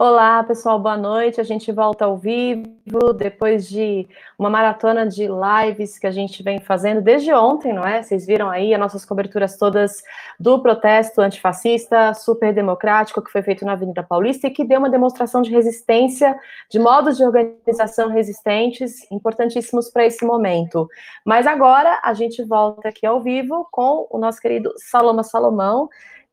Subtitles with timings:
[0.00, 1.40] Olá, pessoal, boa noite.
[1.40, 4.06] A gente volta ao vivo depois de
[4.38, 8.00] uma maratona de lives que a gente vem fazendo desde ontem, não é?
[8.00, 10.00] Vocês viram aí as nossas coberturas todas
[10.38, 14.88] do protesto antifascista, super democrático, que foi feito na Avenida Paulista e que deu uma
[14.88, 16.38] demonstração de resistência,
[16.70, 20.88] de modos de organização resistentes, importantíssimos para esse momento.
[21.26, 25.88] Mas agora a gente volta aqui ao vivo com o nosso querido Saloma Salomão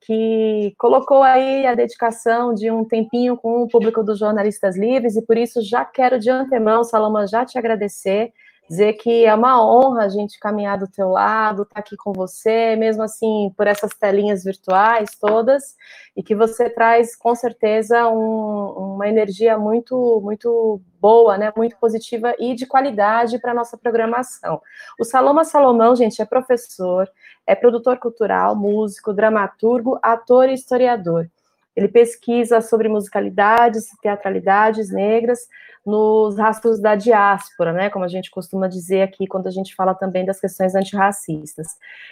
[0.05, 5.21] que colocou aí a dedicação de um tempinho com o público dos jornalistas livres, e
[5.21, 8.31] por isso já quero de antemão, Saloma, já te agradecer,
[8.67, 12.11] dizer que é uma honra a gente caminhar do teu lado, estar tá aqui com
[12.11, 15.75] você, mesmo assim, por essas telinhas virtuais todas,
[16.15, 22.33] e que você traz, com certeza, um, uma energia muito, muito boa, né, muito positiva
[22.39, 24.61] e de qualidade para nossa programação.
[24.99, 27.07] O Saloma Salomão, gente, é professor,
[27.45, 31.29] é produtor cultural, músico, dramaturgo, ator e historiador.
[31.75, 35.39] Ele pesquisa sobre musicalidades, teatralidades negras
[35.85, 39.93] nos rastros da diáspora, né, como a gente costuma dizer aqui quando a gente fala
[39.93, 41.67] também das questões antirracistas.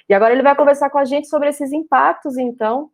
[0.08, 2.92] E agora ele vai conversar com a gente sobre esses impactos, então,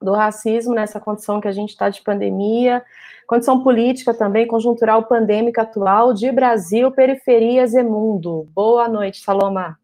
[0.00, 2.82] do racismo nessa condição que a gente está de pandemia,
[3.26, 8.48] condição política também, conjuntural pandêmica atual de Brasil, periferias e mundo.
[8.54, 9.78] Boa noite, Saloma.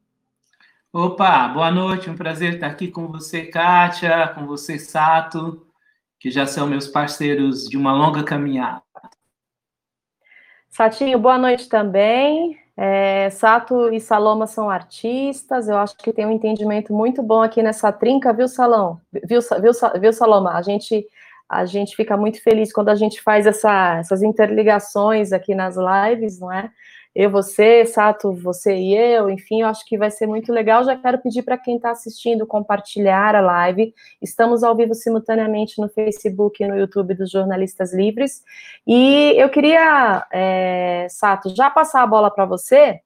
[0.92, 5.66] Opa, boa noite, um prazer estar aqui com você, Kátia, com você, Sato,
[6.22, 8.80] que já são meus parceiros de uma longa caminhada.
[10.70, 12.56] Satinho, boa noite também.
[12.76, 17.60] É, Sato e Saloma são artistas, eu acho que tem um entendimento muito bom aqui
[17.60, 19.00] nessa trinca, viu, Salão?
[19.12, 20.52] Viu, viu, viu Saloma?
[20.52, 21.04] A gente,
[21.48, 26.38] a gente fica muito feliz quando a gente faz essa, essas interligações aqui nas lives,
[26.38, 26.70] não é?
[27.14, 30.82] Eu, você, Sato, você e eu, enfim, eu acho que vai ser muito legal.
[30.82, 33.94] Já quero pedir para quem está assistindo compartilhar a live.
[34.20, 38.42] Estamos ao vivo simultaneamente no Facebook e no YouTube dos Jornalistas Livres.
[38.86, 43.00] E eu queria, é, Sato, já passar a bola para você,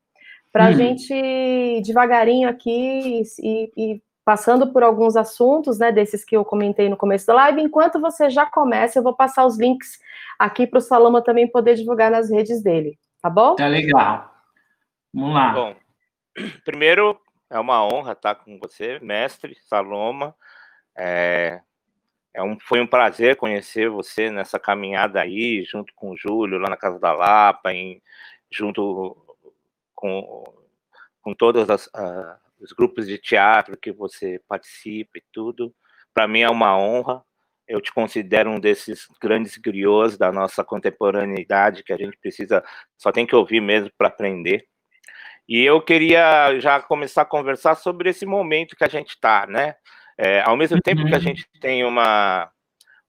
[0.53, 0.75] para a hum.
[0.75, 6.97] gente devagarinho aqui e, e passando por alguns assuntos, né, desses que eu comentei no
[6.97, 7.61] começo da live.
[7.61, 9.99] Enquanto você já começa, eu vou passar os links
[10.39, 12.97] aqui para o Saloma também poder divulgar nas redes dele.
[13.23, 13.57] Tá bom?
[13.57, 14.35] Tá legal.
[15.13, 15.53] Vamos lá.
[15.53, 15.77] Bom,
[16.65, 20.35] primeiro, é uma honra estar com você, mestre Saloma.
[20.97, 21.61] É,
[22.35, 26.69] é um, foi um prazer conhecer você nessa caminhada aí, junto com o Júlio, lá
[26.69, 28.03] na Casa da Lapa, em,
[28.51, 29.17] junto
[29.95, 30.45] com,
[31.23, 35.75] com todos as, uh, os grupos de teatro que você participa e tudo.
[36.13, 37.25] Para mim é uma honra
[37.69, 42.65] eu te considero um desses grandes griots da nossa contemporaneidade que a gente precisa,
[42.97, 44.67] só tem que ouvir mesmo para aprender.
[45.49, 49.77] E eu queria já começar a conversar sobre esse momento que a gente está, né?
[50.19, 51.23] É, ao mesmo tempo que a uhum.
[51.23, 52.51] gente tem uma,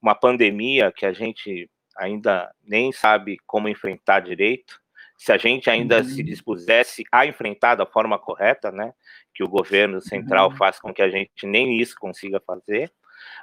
[0.01, 4.79] uma pandemia que a gente ainda nem sabe como enfrentar direito,
[5.17, 6.03] se a gente ainda uhum.
[6.03, 8.93] se dispusesse a enfrentar da forma correta, né?
[9.33, 10.57] Que o governo central uhum.
[10.57, 12.91] faz com que a gente nem isso consiga fazer.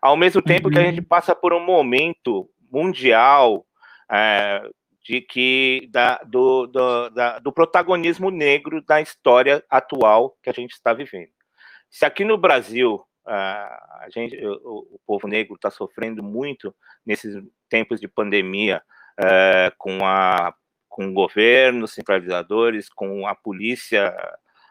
[0.04, 1.06] Ao mesmo tempo que a gente uhum.
[1.06, 3.64] passa por um momento mundial
[4.12, 4.62] é,
[5.02, 10.72] de que da, do, do, da, do protagonismo negro da história atual que a gente
[10.72, 11.30] está vivendo.
[11.88, 16.74] Se aqui no Brasil a gente, o, o povo negro está sofrendo muito
[17.06, 18.82] nesses tempos de pandemia,
[19.18, 20.54] é, com a
[20.86, 24.14] com o governo, centralizadores, com a polícia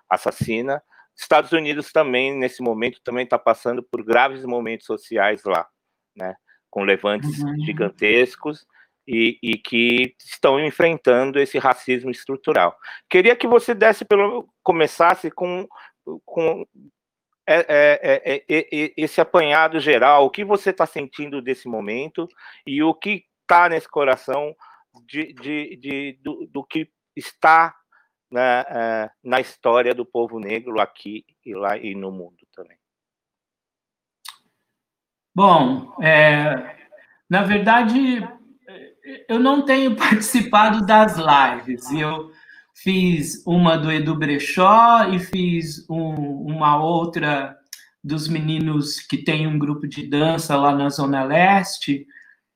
[0.08, 0.82] assassina,
[1.16, 5.68] Estados Unidos também, nesse momento, também está passando por graves momentos sociais lá,
[6.16, 6.36] né?
[6.70, 7.60] Com levantes uhum.
[7.64, 8.66] gigantescos
[9.08, 12.76] e, e, que estão enfrentando esse racismo estrutural.
[13.10, 15.68] Queria que você desse pelo começasse com,
[16.26, 16.66] com
[17.46, 22.28] é, é, é, é esse apanhado geral, o que você está sentindo desse momento
[22.66, 24.56] e o que está nesse coração
[25.06, 27.76] de, de, de do, do que está
[28.34, 32.78] na, uh, na história do povo negro aqui e lá e no mundo também.
[35.36, 36.76] Bom, é,
[37.30, 38.28] na verdade,
[39.30, 41.92] eu não tenho participado das lives.
[41.92, 42.32] Eu
[42.74, 46.14] fiz uma do Edu Brechó e fiz um,
[46.54, 47.56] uma outra
[48.04, 52.06] dos meninos que tem um grupo de dança lá na Zona Leste,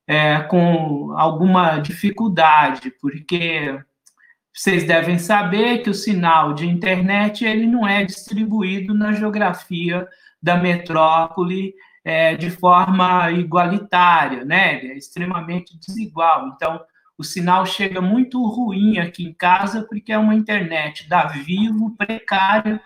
[0.06, 3.78] é, com alguma dificuldade, porque
[4.54, 10.06] vocês devem saber que o sinal de internet ele não é distribuído na geografia
[10.42, 11.74] da metrópole
[12.04, 14.76] é, de forma igualitária, né?
[14.76, 16.48] Ele é extremamente desigual.
[16.48, 16.80] Então,
[17.16, 22.80] o sinal chega muito ruim aqui em casa porque é uma internet da Vivo precária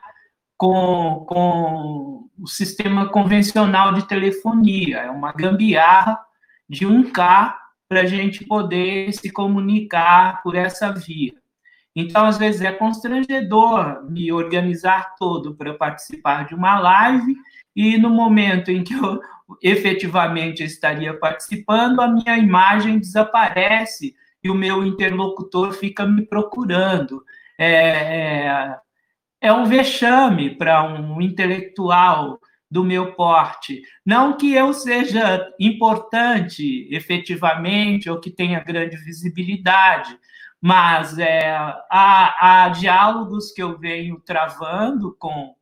[0.56, 4.98] com, com o sistema convencional de telefonia.
[4.98, 6.18] É uma gambiarra
[6.68, 7.54] de 1K
[7.88, 11.41] para a gente poder se comunicar por essa via.
[11.94, 17.36] Então, às vezes, é constrangedor me organizar todo para participar de uma live
[17.76, 19.20] e no momento em que eu
[19.62, 27.22] efetivamente estaria participando, a minha imagem desaparece e o meu interlocutor fica me procurando.
[27.58, 28.76] É, é,
[29.40, 32.40] é um vexame para um intelectual
[32.70, 33.82] do meu porte.
[34.04, 40.18] Não que eu seja importante efetivamente ou que tenha grande visibilidade,
[40.62, 41.50] mas é,
[41.90, 45.52] há, há diálogos que eu venho travando com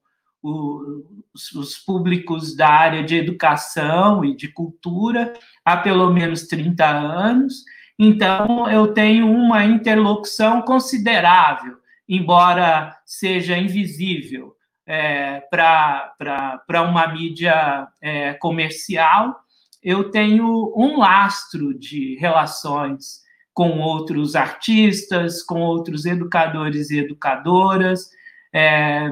[0.42, 5.32] os, os, públicos da área de educação e de cultura
[5.64, 7.64] há pelo menos 30 anos,
[7.98, 11.76] então eu tenho uma interlocução considerável,
[12.06, 14.54] embora seja invisível
[14.86, 19.34] é, para uma mídia é, comercial,
[19.82, 23.19] eu tenho um lastro de relações
[23.52, 28.10] com outros artistas, com outros educadores e educadoras,
[28.52, 29.08] é,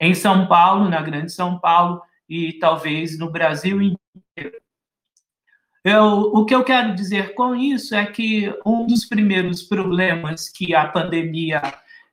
[0.00, 4.58] em São Paulo, na Grande São Paulo, e talvez no Brasil inteiro.
[5.84, 6.04] Eu,
[6.34, 10.86] o que eu quero dizer com isso é que um dos primeiros problemas que a
[10.86, 11.62] pandemia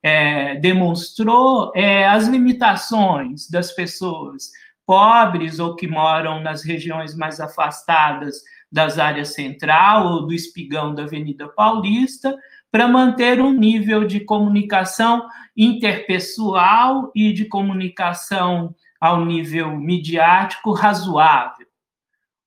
[0.02, 4.52] é, demonstrou é as limitações das pessoas
[4.86, 8.44] pobres ou que moram nas regiões mais afastadas
[8.76, 12.36] das áreas central ou do espigão da Avenida Paulista,
[12.70, 21.66] para manter um nível de comunicação interpessoal e de comunicação ao nível midiático razoável.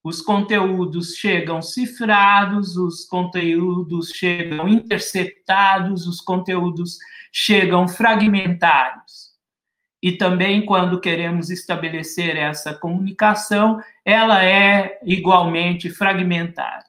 [0.05, 6.99] Os conteúdos chegam cifrados, os conteúdos chegam interceptados, os conteúdos
[7.33, 9.08] chegam fragmentários.
[10.03, 16.85] E também, quando queremos estabelecer essa comunicação, ela é igualmente fragmentária.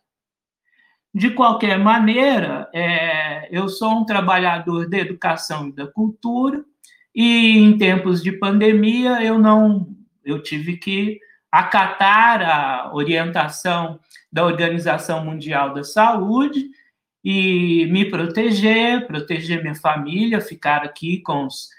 [1.13, 6.63] De qualquer maneira, é, eu sou um trabalhador da educação e da cultura,
[7.15, 9.87] e em tempos de pandemia eu não
[10.23, 11.19] eu tive que
[11.51, 13.99] acatar a orientação
[14.31, 16.69] da Organização Mundial da Saúde
[17.23, 21.69] e me proteger, proteger minha família, ficar aqui com os,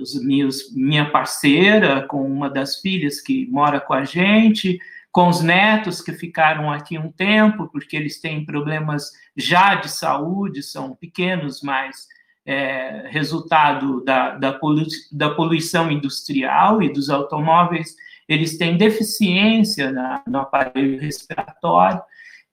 [0.00, 4.78] os meus, minha parceira, com uma das filhas que mora com a gente,
[5.12, 10.62] com os netos que ficaram aqui um tempo, porque eles têm problemas já de saúde,
[10.62, 12.06] são pequenos, mas
[12.44, 17.96] é, resultado da, da, polu da, poluição industrial e dos automóveis,
[18.28, 22.00] eles têm deficiência na, no aparelho respiratório.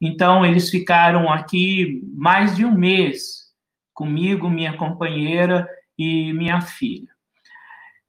[0.02, 3.52] Então, eles ficaram aqui mais de um mês
[3.94, 5.68] comigo, minha companheira
[5.98, 7.13] e minha filha.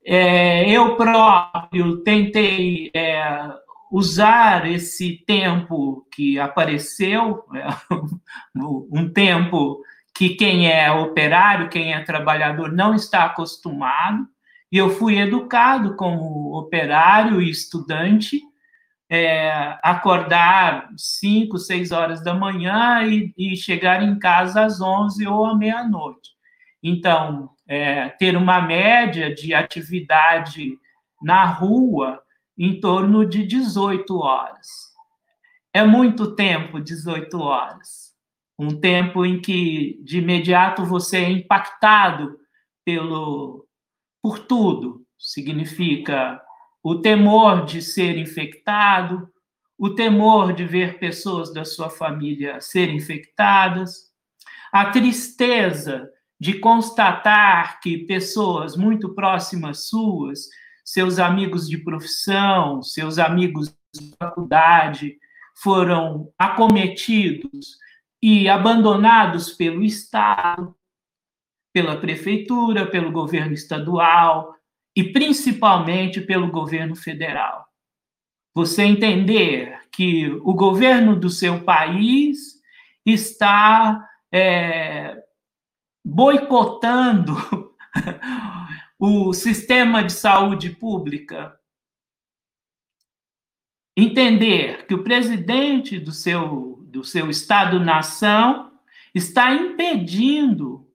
[0.07, 3.51] É, eu próprio tentei é,
[3.91, 7.67] usar esse tempo que apareceu, né,
[8.55, 9.83] um tempo
[10.15, 14.27] que quem é operário, quem é trabalhador, não está acostumado,
[14.71, 18.41] e eu fui educado como operário e estudante,
[19.09, 25.47] é, acordar 5, 6 horas da manhã e, e, chegar em casa às 11 ou
[25.47, 26.34] à meia-noite.
[26.87, 30.79] Então, é, ter uma média de atividade
[31.23, 32.23] na rua
[32.59, 34.93] em torno de 18 horas.
[35.73, 38.13] É muito tempo, 18 horas.
[38.59, 42.39] Um tempo em que, de imediato, você é impactado
[42.85, 43.67] pelo,
[44.23, 45.07] por tudo.
[45.19, 46.39] Significa
[46.83, 49.27] o temor de ser infectado,
[49.79, 54.13] o temor de ver pessoas da sua família serem infectadas,
[54.71, 60.49] a tristeza de constatar que pessoas muito próximas suas
[60.85, 65.17] seus amigos de profissão, seus amigos de faculdade
[65.57, 67.79] foram acometidos
[68.23, 70.75] e abandonados pelo Estado,
[71.73, 74.55] pela prefeitura, pelo governo estadual
[74.95, 77.67] e principalmente pelo governo federal.
[78.55, 82.61] Você entender que o governo do seu país
[83.05, 85.24] está é,
[86.05, 87.35] boicotando
[88.99, 91.59] o sistema de saúde pública,
[93.97, 98.73] entender que o presidente do seu, do seu Estado-nação
[99.15, 100.87] está impedindo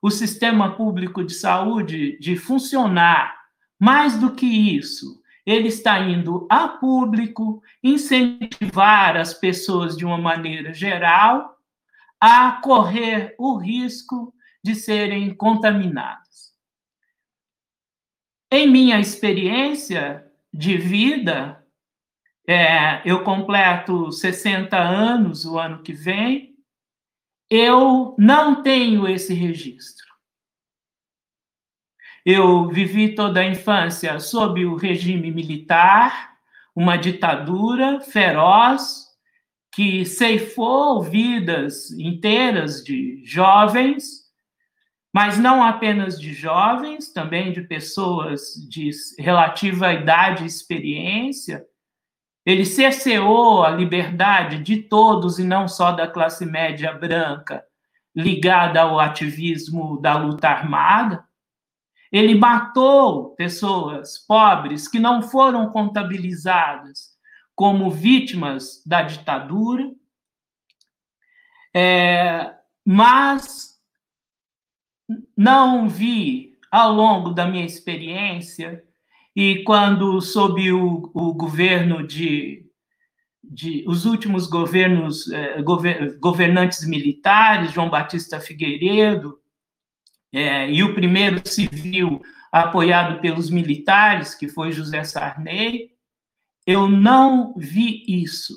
[0.00, 3.36] o sistema público de saúde de funcionar.
[3.78, 10.72] Mais do que isso, ele está indo a público incentivar as pessoas de uma maneira
[10.72, 11.56] geral
[12.20, 16.52] a correr o risco de serem contaminadas.
[18.50, 21.64] Em minha experiência de vida,
[22.46, 26.56] é, eu completo 60 anos o ano que vem,
[27.50, 30.06] eu não tenho esse registro.
[32.24, 36.36] Eu vivi toda a infância sob o regime militar,
[36.74, 39.08] uma ditadura feroz
[39.72, 44.17] que ceifou vidas inteiras de jovens,
[45.18, 51.66] mas não apenas de jovens, também de pessoas de relativa idade e experiência.
[52.46, 57.64] Ele cerceou a liberdade de todos e não só da classe média branca
[58.14, 61.24] ligada ao ativismo da luta armada.
[62.12, 67.08] Ele matou pessoas pobres que não foram contabilizadas
[67.56, 69.90] como vítimas da ditadura,
[71.74, 72.54] é,
[72.86, 73.67] mas
[75.36, 78.82] não vi ao longo da minha experiência
[79.34, 82.66] e quando sob o, o governo de,
[83.42, 85.26] de, os últimos governos
[85.64, 89.38] gover, governantes militares João Batista Figueiredo
[90.32, 92.20] é, e o primeiro civil
[92.52, 95.90] apoiado pelos militares que foi José Sarney
[96.68, 98.54] eu não vi isso.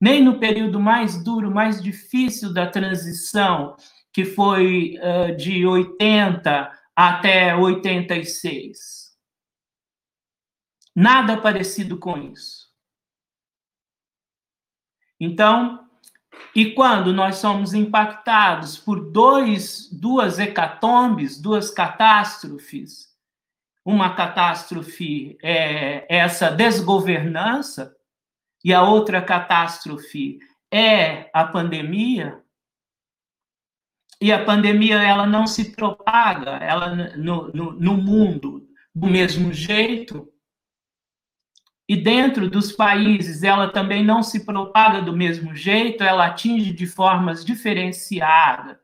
[0.00, 3.74] Nem no período mais duro, mais difícil da transição,
[4.18, 9.16] que foi uh, de 80 até 86.
[10.92, 12.66] Nada parecido com isso.
[15.20, 15.88] Então,
[16.52, 23.16] e quando nós somos impactados por dois, duas hecatombes, duas catástrofes,
[23.84, 27.96] uma catástrofe é essa desgovernança
[28.64, 30.40] e a outra catástrofe
[30.72, 32.42] é a pandemia.
[34.20, 40.28] E a pandemia ela não se propaga ela no, no, no mundo do mesmo jeito.
[41.88, 46.86] E dentro dos países ela também não se propaga do mesmo jeito, ela atinge de
[46.86, 48.76] formas diferenciadas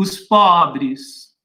[0.00, 1.36] os pobres,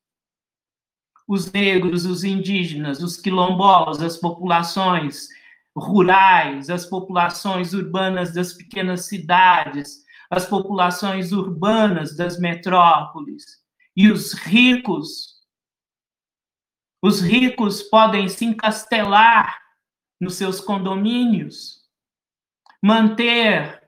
[1.27, 5.27] os negros, os indígenas, os quilombolas, as populações
[5.75, 10.04] rurais, as populações urbanas das pequenas cidades,
[10.35, 13.43] as populações urbanas das metrópoles
[13.95, 15.35] e os ricos.
[17.01, 19.61] Os ricos podem se encastelar
[20.19, 21.85] nos seus condomínios,
[22.83, 23.81] manter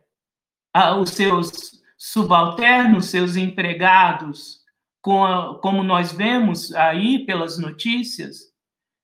[0.74, 4.66] ah, os seus subalternos, seus empregados
[5.02, 8.52] como nós vemos aí pelas notícias,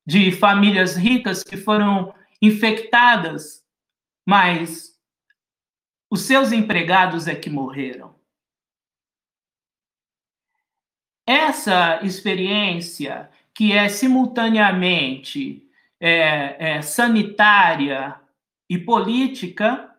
[0.06, 3.64] de famílias ricas que foram infectadas,
[4.28, 4.93] mas
[6.14, 8.14] os seus empregados é que morreram.
[11.26, 15.68] Essa experiência, que é simultaneamente
[16.00, 18.16] é, é, sanitária
[18.70, 19.92] e política,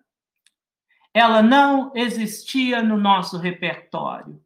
[1.12, 4.40] ela não existia no nosso repertório.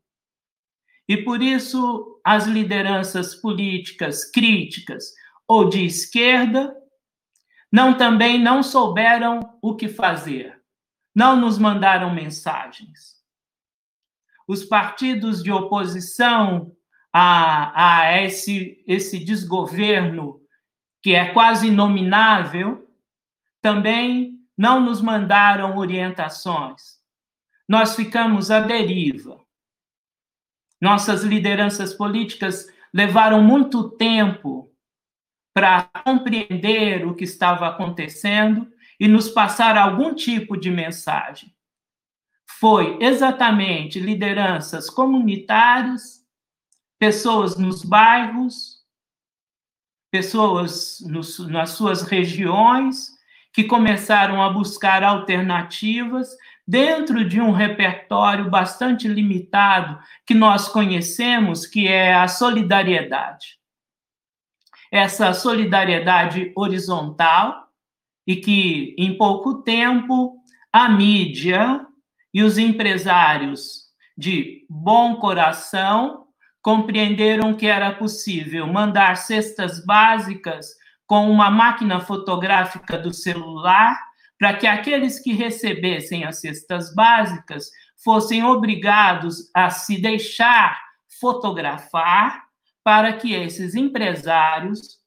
[1.07, 5.13] E por isso as lideranças políticas críticas
[5.47, 6.75] ou de esquerda
[7.71, 10.58] não também não souberam o que fazer.
[11.19, 13.17] Não nos mandaram mensagens.
[14.47, 16.71] Os partidos de oposição
[17.13, 20.41] a, a esse, esse desgoverno,
[21.03, 22.89] que é quase inominável,
[23.61, 27.01] também não nos mandaram orientações.
[27.69, 29.45] Nós ficamos à deriva.
[30.81, 34.73] Nossas lideranças políticas levaram muito tempo
[35.53, 41.55] para compreender o que estava acontecendo e nos passar algum tipo de mensagem.
[42.59, 46.25] Foi exatamente lideranças comunitárias,
[46.99, 48.79] pessoas nos bairros,
[50.11, 53.17] pessoas nos, nas suas regiões,
[53.53, 56.29] que começaram a buscar alternativas
[56.67, 63.59] dentro de um repertório bastante limitado que nós conhecemos, que é a solidariedade.
[64.91, 67.68] Essa solidariedade horizontal
[68.29, 70.37] e que, em pouco tempo,
[70.71, 71.81] a mídia
[72.33, 76.27] e os empresários de bom coração
[76.61, 80.67] compreenderam que era possível mandar cestas básicas
[81.07, 83.99] com uma máquina fotográfica do celular
[84.39, 87.71] para que aqueles que recebessem as cestas básicas
[88.05, 90.79] fossem obrigados a se deixar
[91.19, 92.43] fotografar
[92.85, 94.99] para que esses empresários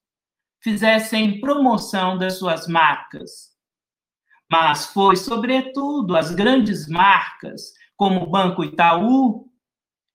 [0.62, 3.52] fizessem promoção das suas marcas.
[4.50, 9.50] Mas foi, sobretudo, as grandes marcas, como o Banco Itaú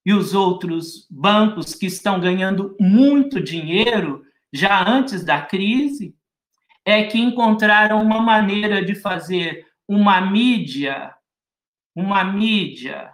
[0.04, 6.14] e os outros bancos que estão ganhando muito dinheiro já antes da crise,
[6.84, 11.14] é que encontraram uma maneira de fazer uma mídia,
[11.94, 13.12] uma mídia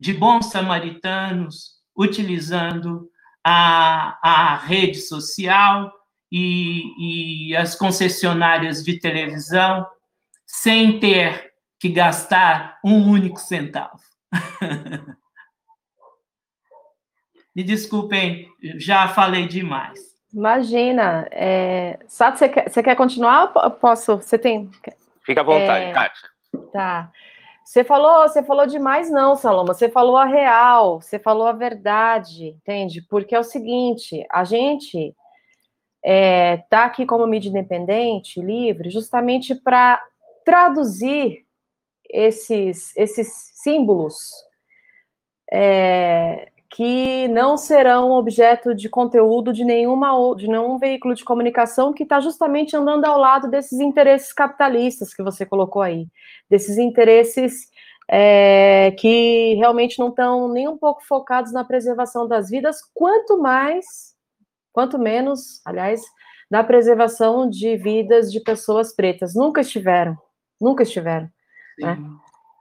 [0.00, 3.10] de bons samaritanos, utilizando
[3.44, 5.92] a, a rede social
[6.30, 9.86] e, e as concessionárias de televisão,
[10.46, 13.98] sem ter que gastar um único centavo.
[17.54, 19.98] Me desculpem, já falei demais.
[20.32, 21.26] Imagina.
[21.30, 21.98] É...
[22.06, 24.16] Sato, você quer, você quer continuar ou posso?
[24.16, 24.70] Você tem.
[25.24, 25.92] Fica à vontade, é...
[25.92, 26.28] Kátia.
[26.72, 27.10] Tá.
[27.64, 29.74] Você falou, você falou demais, não, Saloma.
[29.74, 33.02] Você falou a real, você falou a verdade, entende?
[33.02, 35.14] Porque é o seguinte: a gente
[36.10, 40.02] é, tá aqui como mídia independente, livre, justamente para
[40.42, 41.44] traduzir
[42.08, 43.28] esses, esses
[43.62, 44.16] símbolos
[45.52, 52.04] é, que não serão objeto de conteúdo de nenhuma de nenhum veículo de comunicação que
[52.04, 56.06] está justamente andando ao lado desses interesses capitalistas que você colocou aí,
[56.48, 57.68] desses interesses
[58.10, 64.07] é, que realmente não estão nem um pouco focados na preservação das vidas, quanto mais,
[64.78, 66.00] quanto menos, aliás,
[66.48, 69.34] na preservação de vidas de pessoas pretas.
[69.34, 70.16] Nunca estiveram,
[70.60, 71.28] nunca estiveram.
[71.80, 71.98] Né?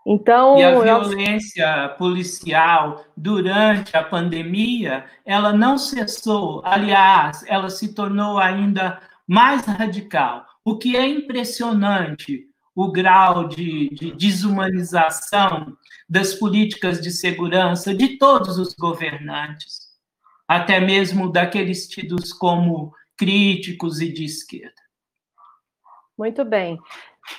[0.03, 8.39] Então, e a violência policial durante a pandemia, ela não cessou, aliás, ela se tornou
[8.39, 10.43] ainda mais radical.
[10.65, 15.77] O que é impressionante, o grau de, de desumanização
[16.09, 19.86] das políticas de segurança de todos os governantes,
[20.47, 24.81] até mesmo daqueles tidos como críticos e de esquerda.
[26.17, 26.79] Muito bem.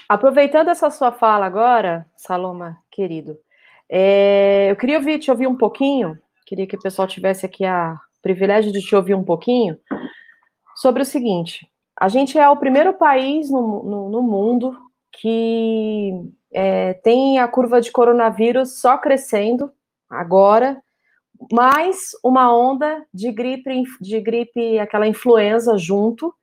[0.08, 3.38] Aproveitando essa sua fala agora, Saloma, querido,
[3.88, 7.98] é, eu queria ouvir, te ouvir um pouquinho, queria que o pessoal tivesse aqui a
[8.20, 9.78] privilégio de te ouvir um pouquinho,
[10.76, 11.66] sobre o seguinte:
[11.98, 14.76] a gente é o primeiro país no, no, no mundo
[15.12, 16.12] que
[16.52, 19.72] é, tem a curva de coronavírus só crescendo
[20.08, 20.82] agora,
[21.52, 26.34] mais uma onda de gripe, de gripe, aquela influenza junto,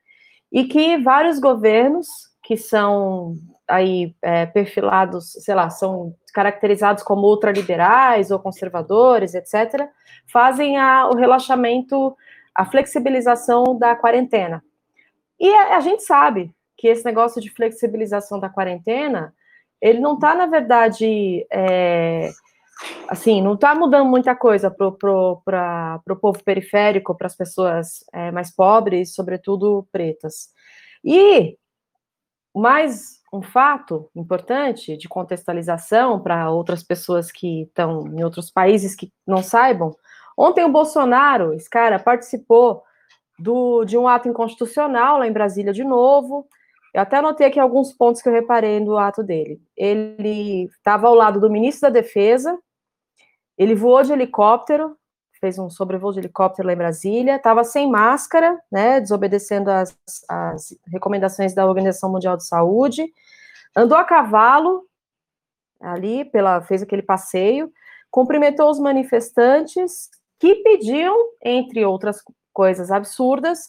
[0.51, 2.07] e que vários governos
[2.43, 3.35] que são
[3.67, 9.89] aí é, perfilados, sei lá, são caracterizados como ultraliberais ou conservadores, etc.,
[10.31, 12.15] fazem a, o relaxamento,
[12.53, 14.63] a flexibilização da quarentena.
[15.39, 19.33] E a, a gente sabe que esse negócio de flexibilização da quarentena,
[19.81, 22.29] ele não está, na verdade, é,
[23.07, 28.53] assim, não está mudando muita coisa para o povo periférico, para as pessoas é, mais
[28.53, 30.49] pobres, sobretudo pretas.
[31.03, 31.57] E
[32.55, 39.11] mais um fato importante de contextualização para outras pessoas que estão em outros países que
[39.27, 39.93] não saibam.
[40.37, 42.83] Ontem o Bolsonaro, esse cara, participou
[43.37, 46.47] do, de um ato inconstitucional lá em Brasília de novo.
[46.95, 49.61] Eu até anotei aqui alguns pontos que eu reparei no ato dele.
[49.75, 52.57] Ele estava ao lado do ministro da Defesa,
[53.57, 54.95] ele voou de helicóptero,
[55.41, 59.93] fez um sobrevoo de helicóptero lá em Brasília, estava sem máscara, né, desobedecendo as,
[60.29, 63.11] as recomendações da Organização Mundial de Saúde,
[63.75, 64.85] andou a cavalo
[65.81, 67.69] ali, pela, fez aquele passeio,
[68.09, 73.67] cumprimentou os manifestantes que pediam, entre outras coisas absurdas,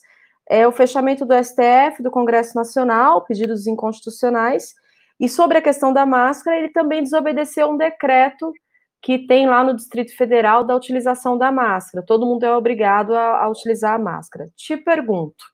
[0.49, 4.75] é, o fechamento do STF, do Congresso Nacional, pedidos inconstitucionais,
[5.19, 8.53] e sobre a questão da máscara, ele também desobedeceu um decreto
[9.01, 12.05] que tem lá no Distrito Federal da utilização da máscara.
[12.05, 14.49] Todo mundo é obrigado a, a utilizar a máscara.
[14.57, 15.45] Te pergunto,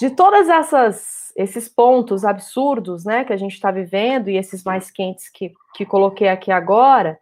[0.00, 4.90] de todas essas esses pontos absurdos, né, que a gente está vivendo e esses mais
[4.90, 7.18] quentes que, que coloquei aqui agora,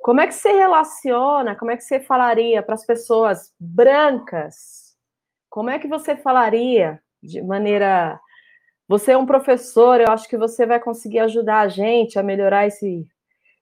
[0.00, 4.83] como é que você relaciona, como é que você falaria para as pessoas brancas?
[5.54, 8.18] Como é que você falaria de maneira
[8.88, 12.66] você é um professor, eu acho que você vai conseguir ajudar a gente a melhorar
[12.66, 13.06] esse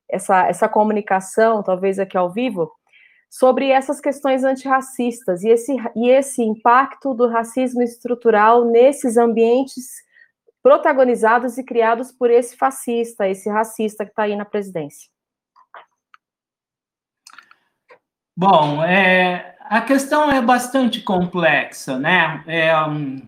[0.08, 2.72] essa, essa comunicação, talvez aqui ao vivo,
[3.28, 9.88] sobre essas questões antirracistas e esse, e esse impacto do racismo estrutural nesses ambientes
[10.62, 15.10] protagonizados e criados por esse fascista, esse racista que está aí na presidência.
[18.34, 22.42] Bom, é, a questão é bastante complexa, né?
[22.46, 23.24] É, um,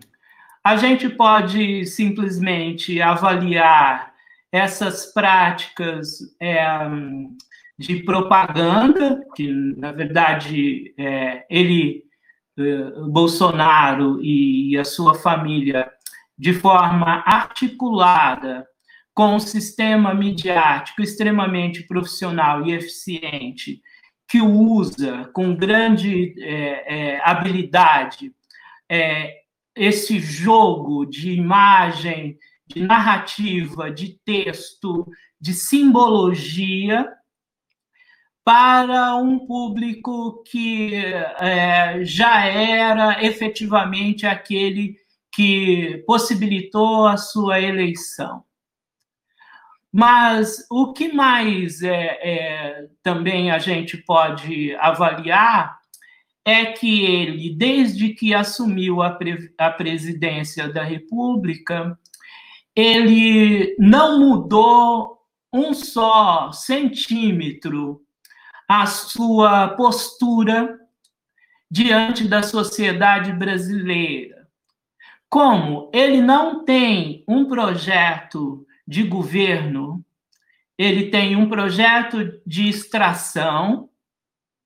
[0.63, 4.13] a gente pode simplesmente avaliar
[4.51, 6.65] essas práticas é,
[7.77, 12.03] de propaganda, que, na verdade, é, ele,
[12.57, 15.91] é, Bolsonaro e a sua família,
[16.37, 18.65] de forma articulada,
[19.13, 23.81] com um sistema midiático extremamente profissional e eficiente,
[24.27, 28.33] que usa com grande é, é, habilidade
[28.89, 29.41] é,
[29.75, 35.07] esse jogo de imagem de narrativa, de texto,
[35.39, 37.07] de simbologia,
[38.43, 44.95] para um público que é, já era efetivamente aquele
[45.33, 48.43] que possibilitou a sua eleição.
[49.97, 55.79] Mas o que mais é, é, também a gente pode avaliar
[56.43, 61.97] é que ele, desde que assumiu a, pre a presidência da República,
[62.75, 65.17] ele não mudou
[65.53, 68.01] um só centímetro
[68.67, 70.77] a sua postura
[71.71, 74.45] diante da sociedade brasileira.
[75.29, 80.03] Como ele não tem um projeto de governo,
[80.77, 83.89] ele tem um projeto de extração,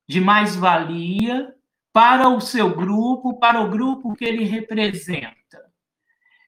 [0.08, 1.53] de mais-valia
[1.93, 5.38] para o seu grupo, para o grupo que ele representa.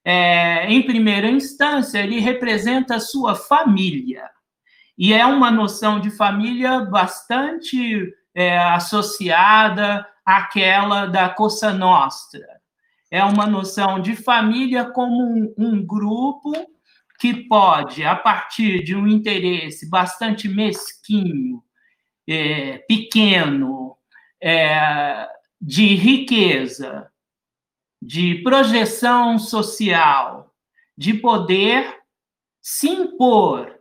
[0.04, 4.30] É, em primeira instância, ele representa a sua família.
[4.98, 12.62] E é uma noção de família bastante é, associada àquela da Cosa Nostra.
[13.10, 16.52] É uma noção de família como um, um grupo
[17.22, 21.64] que pode, a partir de um interesse bastante mesquinho,
[22.28, 23.96] é, pequeno,
[24.42, 25.30] é,
[25.62, 27.12] de riqueza,
[28.02, 30.52] de projeção social,
[30.98, 31.96] de poder,
[32.60, 33.80] se impor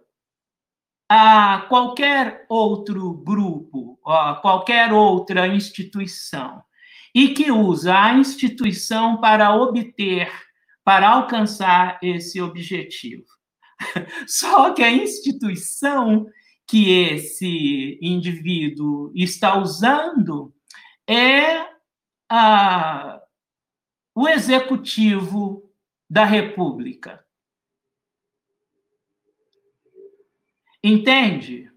[1.09, 6.63] a qualquer outro grupo, a qualquer outra instituição,
[7.15, 10.31] e que usa a instituição para obter,
[10.85, 13.27] para alcançar esse objetivo.
[14.27, 16.27] Só que a instituição
[16.67, 20.55] que esse indivíduo está usando
[21.09, 21.67] é
[22.29, 23.21] a,
[24.15, 25.69] o executivo
[26.09, 27.25] da República.
[30.83, 31.69] Entende?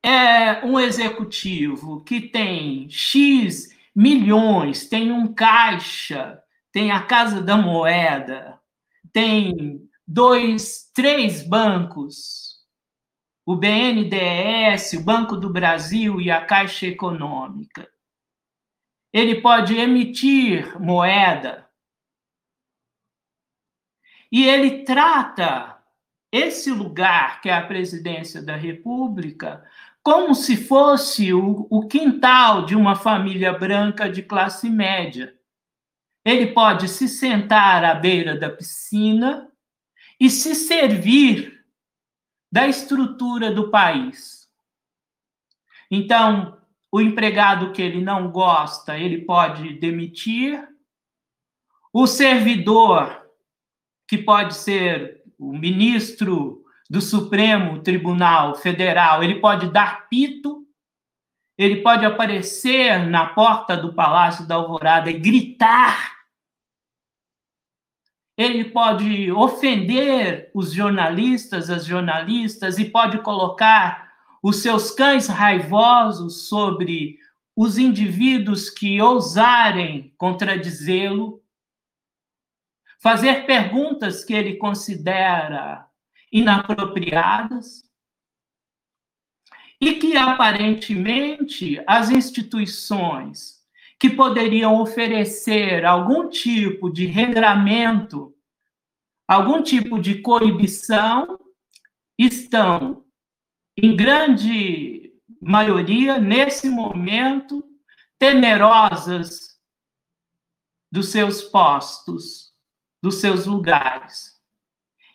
[0.00, 6.40] É um executivo que tem X milhões, tem um caixa,
[6.74, 8.60] tem a Casa da Moeda,
[9.12, 12.64] tem dois, três bancos,
[13.46, 17.88] o BNDES, o Banco do Brasil e a Caixa Econômica.
[19.12, 21.70] Ele pode emitir moeda.
[24.32, 25.80] E ele trata
[26.32, 29.64] esse lugar, que é a presidência da República,
[30.02, 35.38] como se fosse o, o quintal de uma família branca de classe média.
[36.24, 39.50] Ele pode se sentar à beira da piscina
[40.18, 41.64] e se servir
[42.50, 44.48] da estrutura do país.
[45.90, 46.56] Então,
[46.90, 50.64] o empregado que ele não gosta, ele pode demitir.
[51.92, 53.28] O servidor,
[54.06, 60.64] que pode ser o ministro do Supremo Tribunal Federal, ele pode dar pito,
[61.58, 66.13] ele pode aparecer na porta do Palácio da Alvorada e gritar.
[68.36, 77.18] Ele pode ofender os jornalistas, as jornalistas, e pode colocar os seus cães raivosos sobre
[77.56, 81.44] os indivíduos que ousarem contradizê-lo
[83.04, 85.86] fazer perguntas que ele considera
[86.32, 87.84] inapropriadas
[89.78, 93.53] e que aparentemente as instituições
[93.98, 98.34] que poderiam oferecer algum tipo de regramento,
[99.26, 101.38] algum tipo de coibição,
[102.18, 103.04] estão,
[103.76, 107.64] em grande maioria, nesse momento,
[108.18, 109.58] temerosas
[110.90, 112.52] dos seus postos
[113.02, 114.40] dos seus lugares.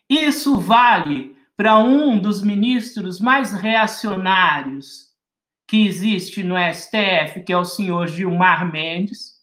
[0.08, 5.09] Isso vale para um dos ministros mais reacionários
[5.70, 9.36] que existe no STF, que é o senhor Gilmar Mendes.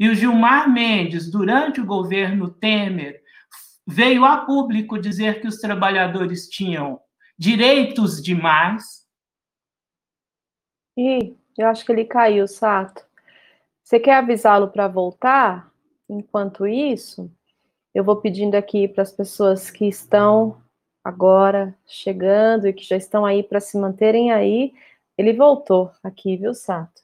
[0.00, 3.22] E o Gilmar Mendes, durante o governo Temer,
[3.86, 6.98] veio a público dizer que os trabalhadores tinham
[7.36, 9.06] direitos demais.
[10.96, 13.04] E eu acho que ele caiu, Sato.
[13.82, 15.70] Você quer avisá-lo para voltar?
[16.08, 17.30] Enquanto isso,
[17.94, 20.62] eu vou pedindo aqui para as pessoas que estão
[21.04, 24.72] agora chegando e que já estão aí para se manterem aí.
[25.16, 27.02] Ele voltou aqui, viu, Sato?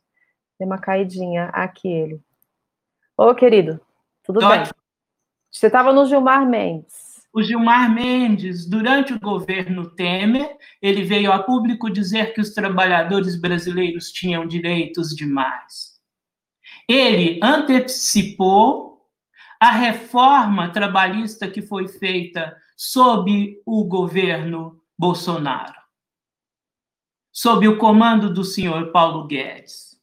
[0.59, 2.21] Tem uma caidinha aqui ele.
[3.17, 3.81] Ô, querido,
[4.23, 4.65] tudo bem?
[5.51, 7.11] Você estava no Gilmar Mendes.
[7.33, 13.41] O Gilmar Mendes, durante o governo Temer, ele veio a público dizer que os trabalhadores
[13.41, 16.01] brasileiros tinham direitos demais.
[16.89, 19.07] Ele antecipou
[19.61, 25.80] a reforma trabalhista que foi feita sob o governo Bolsonaro.
[27.33, 29.99] Sob o comando do senhor Paulo Guedes,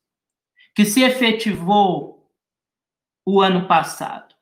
[0.75, 2.31] que se efetivou
[3.25, 4.35] o ano passado.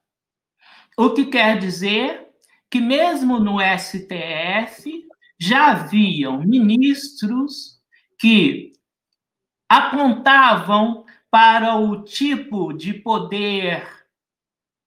[0.97, 2.29] O que quer dizer
[2.69, 5.07] que, mesmo no STF,
[5.39, 7.81] já haviam ministros
[8.19, 8.73] que
[9.67, 13.85] apontavam para o tipo de poder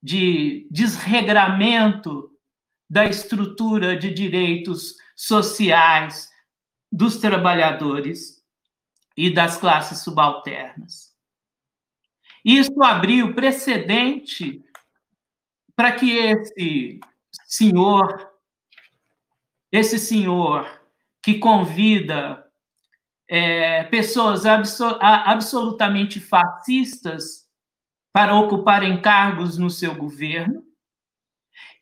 [0.02, 2.30] de desregramento
[2.88, 6.30] da estrutura de direitos sociais
[6.90, 8.42] dos trabalhadores
[9.16, 11.14] e das classes subalternas.
[12.44, 14.64] Isso abriu precedente
[15.74, 17.00] para que esse
[17.46, 18.30] senhor,
[19.70, 20.68] esse senhor
[21.22, 22.44] que convida
[23.28, 27.46] é, pessoas absol absolutamente fascistas
[28.12, 30.67] para ocuparem cargos no seu governo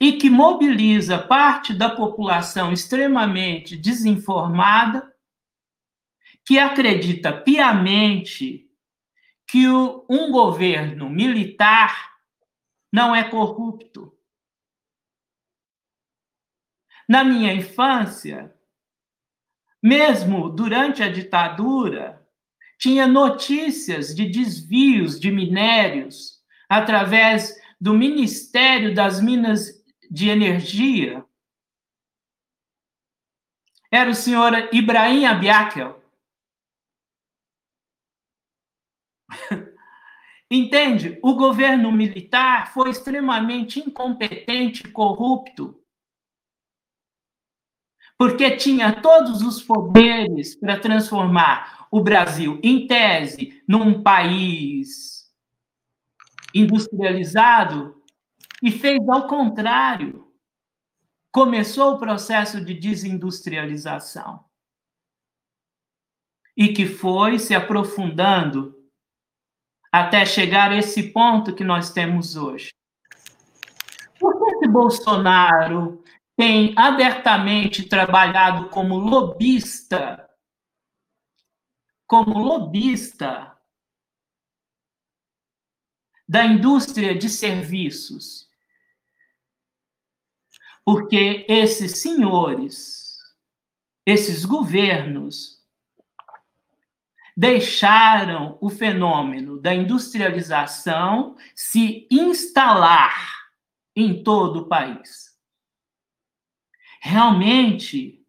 [0.01, 5.15] e que mobiliza parte da população extremamente desinformada,
[6.45, 8.71] que acredita piamente
[9.47, 12.15] que um governo militar
[12.93, 14.13] não é corrupto.
[17.09, 18.55] Na minha infância,
[19.83, 22.27] mesmo durante a ditadura,
[22.79, 29.77] tinha notícias de desvios de minérios através do Ministério das Minas
[30.11, 31.25] de Energia.
[33.91, 36.03] Era o senhor Ibrahim Abiakel.
[40.51, 41.19] Entende?
[41.23, 45.83] O governo militar foi extremamente incompetente corrupto
[48.19, 55.31] porque tinha todos os poderes para transformar o Brasil, em tese, num país
[56.55, 57.96] industrializado,
[58.67, 60.27] e fez ao contrário.
[61.31, 64.45] Começou o processo de desindustrialização.
[66.57, 68.75] E que foi se aprofundando
[69.93, 72.75] até chegar a esse ponto que nós temos hoje.
[74.19, 76.03] Por que esse Bolsonaro
[76.37, 80.29] tem abertamente trabalhado como lobista,
[82.05, 83.57] como lobista
[86.29, 88.46] da indústria de serviços.
[90.87, 93.19] Porque esses senhores,
[94.07, 95.63] esses governos,
[97.37, 103.51] deixaram o fenômeno da industrialização se instalar
[103.95, 105.27] em todo o país
[107.07, 108.21] realmente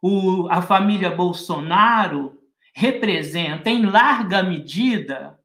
[0.00, 2.40] o, a família Bolsonaro
[2.74, 5.38] representa, em larga medida,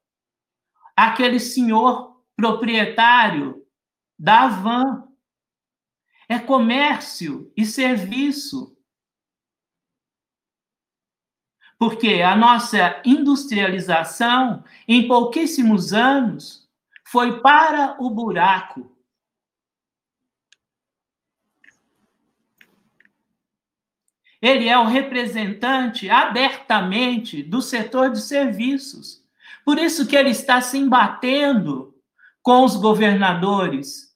[0.96, 3.66] aquele senhor proprietário
[4.18, 5.08] da van.
[6.32, 8.74] É comércio e serviço.
[11.78, 16.66] Porque a nossa industrialização, em pouquíssimos anos,
[17.04, 18.96] foi para o buraco.
[24.40, 29.22] Ele é o representante abertamente do setor de serviços.
[29.66, 31.94] Por isso que ele está se embatendo
[32.40, 34.11] com os governadores.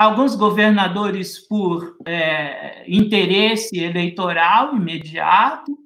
[0.00, 5.76] Alguns governadores por é, interesse eleitoral imediato,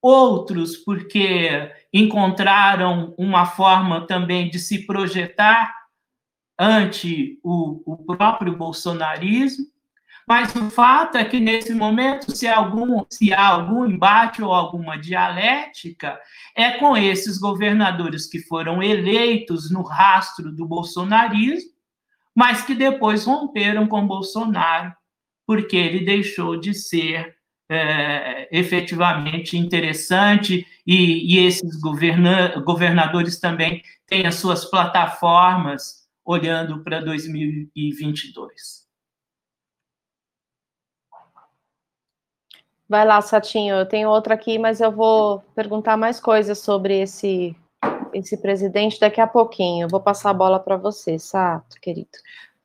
[0.00, 5.70] outros porque encontraram uma forma também de se projetar
[6.58, 9.66] ante o, o próprio bolsonarismo.
[10.26, 14.96] Mas o fato é que, nesse momento, se, algum, se há algum embate ou alguma
[14.96, 16.18] dialética,
[16.56, 21.76] é com esses governadores que foram eleitos no rastro do bolsonarismo,
[22.38, 24.94] mas que depois romperam com Bolsonaro,
[25.44, 27.36] porque ele deixou de ser
[27.68, 37.00] é, efetivamente interessante, e, e esses governa governadores também têm as suas plataformas olhando para
[37.00, 38.86] 2022.
[42.88, 43.74] Vai lá, Satinho.
[43.74, 47.56] Eu tenho outra aqui, mas eu vou perguntar mais coisas sobre esse
[48.12, 49.84] esse presidente daqui a pouquinho.
[49.84, 52.08] Eu vou passar a bola para você, Sato, querido.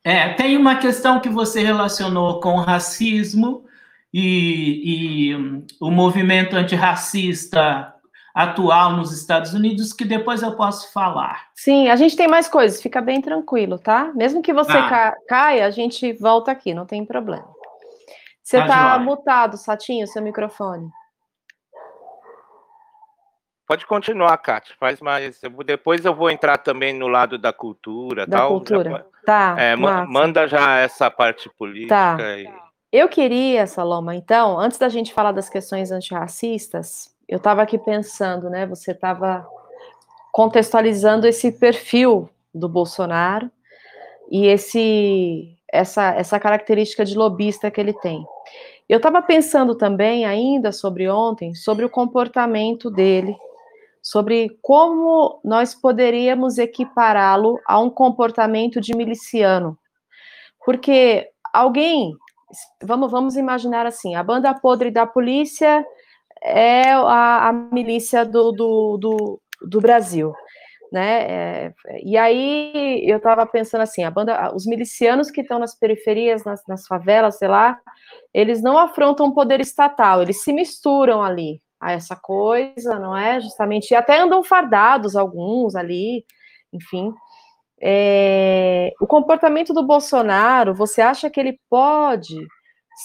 [0.04, 3.66] É, tem uma questão que você relacionou com o racismo
[4.14, 7.94] e, e um, o movimento antirracista
[8.34, 11.48] atual nos Estados Unidos, que depois eu posso falar.
[11.54, 14.12] Sim, a gente tem mais coisas, fica bem tranquilo, tá?
[14.16, 15.14] Mesmo que você ah.
[15.28, 17.48] caia, a gente volta aqui, não tem problema.
[18.44, 20.90] Você está mutado, Satinho, seu microfone.
[23.74, 25.42] Pode continuar, Kátia, faz mais.
[25.66, 28.28] depois eu vou entrar também no lado da cultura.
[28.28, 28.50] Da tal.
[28.50, 29.56] cultura, já, tá.
[29.58, 32.16] É, manda já essa parte política.
[32.16, 32.38] Tá.
[32.38, 32.48] E...
[32.92, 38.48] Eu queria, Saloma, então, antes da gente falar das questões antirracistas, eu estava aqui pensando,
[38.48, 38.68] né?
[38.68, 39.44] Você estava
[40.32, 43.50] contextualizando esse perfil do Bolsonaro
[44.30, 48.24] e esse essa, essa característica de lobista que ele tem.
[48.88, 53.36] Eu estava pensando também, ainda sobre ontem, sobre o comportamento dele,
[54.04, 59.80] sobre como nós poderíamos equipará-lo a um comportamento de miliciano.
[60.66, 62.14] Porque alguém
[62.84, 65.86] vamos, vamos imaginar assim: a banda podre da polícia
[66.44, 70.34] é a, a milícia do, do, do, do Brasil.
[70.92, 71.24] Né?
[71.24, 76.44] É, e aí eu estava pensando assim, a banda, os milicianos que estão nas periferias,
[76.44, 77.80] nas, nas, favelas, sei lá,
[78.32, 83.42] eles não afrontam o poder estatal, eles se misturam ali a essa coisa, não é?
[83.42, 86.26] Justamente, e até andam fardados alguns ali,
[86.72, 87.14] enfim.
[87.82, 92.48] É, o comportamento do Bolsonaro, você acha que ele pode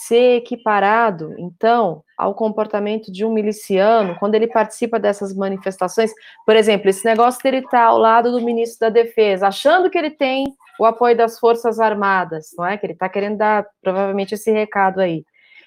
[0.06, 6.12] ser equiparado, então, ao comportamento de um miliciano quando ele participa dessas manifestações?
[6.46, 9.98] Por exemplo, esse negócio dele estar tá ao lado do ministro da Defesa, achando que
[9.98, 10.46] ele tem
[10.78, 12.76] o apoio das Forças Armadas, não é?
[12.76, 15.24] Que ele está querendo dar provavelmente esse recado aí.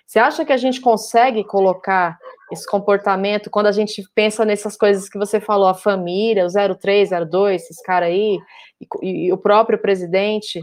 [0.08, 2.18] Você acha que a gente consegue colocar
[2.52, 7.10] esse comportamento, quando a gente pensa nessas coisas que você falou, a família, o 03,
[7.30, 8.38] 02, esses caras aí,
[9.02, 10.62] e, e, o próprio presidente,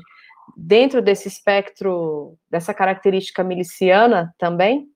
[0.56, 4.86] dentro desse espectro, dessa característica miliciana também?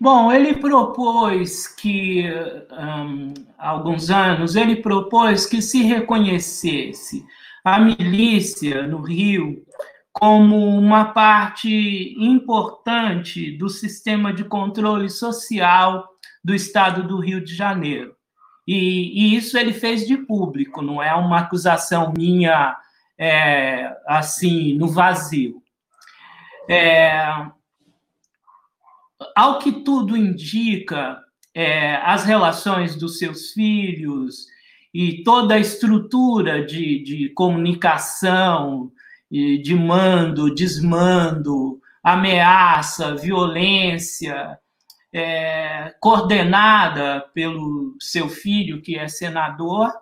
[0.00, 2.24] Bom, ele propôs que,
[2.70, 7.24] um, há alguns anos, ele propôs que se reconhecesse
[7.64, 9.64] a milícia no Rio
[10.18, 16.08] como uma parte importante do sistema de controle social
[16.42, 18.16] do estado do Rio de Janeiro.
[18.66, 22.74] E, e isso ele fez de público, não é uma acusação minha
[23.18, 25.62] é, assim, no vazio.
[26.66, 27.46] É,
[29.36, 31.22] ao que tudo indica,
[31.54, 34.46] é, as relações dos seus filhos
[34.94, 38.90] e toda a estrutura de, de comunicação
[39.30, 44.58] de mando, desmando, ameaça, violência,
[45.12, 49.92] é, coordenada pelo seu filho, que é senador,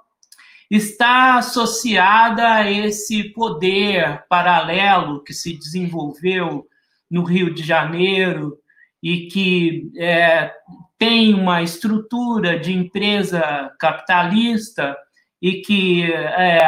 [0.70, 6.66] está associada a esse poder paralelo que se desenvolveu
[7.10, 8.58] no Rio de Janeiro
[9.02, 10.52] e que é,
[10.98, 14.96] tem uma estrutura de empresa capitalista
[15.40, 16.60] e que é,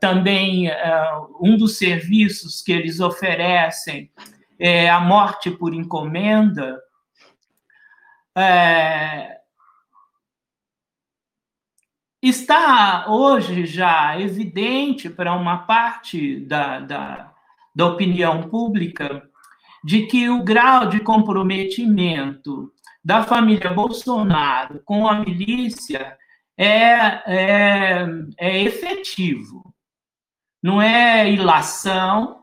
[0.00, 4.10] também é, um dos serviços que eles oferecem
[4.58, 6.80] é a morte por encomenda,
[8.36, 9.38] é,
[12.22, 17.32] está hoje já evidente para uma parte da, da,
[17.74, 19.28] da opinião pública
[19.84, 22.72] de que o grau de comprometimento
[23.04, 26.16] da família Bolsonaro com a milícia
[26.56, 28.06] é, é,
[28.38, 29.74] é efetivo.
[30.62, 32.42] Não é ilação,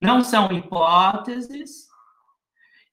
[0.00, 1.86] não são hipóteses,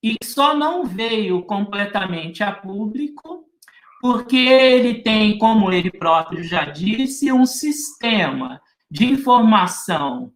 [0.02, 3.44] e só não veio completamente a público
[4.04, 8.62] porque ele tem, como ele próprio já disse, um sistema
[8.92, 10.34] de informação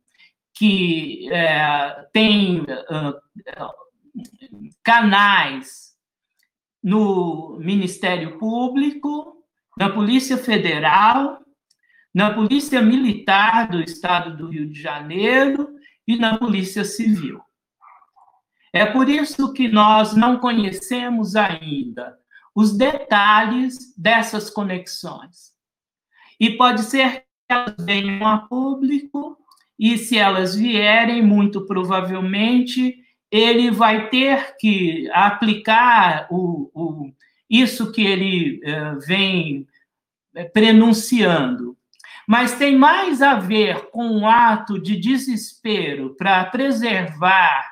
[0.54, 3.14] que é, tem uh,
[4.82, 5.94] canais
[6.82, 9.37] no Ministério Público,
[9.78, 11.40] na Polícia Federal,
[12.14, 15.70] na Polícia Militar do Estado do Rio de Janeiro
[16.08, 17.40] e na Polícia Civil.
[18.74, 22.18] É por isso que nós não conhecemos ainda
[22.56, 25.54] os detalhes dessas conexões.
[26.40, 29.38] E pode ser que elas venham a público,
[29.78, 32.98] e se elas vierem, muito provavelmente,
[33.30, 37.12] ele vai ter que aplicar o, o
[37.50, 39.68] isso que ele eh, vem
[40.36, 41.78] eh, prenunciando.
[42.28, 47.66] Mas tem mais a ver com um ato de desespero para preservar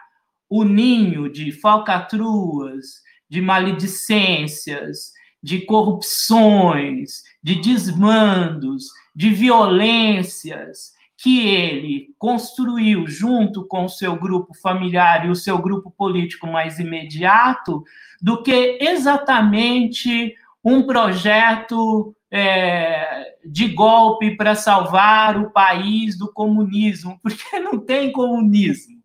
[0.49, 5.11] o ninho de falcatruas, de maledicências,
[5.43, 10.94] de corrupções, de desmandos, de violências
[11.25, 16.77] que ele construiu junto com o seu grupo familiar e o seu grupo político mais
[16.77, 17.83] imediato,
[18.21, 27.59] do que exatamente um projeto é, de golpe para salvar o país do comunismo, porque
[27.59, 29.01] não tem comunismo.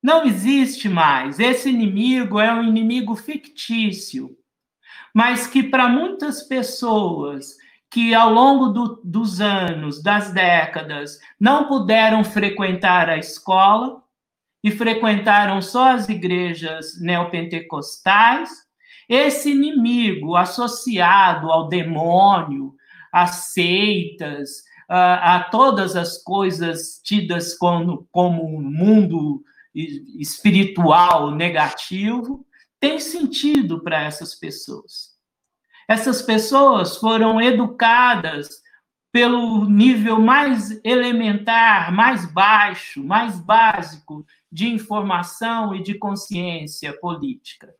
[0.00, 1.40] Não existe mais.
[1.40, 4.30] Esse inimigo é um inimigo fictício,
[5.12, 7.56] mas que para muitas pessoas
[7.90, 14.00] que ao longo do, dos anos, das décadas, não puderam frequentar a escola
[14.62, 18.50] e frequentaram só as igrejas neopentecostais,
[19.08, 22.72] esse inimigo associado ao demônio,
[23.12, 29.42] às seitas, a, a todas as coisas tidas como, como um mundo
[29.74, 32.46] espiritual negativo,
[32.78, 35.09] tem sentido para essas pessoas.
[35.90, 38.62] Essas pessoas foram educadas
[39.10, 47.74] pelo nível mais elementar, mais baixo, mais básico de informação e de consciência política.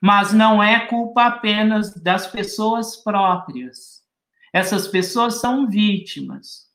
[0.00, 4.02] Mas não é culpa apenas das pessoas próprias.
[4.50, 6.70] Essas pessoas são vítimas.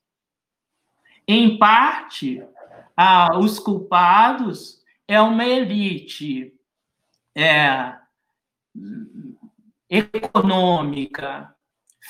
[1.27, 2.43] Em parte,
[2.95, 6.53] ah, os culpados é uma elite
[7.33, 7.95] é,
[9.89, 11.53] econômica,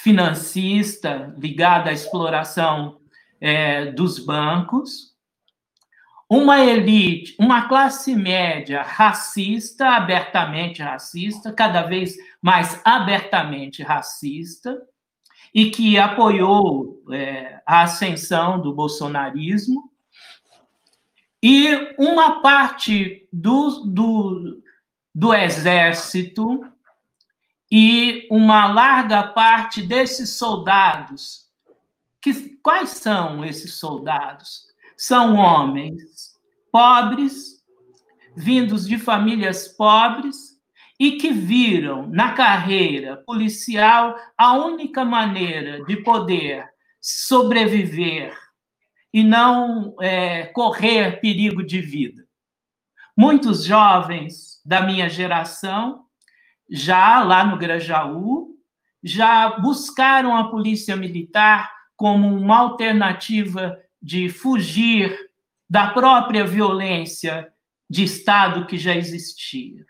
[0.01, 2.99] financista, ligada à exploração
[3.39, 5.15] é, dos bancos,
[6.29, 14.81] uma elite, uma classe média racista, abertamente racista, cada vez mais abertamente racista,
[15.53, 19.89] e que apoiou é, a ascensão do bolsonarismo,
[21.41, 24.63] e uma parte do, do,
[25.13, 26.74] do exército
[27.71, 31.45] e uma larga parte desses soldados.
[32.21, 34.65] Que, quais são esses soldados?
[34.97, 36.33] São homens
[36.71, 37.63] pobres,
[38.35, 40.55] vindos de famílias pobres
[40.99, 46.67] e que viram na carreira policial a única maneira de poder
[47.01, 48.37] sobreviver
[49.13, 52.25] e não é, correr perigo de vida.
[53.15, 56.04] Muitos jovens da minha geração,
[56.69, 58.55] já lá no Grajaú,
[59.03, 65.15] já buscaram a polícia militar como uma alternativa de fugir
[65.69, 67.47] da própria violência
[67.89, 69.85] de Estado que já existia.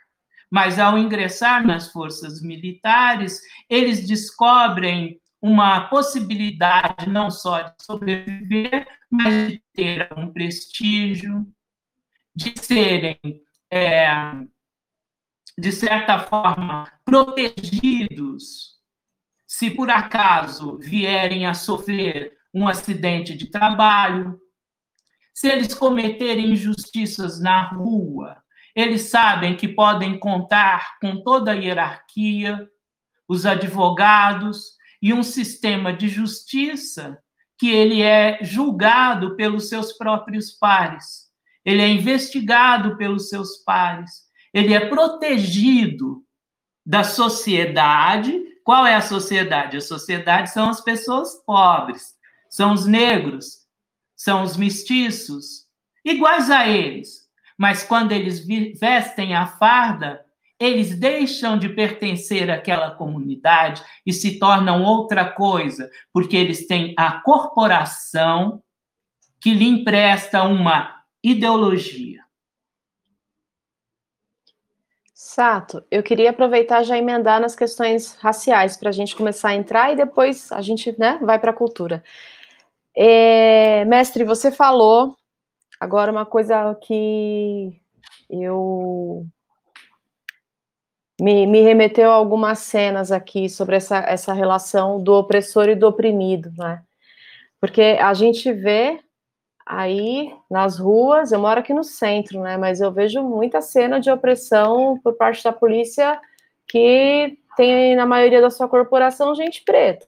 [0.51, 9.51] Mas ao ingressar nas forças militares, eles descobrem uma possibilidade não só de sobreviver, mas
[9.51, 11.45] de ter um prestígio,
[12.35, 13.19] de serem,
[13.71, 14.07] é,
[15.57, 18.75] de certa forma, protegidos
[19.57, 24.37] se por acaso vierem a sofrer um acidente de trabalho,
[25.33, 28.35] se eles cometerem injustiças na rua,
[28.75, 32.69] eles sabem que podem contar com toda a hierarquia,
[33.29, 37.17] os advogados, e um sistema de justiça
[37.57, 41.29] que ele é julgado pelos seus próprios pares,
[41.63, 44.24] ele é investigado pelos seus pares,
[44.55, 46.23] ele é protegido
[46.85, 48.41] da sociedade.
[48.63, 49.75] Qual é a sociedade?
[49.75, 52.15] A sociedade são as pessoas pobres,
[52.49, 53.65] são os negros,
[54.15, 55.65] são os mestiços,
[56.05, 57.25] iguais a eles.
[57.57, 58.45] Mas quando eles
[58.79, 60.23] vestem a farda,
[60.57, 67.19] eles deixam de pertencer àquela comunidade e se tornam outra coisa, porque eles têm a
[67.19, 68.63] corporação
[69.41, 72.24] que lhe empresta uma ideologia.
[75.35, 79.91] Sato, eu queria aproveitar já emendar nas questões raciais para a gente começar a entrar
[79.91, 82.01] e depois a gente né, vai para a cultura.
[82.95, 85.17] É, mestre, você falou
[85.77, 87.77] agora uma coisa que
[88.29, 89.27] eu
[91.19, 95.85] me, me remeteu a algumas cenas aqui sobre essa, essa relação do opressor e do
[95.85, 96.81] oprimido, né?
[97.59, 99.01] Porque a gente vê
[99.65, 102.57] aí nas ruas, eu moro aqui no centro, né?
[102.57, 106.19] Mas eu vejo muita cena de opressão por parte da polícia
[106.67, 110.07] que tem na maioria da sua corporação gente preta.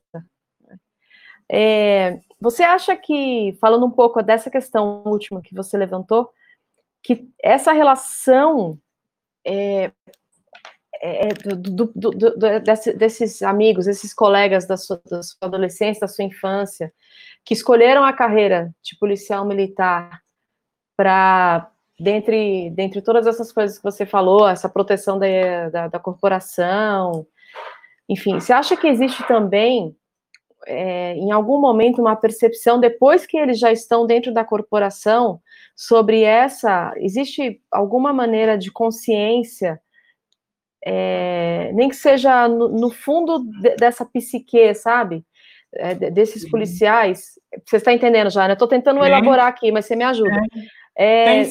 [1.49, 6.30] É, você acha que, falando um pouco dessa questão última que você levantou,
[7.01, 8.78] que essa relação
[9.45, 9.91] é,
[11.01, 12.34] é, é, do, do, do,
[12.97, 16.93] desses amigos, esses colegas da sua, da sua, adolescência, da sua infância,
[17.48, 20.22] que escolheram a carreira de policial militar
[20.98, 27.26] para, dentre, dentre todas essas coisas que você falou, essa proteção da, da, da corporação,
[28.10, 29.95] enfim, você acha que existe também,
[30.66, 35.39] é, em algum momento, uma percepção, depois que eles já estão dentro da corporação,
[35.74, 39.80] sobre essa, existe alguma maneira de consciência
[40.86, 45.26] é, nem que seja no, no fundo de, dessa psique, sabe?
[45.76, 47.34] É, desses policiais.
[47.65, 48.53] Você está entendendo já, né?
[48.53, 49.07] Estou tentando é.
[49.07, 50.41] elaborar aqui, mas você me ajuda.
[50.99, 51.43] É,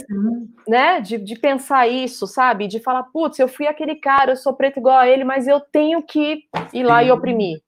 [0.67, 2.67] né, de, de pensar isso, sabe?
[2.67, 5.61] De falar, putz, eu fui aquele cara, eu sou preto igual a ele, mas eu
[5.61, 6.43] tenho que
[6.73, 7.61] ir lá e oprimir.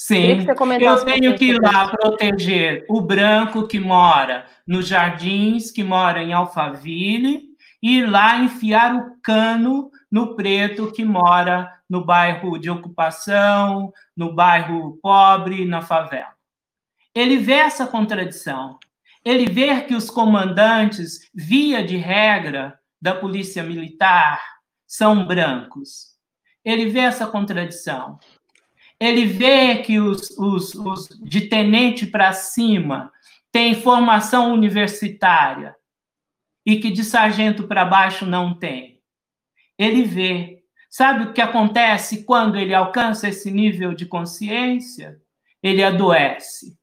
[0.00, 0.46] Sim,
[0.80, 6.32] eu tenho que ir lá proteger o branco que mora nos jardins, que mora em
[6.32, 7.47] Alphaville,
[7.82, 14.34] e ir lá enfiar o cano no preto que mora no bairro de ocupação, no
[14.34, 16.34] bairro pobre, na favela.
[17.14, 18.78] Ele vê essa contradição.
[19.24, 24.42] Ele vê que os comandantes, via de regra, da polícia militar
[24.86, 26.16] são brancos.
[26.64, 28.18] Ele vê essa contradição.
[28.98, 33.12] Ele vê que os, os, os de tenente para cima
[33.52, 35.77] têm formação universitária
[36.68, 39.00] e que de sargento para baixo não tem.
[39.78, 40.62] Ele vê.
[40.90, 45.18] Sabe o que acontece quando ele alcança esse nível de consciência?
[45.62, 46.78] Ele adoece.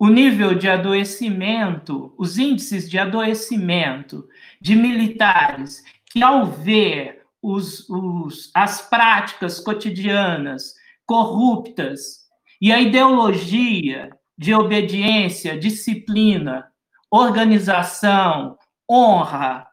[0.00, 4.28] O nível de adoecimento, os índices de adoecimento
[4.60, 10.74] de militares que, ao ver os, os, as práticas cotidianas
[11.06, 12.26] corruptas
[12.60, 16.68] e a ideologia de obediência, disciplina,
[17.10, 18.56] organização,
[18.88, 19.66] honra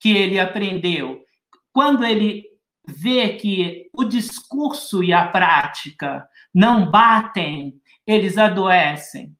[0.00, 1.22] que ele aprendeu,
[1.72, 2.44] quando ele
[2.86, 7.74] vê que o discurso e a prática não batem,
[8.06, 9.34] eles adoecem.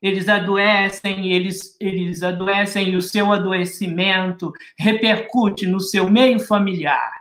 [0.00, 7.12] Eles adoecem, eles, eles adoecem e o seu adoecimento repercute no seu meio familiar.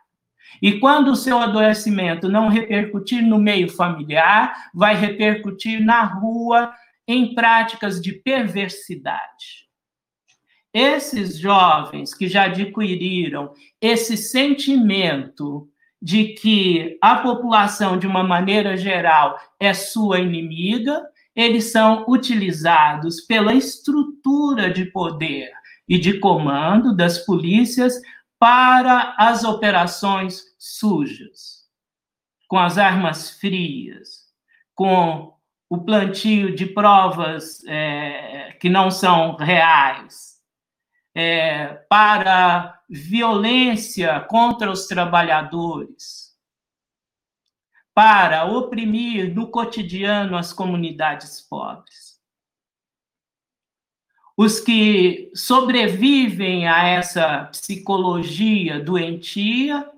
[0.61, 6.72] E quando o seu adoecimento não repercutir no meio familiar, vai repercutir na rua
[7.08, 9.66] em práticas de perversidade.
[10.74, 15.70] Esses jovens que já adquiriram esse sentimento
[16.01, 21.01] de que a população, de uma maneira geral, é sua inimiga,
[21.36, 25.51] eles são utilizados pela estrutura de poder
[25.88, 28.01] e de comando das polícias
[28.39, 31.66] para as operações sujas,
[32.47, 34.26] com as armas frias,
[34.74, 35.34] com
[35.76, 40.36] o plantio de provas é, que não são reais,
[41.13, 46.36] é, para violência contra os trabalhadores,
[47.93, 52.15] para oprimir no cotidiano as comunidades pobres
[54.38, 59.89] os que sobrevivem a essa psicologia doentia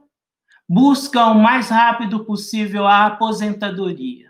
[0.69, 4.26] buscam o mais rápido possível a aposentadoria.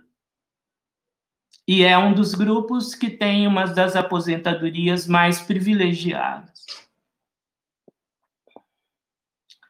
[1.68, 6.66] E é um dos grupos que tem uma das aposentadorias mais privilegiadas.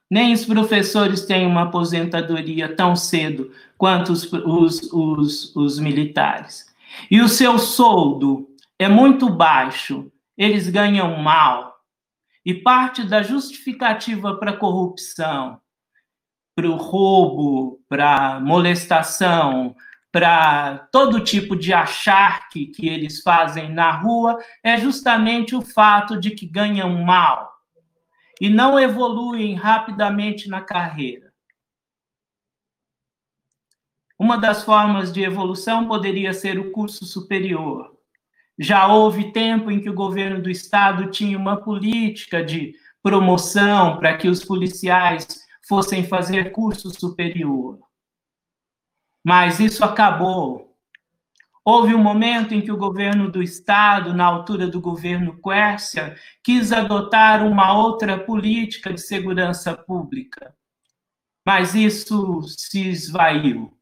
[0.10, 6.74] Nem os professores têm uma aposentadoria tão cedo quanto os, os, os, os militares.
[7.10, 8.48] E o seu soldo
[8.80, 11.76] é muito baixo eles ganham mal.
[12.46, 15.60] E parte da justificativa para a corrupção,
[16.56, 19.76] para o roubo, para a molestação,
[20.18, 26.32] para todo tipo de acharque que eles fazem na rua, é justamente o fato de
[26.32, 27.54] que ganham mal
[28.42, 31.32] e não evoluem rapidamente na carreira.
[34.18, 37.96] Uma das formas de evolução poderia ser o curso superior.
[38.58, 44.18] Já houve tempo em que o governo do estado tinha uma política de promoção para
[44.18, 45.28] que os policiais
[45.62, 47.87] fossem fazer curso superior.
[49.28, 50.74] Mas isso acabou.
[51.66, 56.72] Houve um momento em que o governo do estado, na altura do governo Quércia, quis
[56.72, 60.56] adotar uma outra política de segurança pública.
[61.46, 63.78] Mas isso se esvaiu.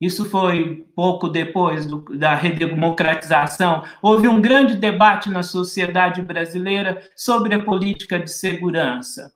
[0.00, 3.84] Isso foi pouco depois do, da redemocratização.
[4.02, 9.32] Houve um grande debate na sociedade brasileira sobre a política de segurança.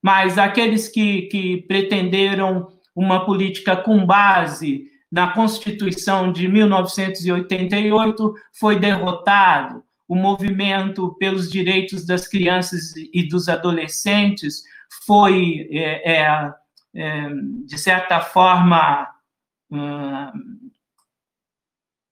[0.00, 9.84] Mas aqueles que, que pretenderam uma política com base na Constituição de 1988 foi derrotado.
[10.08, 14.62] O movimento pelos direitos das crianças e dos adolescentes
[15.04, 16.52] foi, é, é,
[16.94, 17.28] é,
[17.66, 19.08] de certa forma,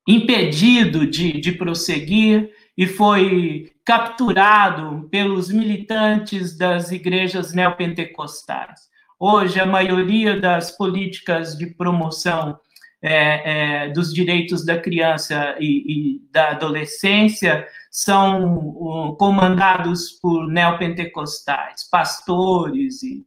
[0.07, 8.93] impedido de, de prosseguir e foi capturado pelos militantes das igrejas neopentecostais.
[9.27, 12.61] Hoje, a maioria das políticas de promoção
[13.01, 23.03] é, é, dos direitos da criança e, e da adolescência são comandados por neopentecostais, pastores
[23.03, 23.27] e,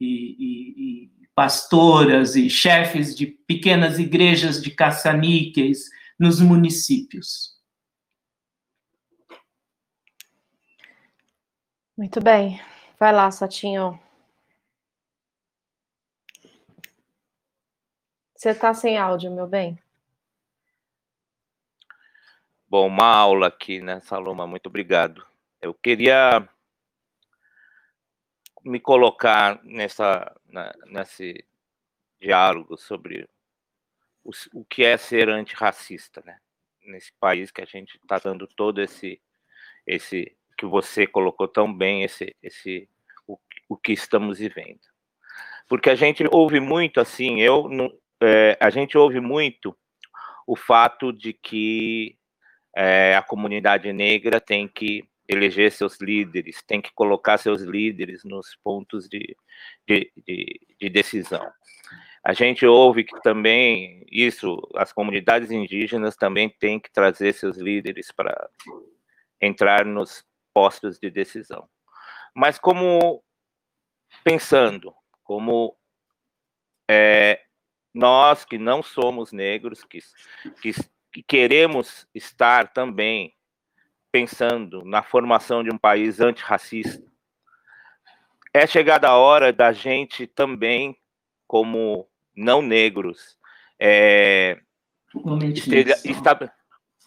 [0.00, 7.54] e, pastoras e chefes de pequenas igrejas de caça-níqueis nos municípios.
[11.94, 12.58] Muito bem.
[12.98, 14.00] Vai lá, Satinho.
[18.36, 19.78] Você está sem áudio, meu bem.
[22.68, 24.46] Bom, uma aula aqui, né, Saloma?
[24.46, 25.26] Muito obrigado.
[25.58, 26.46] Eu queria
[28.62, 30.36] me colocar nessa,
[30.84, 31.46] nesse
[32.20, 33.26] diálogo sobre
[34.22, 36.38] o, o que é ser antirracista, né?
[36.84, 39.18] Nesse país que a gente está dando todo esse,
[39.86, 42.86] esse que você colocou tão bem, esse, esse
[43.26, 44.80] o, o que estamos vivendo.
[45.66, 47.66] Porque a gente ouve muito assim, eu
[48.22, 49.76] é, a gente ouve muito
[50.46, 52.16] o fato de que
[52.74, 58.56] é, a comunidade negra tem que eleger seus líderes, tem que colocar seus líderes nos
[58.62, 59.36] pontos de,
[59.86, 61.50] de, de, de decisão.
[62.22, 68.10] A gente ouve que também isso, as comunidades indígenas também têm que trazer seus líderes
[68.12, 68.48] para
[69.40, 71.68] entrar nos postos de decisão.
[72.34, 73.22] Mas como
[74.24, 74.92] pensando,
[75.22, 75.76] como
[76.88, 77.45] é,
[77.96, 80.00] nós que não somos negros, que,
[80.60, 80.72] que,
[81.10, 83.34] que queremos estar também
[84.12, 87.02] pensando na formação de um país antirracista,
[88.52, 90.96] é chegada a hora da gente também,
[91.46, 93.38] como não negros,
[93.78, 94.60] é,
[96.04, 96.52] está...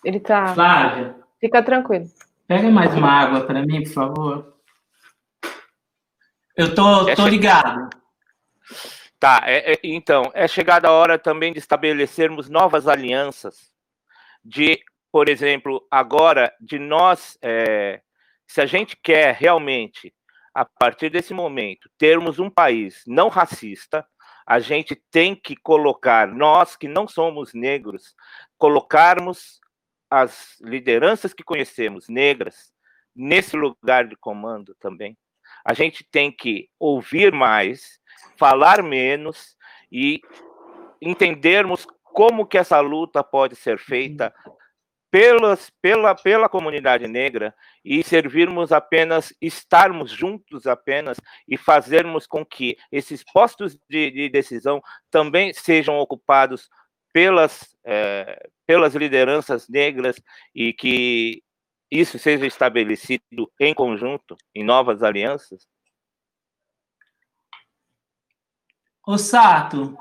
[0.04, 0.54] Ele está.
[0.54, 1.16] Flávia.
[1.40, 2.06] Fica tranquilo.
[2.48, 4.54] Pega mais uma água para mim, por favor.
[6.56, 7.90] Eu tô, tô ligado.
[9.20, 13.72] Tá, é, é, então, é chegada a hora também de estabelecermos novas alianças,
[14.44, 14.80] de
[15.12, 18.02] por exemplo, agora, de nós, é,
[18.48, 20.14] se a gente quer realmente,
[20.54, 24.06] a partir desse momento, termos um país não racista,
[24.46, 28.16] a gente tem que colocar, nós que não somos negros,
[28.58, 29.60] colocarmos
[30.10, 32.72] as lideranças que conhecemos, negras,
[33.16, 35.18] nesse lugar de comando também.
[35.66, 37.99] A gente tem que ouvir mais,
[38.38, 39.56] falar menos
[39.92, 40.22] e
[41.02, 44.34] entendermos como que essa luta pode ser feita
[45.12, 47.54] pelas, pela, pela comunidade negra
[47.84, 54.82] e servirmos apenas, estarmos juntos apenas e fazermos com que esses postos de, de decisão
[55.10, 56.70] também sejam ocupados
[57.12, 60.22] pelas, é, pelas lideranças negras
[60.54, 61.42] e que
[61.90, 65.68] isso seja estabelecido em conjunto, em novas alianças?
[69.12, 69.98] O Sato,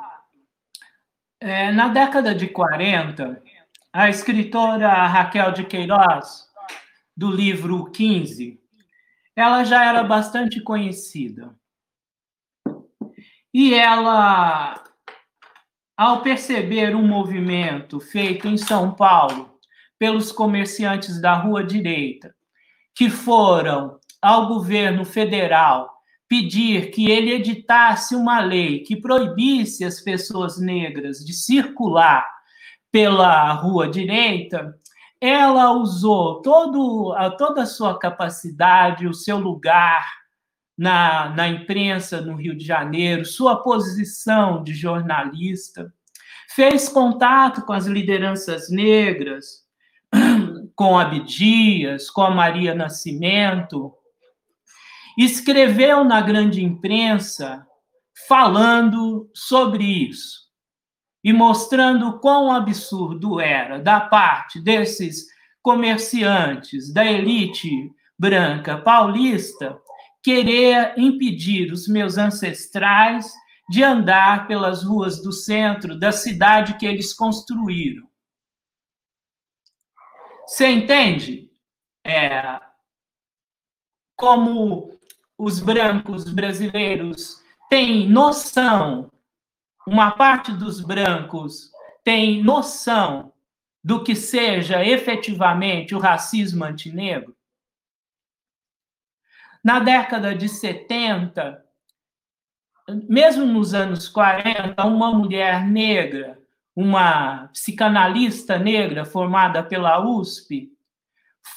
[1.40, 3.42] é, na década de 40,
[3.90, 6.46] a escritora Raquel de Queiroz,
[7.16, 8.60] do livro 15,
[9.34, 11.56] ela já era bastante conhecida.
[13.54, 14.84] E ela,
[15.96, 19.58] ao perceber um movimento feito em São Paulo
[19.98, 22.36] pelos comerciantes da Rua Direita,
[22.94, 25.97] que foram ao governo federal
[26.28, 32.26] pedir que ele editasse uma lei que proibisse as pessoas negras de circular
[32.92, 34.74] pela rua direita,
[35.20, 40.06] ela usou todo, a, toda a sua capacidade, o seu lugar
[40.76, 45.92] na, na imprensa no Rio de Janeiro, sua posição de jornalista,
[46.54, 49.66] fez contato com as lideranças negras,
[50.76, 53.92] com Abdias, com a Maria Nascimento,
[55.24, 57.66] escreveu na grande imprensa
[58.28, 60.48] falando sobre isso
[61.24, 65.26] e mostrando quão absurdo era da parte desses
[65.60, 69.76] comerciantes da elite branca paulista
[70.22, 73.32] querer impedir os meus ancestrais
[73.68, 78.08] de andar pelas ruas do centro da cidade que eles construíram.
[80.46, 81.50] Você entende?
[82.06, 82.60] É,
[84.16, 84.97] como
[85.38, 89.10] os brancos brasileiros têm noção
[89.88, 91.70] uma parte dos brancos
[92.04, 93.32] tem noção
[93.82, 97.34] do que seja efetivamente o racismo antinegro?
[99.64, 101.64] Na década de 70,
[103.08, 106.38] mesmo nos anos 40, uma mulher negra,
[106.76, 110.70] uma psicanalista negra formada pela USP,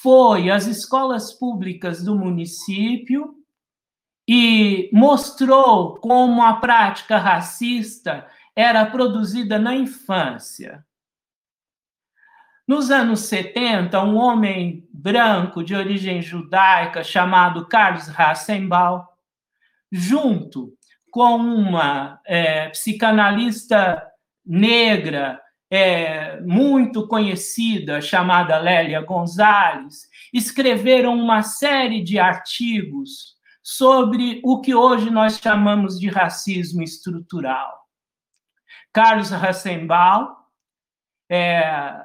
[0.00, 3.41] foi às escolas públicas do município
[4.34, 8.26] e mostrou como a prática racista
[8.56, 10.82] era produzida na infância.
[12.66, 19.04] Nos anos 70, um homem branco de origem judaica chamado Carlos Rassenbaum,
[19.90, 20.72] junto
[21.10, 24.02] com uma é, psicanalista
[24.46, 33.31] negra é, muito conhecida chamada Lélia Gonzalez, escreveram uma série de artigos
[33.62, 37.86] sobre o que hoje nós chamamos de racismo estrutural.
[38.92, 40.34] Carlos Rassenbaum
[41.30, 42.04] é,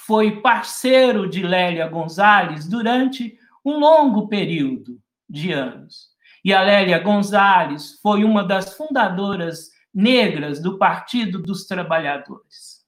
[0.00, 6.10] foi parceiro de Lélia Gonzalez durante um longo período de anos.
[6.44, 12.79] E a Lélia Gonzalez foi uma das fundadoras negras do Partido dos Trabalhadores.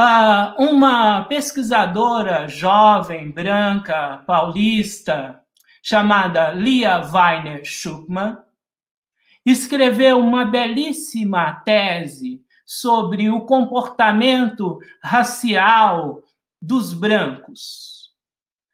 [0.00, 5.42] Ah, uma pesquisadora jovem, branca, paulista,
[5.82, 8.38] chamada Lia Weiner Schuckmann,
[9.44, 16.22] escreveu uma belíssima tese sobre o comportamento racial
[16.62, 18.12] dos brancos,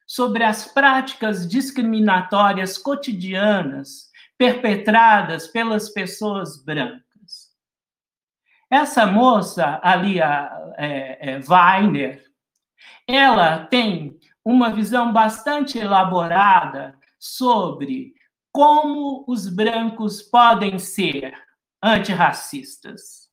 [0.06, 7.03] sobre as práticas discriminatórias cotidianas perpetradas pelas pessoas brancas.
[8.74, 12.24] Essa moça, ali, a é, é, Weiner,
[13.06, 18.14] ela tem uma visão bastante elaborada sobre
[18.50, 21.40] como os brancos podem ser
[21.80, 23.30] antirracistas.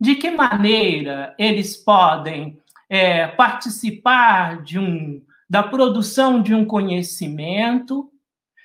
[0.00, 8.10] De que maneira eles podem é, participar de um, da produção de um conhecimento,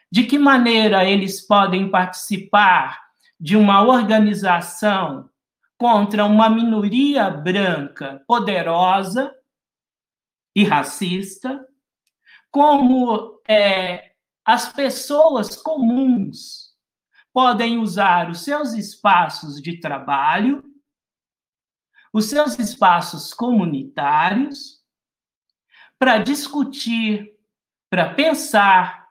[0.09, 3.01] de que maneira eles podem participar
[3.37, 5.29] de uma organização
[5.77, 9.33] contra uma minoria branca poderosa
[10.55, 11.65] e racista,
[12.49, 14.13] como é,
[14.45, 16.73] as pessoas comuns
[17.33, 20.63] podem usar os seus espaços de trabalho,
[22.13, 24.81] os seus espaços comunitários,
[25.99, 27.33] para discutir,
[27.89, 29.09] para pensar,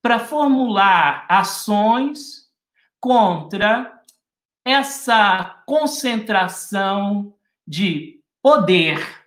[0.00, 2.48] para formular ações
[3.00, 3.95] contra
[4.66, 7.32] essa concentração
[7.64, 9.24] de poder,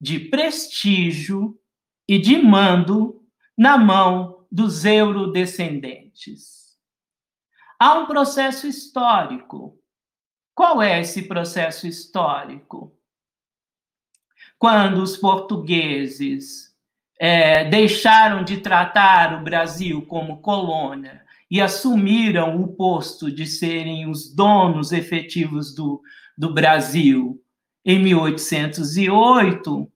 [0.00, 1.60] de prestígio
[2.08, 3.22] e de mando
[3.56, 6.74] na mão dos eurodescendentes.
[7.78, 9.78] Há um processo histórico.
[10.54, 12.96] Qual é esse processo histórico?
[14.58, 16.74] Quando os portugueses
[17.20, 21.22] é, deixaram de tratar o Brasil como colônia
[21.52, 26.00] e assumiram o posto de serem os donos efetivos do,
[26.36, 27.44] do Brasil
[27.84, 29.92] em 1808,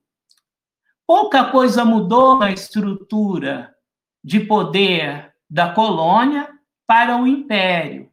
[1.07, 3.75] pouca coisa mudou na estrutura
[4.23, 6.47] de poder da colônia
[6.85, 8.11] para o império.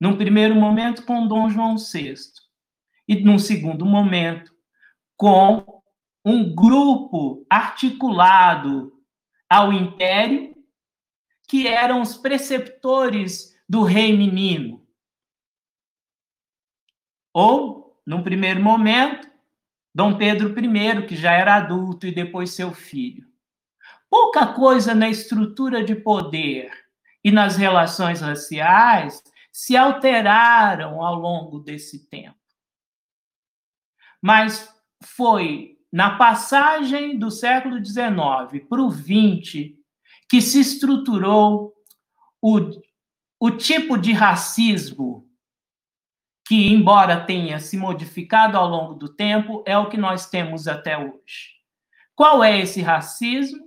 [0.00, 2.14] Num primeiro momento, com Dom João VI,
[3.06, 4.54] e num segundo momento,
[5.18, 5.82] com
[6.24, 8.90] um grupo articulado
[9.50, 10.51] ao império,
[11.52, 14.88] que eram os preceptores do rei menino.
[17.30, 19.30] Ou, num primeiro momento,
[19.94, 23.30] Dom Pedro I, que já era adulto, e depois seu filho.
[24.08, 26.72] Pouca coisa na estrutura de poder
[27.22, 29.22] e nas relações raciais
[29.52, 32.40] se alteraram ao longo desse tempo.
[34.22, 39.81] Mas foi na passagem do século XIX para o XX
[40.32, 41.74] que se estruturou
[42.40, 42.58] o,
[43.38, 45.28] o tipo de racismo
[46.48, 50.96] que, embora tenha se modificado ao longo do tempo, é o que nós temos até
[50.96, 51.50] hoje.
[52.14, 53.62] Qual é esse racismo?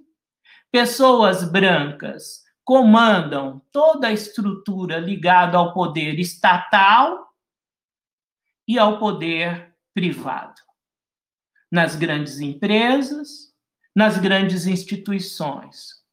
[0.72, 7.32] Pessoas brancas comandam toda a estrutura ligada ao poder estatal
[8.68, 10.60] e ao poder privado.
[11.72, 13.54] Nas grandes empresas,
[13.96, 16.04] nas grandes instituições.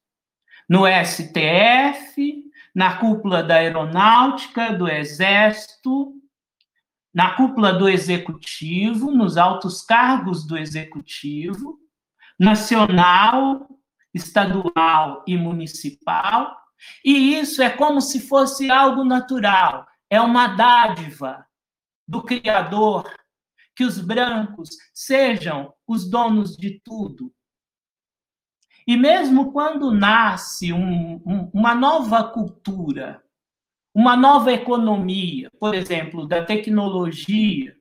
[0.73, 6.15] No STF, na cúpula da aeronáutica, do exército,
[7.13, 11.79] na cúpula do executivo, nos altos cargos do executivo,
[12.41, 13.69] nacional,
[14.15, 16.57] estadual e municipal,
[17.05, 21.47] e isso é como se fosse algo natural, é uma dádiva
[22.09, 23.13] do Criador
[23.77, 27.31] que os brancos sejam os donos de tudo.
[28.87, 33.23] E mesmo quando nasce um, um, uma nova cultura,
[33.95, 37.77] uma nova economia, por exemplo, da tecnologia,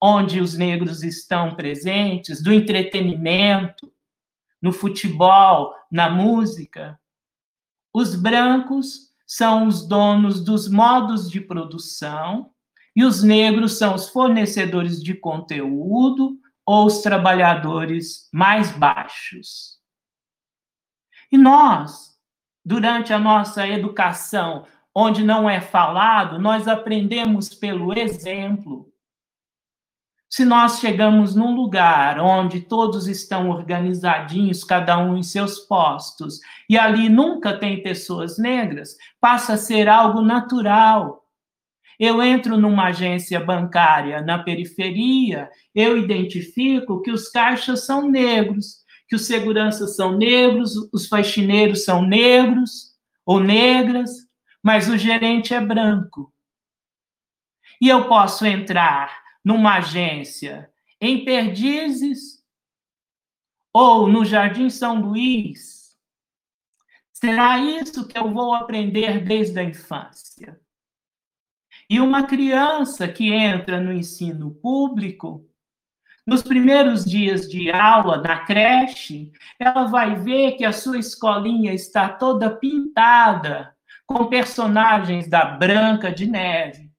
[0.00, 3.92] onde os negros estão presentes, do entretenimento,
[4.60, 6.98] no futebol, na música.
[7.92, 12.50] Os brancos são os donos dos modos de produção
[12.94, 19.77] e os negros são os fornecedores de conteúdo ou os trabalhadores mais baixos.
[21.30, 22.18] E nós,
[22.64, 24.64] durante a nossa educação,
[24.94, 28.90] onde não é falado, nós aprendemos pelo exemplo.
[30.28, 36.76] Se nós chegamos num lugar onde todos estão organizadinhos, cada um em seus postos, e
[36.76, 41.24] ali nunca tem pessoas negras, passa a ser algo natural.
[41.98, 49.16] Eu entro numa agência bancária na periferia, eu identifico que os caixas são negros, que
[49.16, 52.94] os seguranças são negros, os faxineiros são negros
[53.24, 54.10] ou negras,
[54.62, 56.32] mas o gerente é branco.
[57.80, 62.44] E eu posso entrar numa agência em Perdizes
[63.72, 65.96] ou no Jardim São Luís?
[67.12, 70.60] Será isso que eu vou aprender desde a infância?
[71.88, 75.47] E uma criança que entra no ensino público,
[76.28, 82.06] nos primeiros dias de aula na creche, ela vai ver que a sua escolinha está
[82.06, 83.74] toda pintada
[84.04, 86.90] com personagens da Branca de Neve,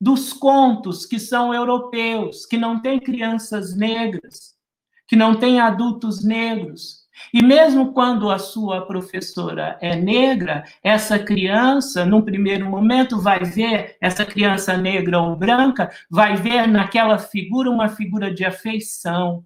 [0.00, 4.54] dos contos que são europeus, que não têm crianças negras,
[5.06, 12.04] que não têm adultos negros, e mesmo quando a sua professora é negra, essa criança,
[12.04, 17.88] num primeiro momento, vai ver, essa criança negra ou branca, vai ver naquela figura uma
[17.88, 19.44] figura de afeição.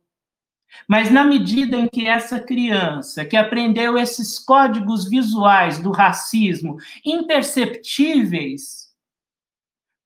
[0.86, 8.77] Mas na medida em que essa criança, que aprendeu esses códigos visuais do racismo, imperceptíveis,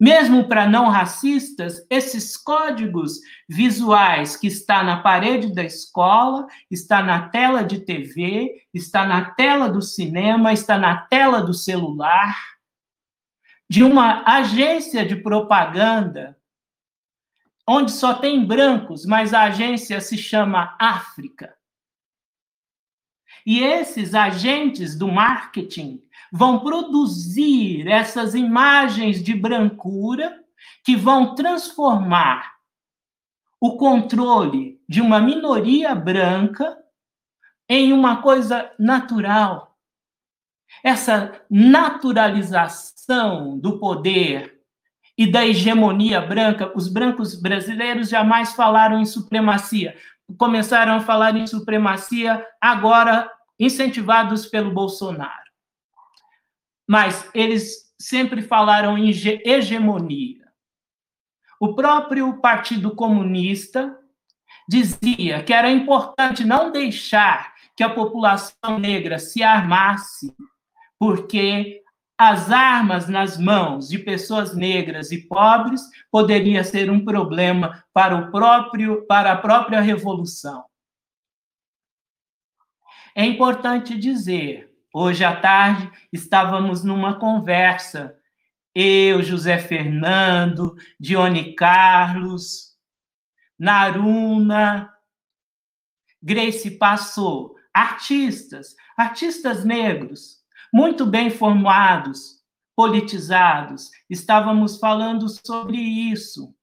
[0.03, 7.29] mesmo para não racistas, esses códigos visuais que está na parede da escola, está na
[7.29, 12.37] tela de TV, está na tela do cinema, está na tela do celular,
[13.71, 16.37] de uma agência de propaganda
[17.65, 21.55] onde só tem brancos, mas a agência se chama África.
[23.47, 30.41] E esses agentes do marketing vão produzir essas imagens de brancura
[30.83, 32.55] que vão transformar
[33.61, 36.79] o controle de uma minoria branca
[37.69, 39.77] em uma coisa natural.
[40.83, 44.59] Essa naturalização do poder
[45.17, 49.95] e da hegemonia branca, os brancos brasileiros jamais falaram em supremacia.
[50.39, 53.31] Começaram a falar em supremacia agora
[53.61, 55.42] incentivados pelo Bolsonaro
[56.93, 60.45] mas eles sempre falaram em hegemonia.
[61.59, 63.99] O próprio Partido Comunista
[64.69, 70.37] dizia que era importante não deixar que a população negra se armasse,
[70.99, 71.81] porque
[72.19, 75.81] as armas nas mãos de pessoas negras e pobres
[76.11, 80.63] poderia ser um problema para o próprio para a própria revolução.
[83.15, 88.15] É importante dizer Hoje à tarde estávamos numa conversa,
[88.75, 92.77] eu, José Fernando, Dione Carlos,
[93.59, 94.93] Naruna,
[96.23, 102.43] Grace passou, artistas, artistas negros, muito bem formados,
[102.77, 106.55] politizados, estávamos falando sobre isso.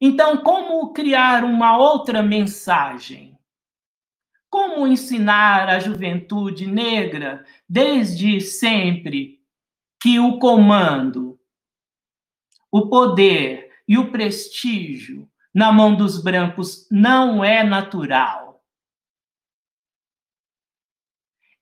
[0.00, 3.35] Então, como criar uma outra mensagem?
[4.56, 9.38] Como ensinar a juventude negra, desde sempre,
[10.00, 11.38] que o comando,
[12.72, 18.64] o poder e o prestígio na mão dos brancos não é natural?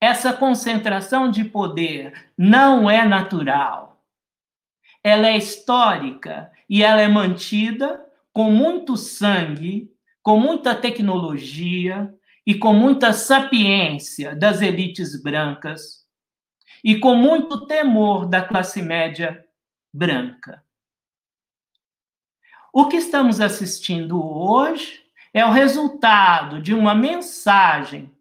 [0.01, 4.05] Essa concentração de poder não é natural.
[5.03, 9.93] Ela é histórica e ela é mantida com muito sangue,
[10.23, 12.17] com muita tecnologia,
[12.47, 16.05] e com muita sapiência das elites brancas
[16.83, 19.45] e com muito temor da classe média
[19.93, 20.63] branca.
[22.73, 25.01] O que estamos assistindo hoje
[25.33, 28.13] é o resultado de uma mensagem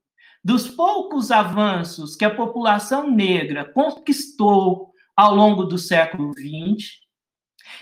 [0.44, 7.00] dos poucos avanços que a população negra conquistou ao longo do século XX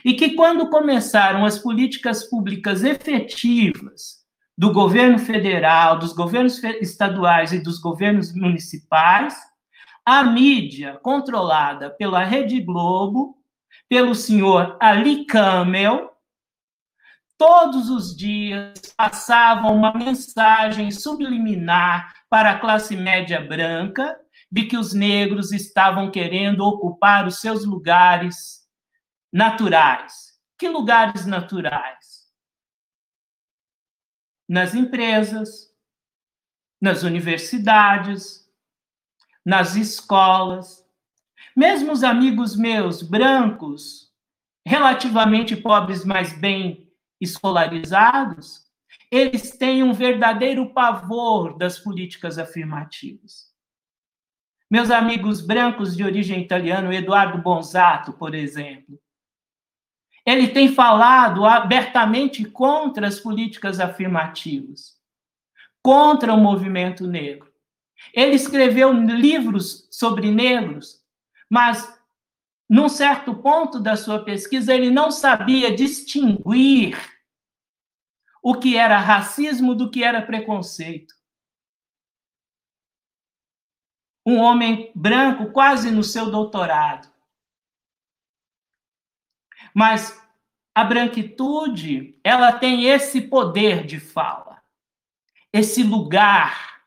[0.06, 4.21] e que, quando começaram as políticas públicas efetivas
[4.62, 9.36] do governo federal, dos governos estaduais e dos governos municipais,
[10.06, 13.42] a mídia controlada pela Rede Globo,
[13.90, 16.12] pelo senhor Ali Camel,
[17.40, 24.16] todos os dias passavam uma mensagem subliminar para a classe média branca
[24.52, 28.60] de que os negros estavam querendo ocupar os seus lugares
[29.34, 30.40] naturais.
[30.56, 32.01] Que lugares naturais?
[34.52, 35.74] Nas empresas,
[36.82, 38.46] nas universidades,
[39.46, 40.86] nas escolas.
[41.56, 44.12] Mesmo os amigos meus brancos,
[44.68, 46.92] relativamente pobres, mas bem
[47.22, 48.70] escolarizados,
[49.10, 53.50] eles têm um verdadeiro pavor das políticas afirmativas.
[54.70, 59.01] Meus amigos brancos de origem italiana, Eduardo Bonzato, por exemplo,
[60.26, 65.00] ele tem falado abertamente contra as políticas afirmativas,
[65.82, 67.52] contra o movimento negro.
[68.14, 71.02] Ele escreveu livros sobre negros,
[71.50, 72.00] mas
[72.70, 76.98] num certo ponto da sua pesquisa ele não sabia distinguir
[78.42, 81.14] o que era racismo do que era preconceito.
[84.26, 87.11] Um homem branco quase no seu doutorado.
[89.74, 90.20] Mas
[90.74, 94.62] a branquitude, ela tem esse poder de fala,
[95.52, 96.82] esse lugar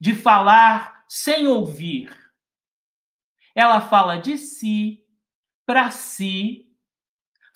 [0.00, 2.16] de falar sem ouvir.
[3.54, 5.04] Ela fala de si,
[5.66, 6.74] para si,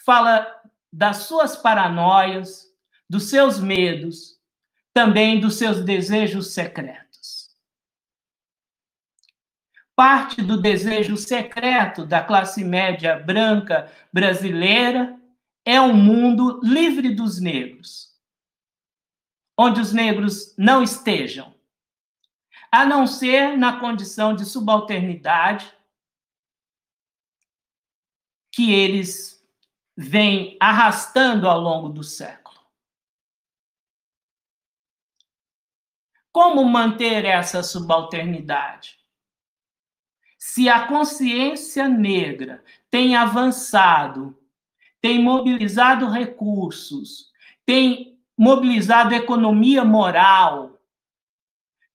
[0.05, 0.47] fala
[0.93, 2.73] das suas paranoias,
[3.09, 4.39] dos seus medos,
[4.93, 7.04] também dos seus desejos secretos.
[9.97, 15.21] Parte do desejo secreto da classe média branca brasileira
[15.65, 18.13] é um mundo livre dos negros,
[19.57, 21.55] onde os negros não estejam,
[22.73, 25.73] a não ser na condição de subalternidade
[28.53, 29.45] que eles
[29.97, 32.59] vêm arrastando ao longo do século.
[36.33, 39.04] Como manter essa subalternidade?
[40.47, 44.39] Se a consciência negra tem avançado
[45.01, 47.31] tem mobilizado recursos,
[47.65, 50.79] tem mobilizado economia moral,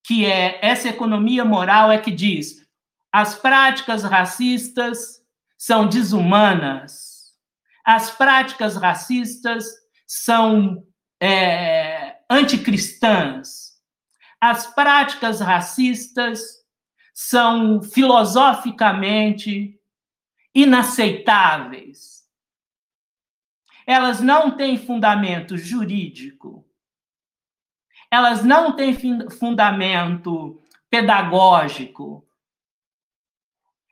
[0.03, 2.67] que é essa economia moral é que diz
[3.11, 5.23] as práticas racistas
[5.55, 7.35] são desumanas,
[7.85, 9.65] as práticas racistas
[10.07, 10.83] são
[11.21, 13.79] é, anticristãs,
[14.41, 16.58] as práticas racistas
[17.21, 19.77] são filosoficamente
[20.55, 22.25] inaceitáveis.
[23.85, 26.65] Elas não têm fundamento jurídico,
[28.09, 28.95] elas não têm
[29.29, 32.25] fundamento pedagógico,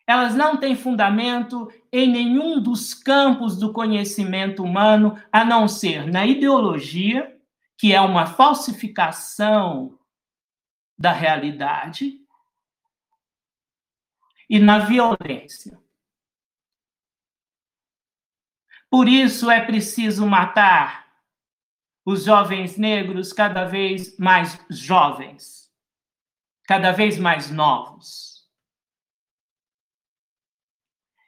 [0.08, 6.26] elas não têm fundamento em nenhum dos campos do conhecimento humano, a não ser na
[6.26, 7.38] ideologia,
[7.78, 10.00] que é uma falsificação
[10.98, 12.26] da realidade,
[14.50, 15.80] e na violência.
[18.90, 21.08] Por isso é preciso matar
[22.06, 25.70] os jovens negros cada vez mais jovens,
[26.64, 28.48] cada vez mais novos.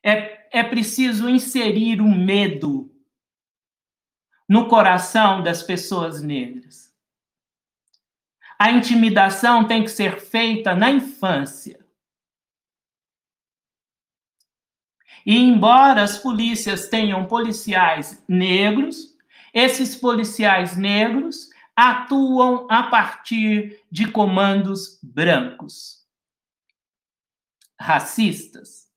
[0.01, 2.89] É, é preciso inserir o medo
[4.47, 6.89] no coração das pessoas negras.
[8.57, 11.79] A intimidação tem que ser feita na infância.
[15.30, 19.16] E embora as polícias tenham policiais negros,
[19.54, 26.04] esses policiais negros atuam a partir de comandos brancos,
[27.80, 28.88] racistas.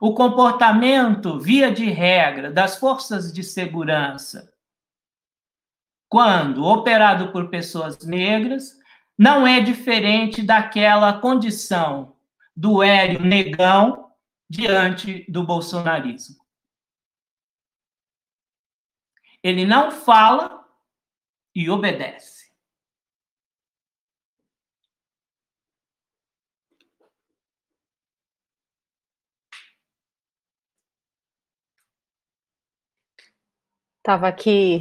[0.00, 4.54] O comportamento, via de regra, das forças de segurança,
[6.08, 8.78] quando operado por pessoas negras,
[9.18, 12.14] não é diferente daquela condição
[12.54, 14.11] do Hélio Negão
[14.52, 16.36] diante do bolsonarismo.
[19.42, 20.62] Ele não fala
[21.54, 22.52] e obedece.
[33.98, 34.80] Estava aqui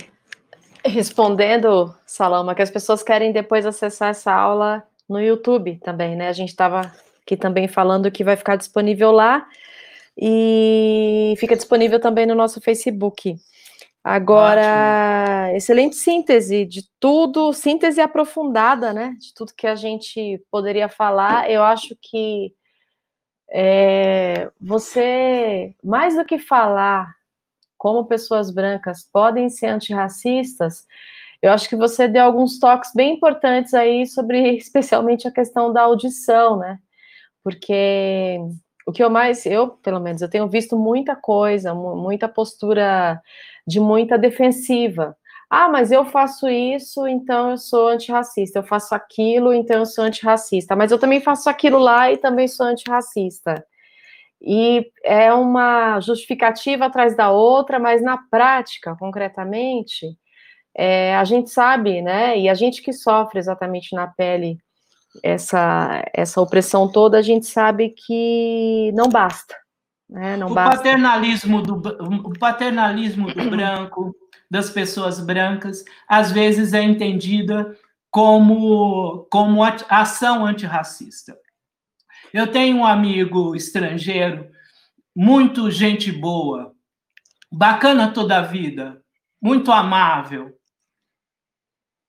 [0.84, 6.28] respondendo, Salama, que as pessoas querem depois acessar essa aula no YouTube também, né?
[6.28, 6.94] A gente estava
[7.24, 9.48] aqui também falando que vai ficar disponível lá
[10.18, 13.36] e fica disponível também no nosso Facebook.
[14.04, 15.58] Agora, Ótimo.
[15.58, 19.16] excelente síntese de tudo, síntese aprofundada, né?
[19.20, 21.50] De tudo que a gente poderia falar.
[21.50, 22.52] Eu acho que
[23.52, 27.14] é, você, mais do que falar
[27.78, 30.86] como pessoas brancas podem ser antirracistas,
[31.42, 35.82] eu acho que você deu alguns toques bem importantes aí sobre, especialmente, a questão da
[35.82, 36.80] audição, né?
[37.44, 38.39] Porque
[38.86, 43.22] o que eu mais, eu, pelo menos, eu tenho visto muita coisa, muita postura
[43.68, 45.16] de muita defensiva.
[45.50, 48.60] Ah, mas eu faço isso, então eu sou antirracista.
[48.60, 50.76] Eu faço aquilo, então eu sou antirracista.
[50.76, 53.64] Mas eu também faço aquilo lá e também sou antirracista.
[54.42, 60.08] E é uma justificativa atrás da outra, mas na prática, concretamente,
[60.76, 62.38] é, a gente sabe, né?
[62.39, 64.58] E a gente que sofre exatamente na pele
[65.24, 69.55] essa, essa opressão toda, a gente sabe que não basta.
[70.09, 70.38] Né?
[70.38, 70.78] Não o, basta.
[70.78, 71.76] Paternalismo do,
[72.28, 74.16] o paternalismo do branco,
[74.49, 77.76] das pessoas brancas, às vezes é entendida
[78.09, 81.38] como, como ação antirracista.
[82.34, 84.49] Eu tenho um amigo estrangeiro,
[85.16, 86.74] muito gente boa,
[87.51, 89.01] bacana toda a vida,
[89.41, 90.53] muito amável,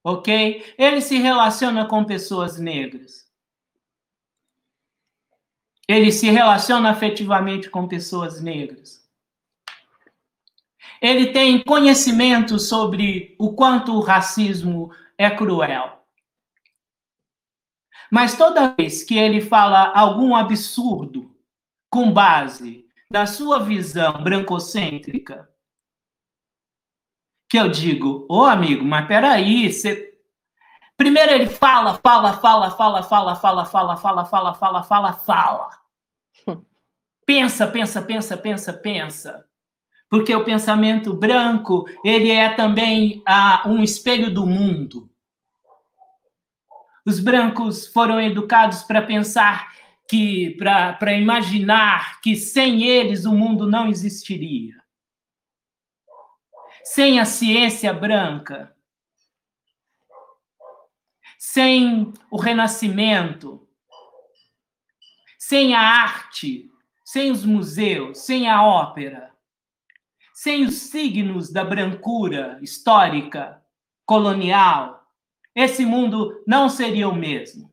[0.05, 0.75] ok?
[0.77, 3.31] Ele se relaciona com pessoas negras.
[5.89, 9.03] Ele se relaciona afetivamente com pessoas negras.
[11.01, 16.01] Ele tem conhecimento sobre o quanto o racismo é cruel.
[18.11, 21.35] Mas toda vez que ele fala algum absurdo
[21.91, 25.52] com base na sua visão brancocêntrica,
[27.53, 30.15] que eu digo, ô amigo, mas peraí, você.
[30.97, 35.71] Primeiro ele fala, fala, fala, fala, fala, fala, fala, fala, fala, fala, fala, fala.
[37.27, 39.45] Pensa, pensa, pensa, pensa, pensa.
[40.09, 45.11] Porque o pensamento branco, ele é também ah, um espelho do mundo.
[47.05, 49.75] Os brancos foram educados para pensar
[50.09, 54.82] que, para imaginar que sem eles o mundo não existiria
[56.85, 58.75] sem a ciência branca,
[61.39, 63.69] sem o renascimento,
[65.39, 66.71] sem a arte,
[67.05, 69.33] sem os museus, sem a ópera,
[70.33, 73.63] sem os signos da brancura histórica,
[74.05, 75.07] colonial,
[75.55, 77.71] esse mundo não seria o mesmo.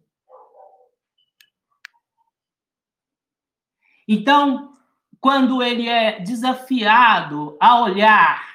[4.08, 4.74] Então,
[5.22, 8.49] quando ele é desafiado a olhar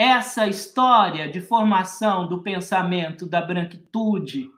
[0.00, 4.50] essa história de formação do pensamento da branquitude,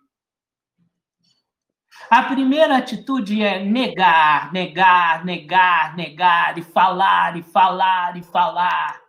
[2.09, 9.03] a primeira atitude é negar, negar, negar, negar, e falar, e falar, e falar.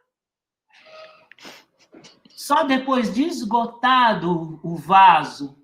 [2.29, 5.63] Só depois de esgotado o vaso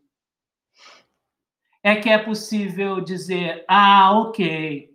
[1.82, 4.88] é que é possível dizer: ah, ok.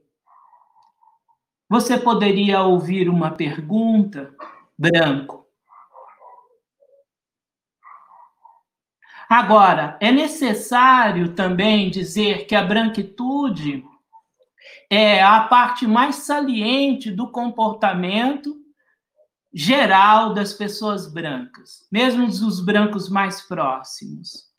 [1.69, 4.33] Você poderia ouvir uma pergunta,
[4.79, 5.44] branco.
[9.35, 13.85] Agora, é necessário também dizer que a branquitude
[14.89, 18.55] é a parte mais saliente do comportamento
[19.53, 24.53] geral das pessoas brancas, mesmo dos brancos mais próximos.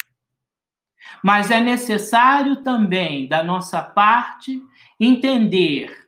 [1.23, 4.61] Mas é necessário também, da nossa parte,
[4.99, 6.05] entender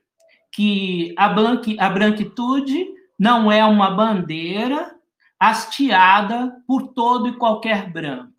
[0.52, 2.86] que a, a branquitude
[3.18, 4.94] não é uma bandeira
[5.40, 8.37] hasteada por todo e qualquer branco.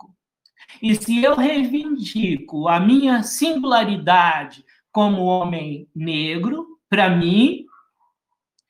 [0.83, 7.67] E se eu reivindico a minha singularidade como homem negro, para mim,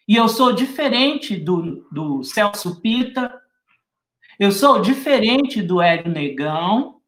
[0.06, 3.40] e eu sou diferente do, do Celso Pita,
[4.38, 7.00] eu sou diferente do Hélio Negão,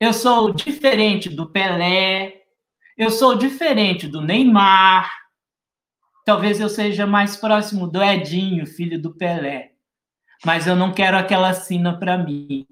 [0.00, 2.42] eu sou diferente do Pelé,
[2.96, 5.10] eu sou diferente do Neymar,
[6.24, 9.72] talvez eu seja mais próximo do Edinho, filho do Pelé,
[10.44, 12.66] mas eu não quero aquela sina para mim.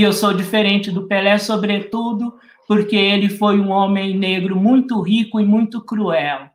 [0.00, 5.38] E eu sou diferente do Pelé, sobretudo porque ele foi um homem negro muito rico
[5.38, 6.48] e muito cruel.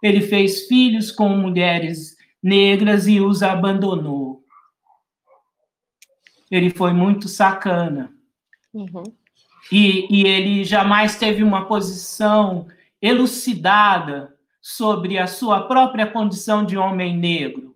[0.00, 4.44] Ele fez filhos com mulheres negras e os abandonou.
[6.48, 8.12] Ele foi muito sacana.
[8.72, 9.02] Uhum.
[9.72, 12.68] E, e ele jamais teve uma posição
[13.00, 17.71] elucidada sobre a sua própria condição de homem negro.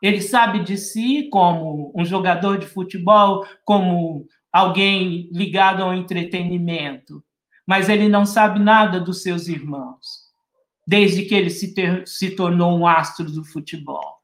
[0.00, 7.22] Ele sabe de si como um jogador de futebol, como alguém ligado ao entretenimento,
[7.66, 10.06] mas ele não sabe nada dos seus irmãos,
[10.86, 14.18] desde que ele se, ter, se tornou um astro do futebol.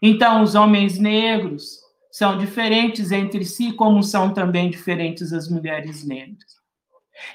[0.00, 1.80] Então, os homens negros
[2.12, 6.56] são diferentes entre si, como são também diferentes as mulheres negras.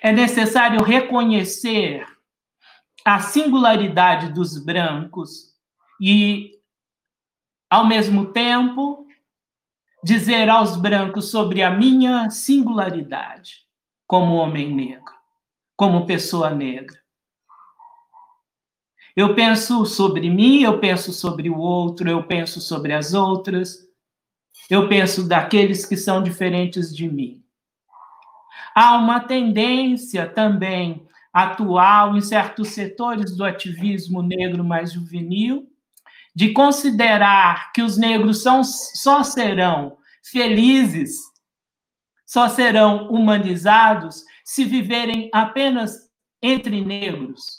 [0.01, 2.05] É necessário reconhecer
[3.03, 5.51] a singularidade dos brancos
[5.99, 6.60] e
[7.71, 9.07] ao mesmo tempo,
[10.03, 13.61] dizer aos brancos sobre a minha singularidade
[14.05, 15.13] como homem negro,
[15.77, 16.99] como pessoa negra.
[19.15, 23.87] Eu penso sobre mim, eu penso sobre o outro, eu penso sobre as outras,
[24.69, 27.41] eu penso daqueles que são diferentes de mim.
[28.75, 35.70] Há uma tendência também atual em certos setores do ativismo negro mais juvenil
[36.33, 41.31] de considerar que os negros são, só serão felizes
[42.31, 46.09] só serão humanizados se viverem apenas
[46.41, 47.57] entre negros.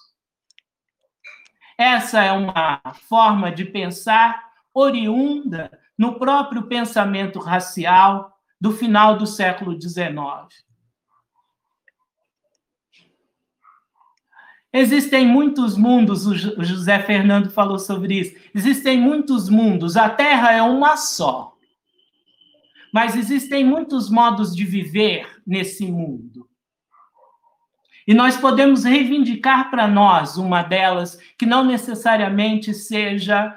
[1.77, 4.43] Essa é uma forma de pensar
[4.73, 10.16] oriunda no próprio pensamento racial do final do século XIX.
[14.73, 18.36] Existem muitos mundos, o José Fernando falou sobre isso.
[18.55, 21.53] Existem muitos mundos, a Terra é uma só.
[22.93, 26.49] Mas existem muitos modos de viver nesse mundo.
[28.07, 33.57] E nós podemos reivindicar para nós uma delas, que não necessariamente seja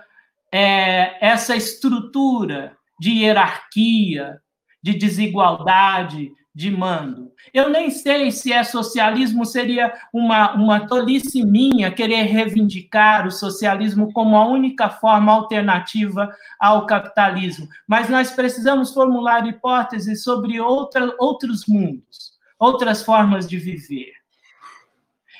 [0.51, 4.39] é, essa estrutura de hierarquia,
[4.81, 7.33] de desigualdade, de mando.
[7.53, 14.13] Eu nem sei se é socialismo, seria uma, uma tolice minha querer reivindicar o socialismo
[14.13, 21.65] como a única forma alternativa ao capitalismo, mas nós precisamos formular hipóteses sobre outra, outros
[21.67, 24.13] mundos, outras formas de viver.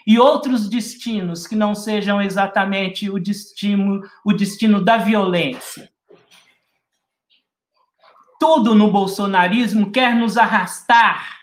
[0.06, 5.90] E outros destinos que não sejam exatamente o destino, o destino da violência
[8.46, 11.40] tudo no bolsonarismo quer nos arrastar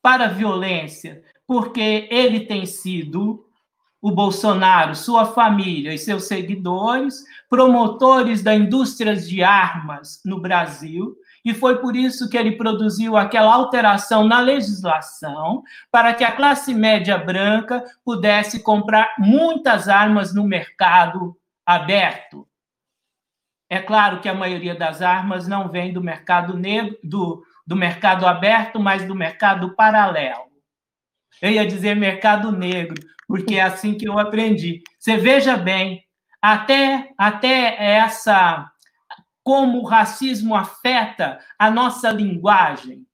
[0.00, 3.44] para a violência, porque ele tem sido,
[4.00, 11.14] o Bolsonaro, sua família e seus seguidores, promotores da indústria de armas no Brasil,
[11.44, 16.72] e foi por isso que ele produziu aquela alteração na legislação para que a classe
[16.72, 21.36] média branca pudesse comprar muitas armas no mercado
[21.66, 22.48] aberto.
[23.68, 28.26] É claro que a maioria das armas não vem do mercado negro, do, do mercado
[28.26, 30.44] aberto, mas do mercado paralelo.
[31.40, 32.94] Eu ia dizer mercado negro,
[33.26, 34.82] porque é assim que eu aprendi.
[34.98, 36.04] Você veja bem,
[36.40, 38.70] até, até essa
[39.42, 43.06] como o racismo afeta a nossa linguagem,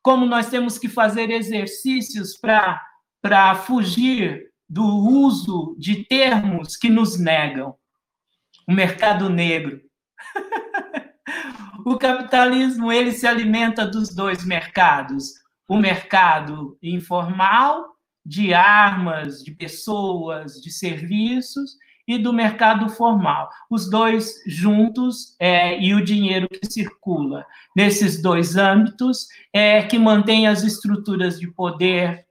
[0.00, 7.76] como nós temos que fazer exercícios para fugir do uso de termos que nos negam.
[8.66, 9.80] O mercado negro.
[11.86, 15.34] o capitalismo ele se alimenta dos dois mercados,
[15.68, 21.76] o mercado informal de armas, de pessoas, de serviços
[22.06, 23.48] e do mercado formal.
[23.70, 27.44] Os dois juntos é, e o dinheiro que circula
[27.74, 32.26] nesses dois âmbitos é que mantém as estruturas de poder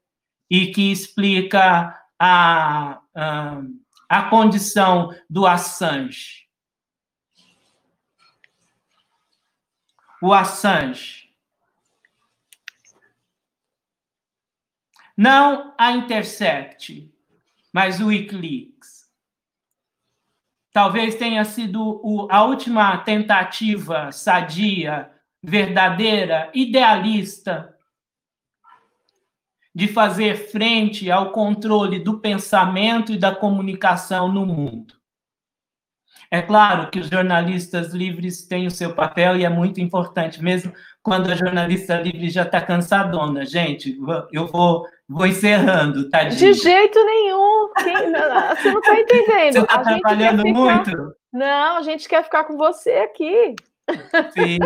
[0.50, 3.62] e que explica a, a,
[4.16, 6.46] a condição do Assange.
[10.26, 11.30] o Assange.
[15.16, 17.14] Não a Intercept,
[17.72, 19.06] mas o Wikileaks.
[20.74, 25.12] Talvez tenha sido a última tentativa sadia,
[25.44, 27.75] verdadeira, idealista
[29.76, 34.94] de fazer frente ao controle do pensamento e da comunicação no mundo.
[36.32, 40.72] É claro que os jornalistas livres têm o seu papel e é muito importante, mesmo
[41.04, 43.46] quando a jornalista livre já está cansadona.
[43.46, 44.00] Gente,
[44.32, 46.40] eu vou, vou encerrando, tadinho.
[46.40, 47.70] De jeito nenhum.
[47.76, 49.54] Quem, você não está entendendo.
[49.54, 50.60] Você está trabalhando ficar...
[50.60, 51.16] muito?
[51.34, 53.56] Não, a gente quer ficar com você aqui.
[54.34, 54.58] Sim.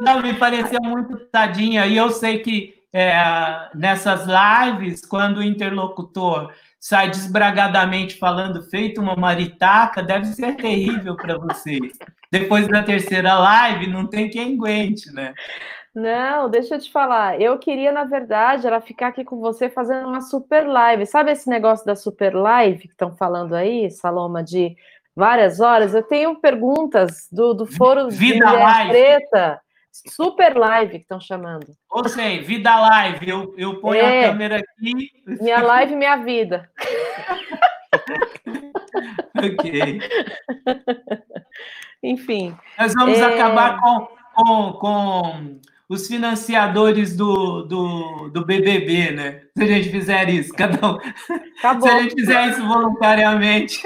[0.00, 1.86] Não, me pareceu muito tadinha.
[1.86, 9.14] E eu sei que é, nessas lives, quando o interlocutor sai desbragadamente falando feito uma
[9.14, 11.98] maritaca, deve ser terrível para vocês.
[12.32, 15.34] Depois da terceira live, não tem quem aguente, né?
[15.94, 17.40] Não, deixa eu te falar.
[17.40, 21.04] Eu queria, na verdade, era ficar aqui com você fazendo uma super live.
[21.04, 24.76] Sabe esse negócio da super live que estão falando aí, Saloma, de
[25.14, 25.92] várias horas?
[25.92, 28.88] Eu tenho perguntas do, do Foro Vida de.
[28.88, 29.60] Preta.
[29.92, 31.66] Super live que estão chamando.
[31.90, 33.28] Ou seja, vida live.
[33.28, 35.10] Eu, eu ponho é, a câmera aqui.
[35.26, 36.70] Minha live, minha vida.
[39.36, 40.00] ok.
[42.02, 42.56] Enfim.
[42.78, 43.24] Nós vamos é...
[43.24, 49.42] acabar com, com, com os financiadores do, do, do BBB, né?
[49.56, 50.98] Se a gente fizer isso, cada um.
[51.58, 51.88] Acabou.
[51.88, 53.82] Se a gente fizer isso voluntariamente,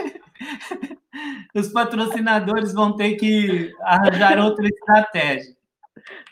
[1.55, 5.55] os patrocinadores vão ter que arranjar outra estratégia.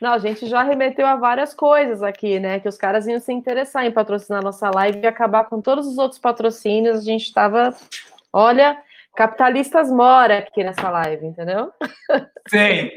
[0.01, 2.61] Não, a gente já remeteu a várias coisas aqui, né?
[2.61, 5.99] Que os caras iam se interessar em patrocinar nossa live e acabar com todos os
[5.99, 6.99] outros patrocínios.
[6.99, 7.75] A gente estava,
[8.33, 8.77] olha,
[9.15, 11.73] capitalistas mora aqui nessa live, entendeu?
[12.49, 12.91] Sim.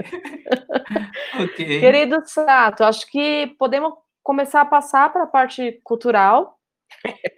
[1.44, 1.80] ok.
[1.80, 3.94] Querido Sato, acho que podemos
[4.24, 6.55] começar a passar para a parte cultural.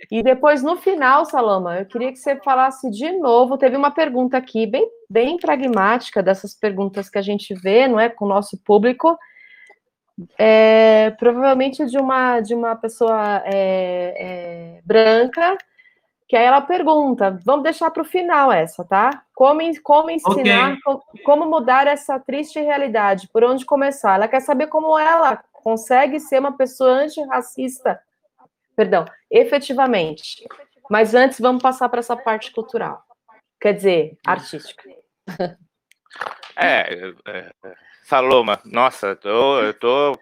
[0.09, 3.57] E depois, no final, Salama, eu queria que você falasse de novo.
[3.57, 8.09] Teve uma pergunta aqui, bem, bem pragmática, dessas perguntas que a gente vê, não é,
[8.09, 9.17] com o nosso público.
[10.37, 15.57] É, provavelmente de uma, de uma pessoa é, é, branca,
[16.27, 19.21] que aí ela pergunta, vamos deixar para o final essa, tá?
[19.35, 20.81] Como, como ensinar, okay.
[20.83, 24.15] como, como mudar essa triste realidade, por onde começar?
[24.15, 27.99] Ela quer saber como ela consegue ser uma pessoa antirracista,
[28.77, 30.45] perdão, efetivamente.
[30.89, 33.03] Mas antes, vamos passar para essa parte cultural,
[33.59, 34.83] quer dizer, artística.
[36.59, 40.17] É, é, é Saloma, nossa, tô, eu tô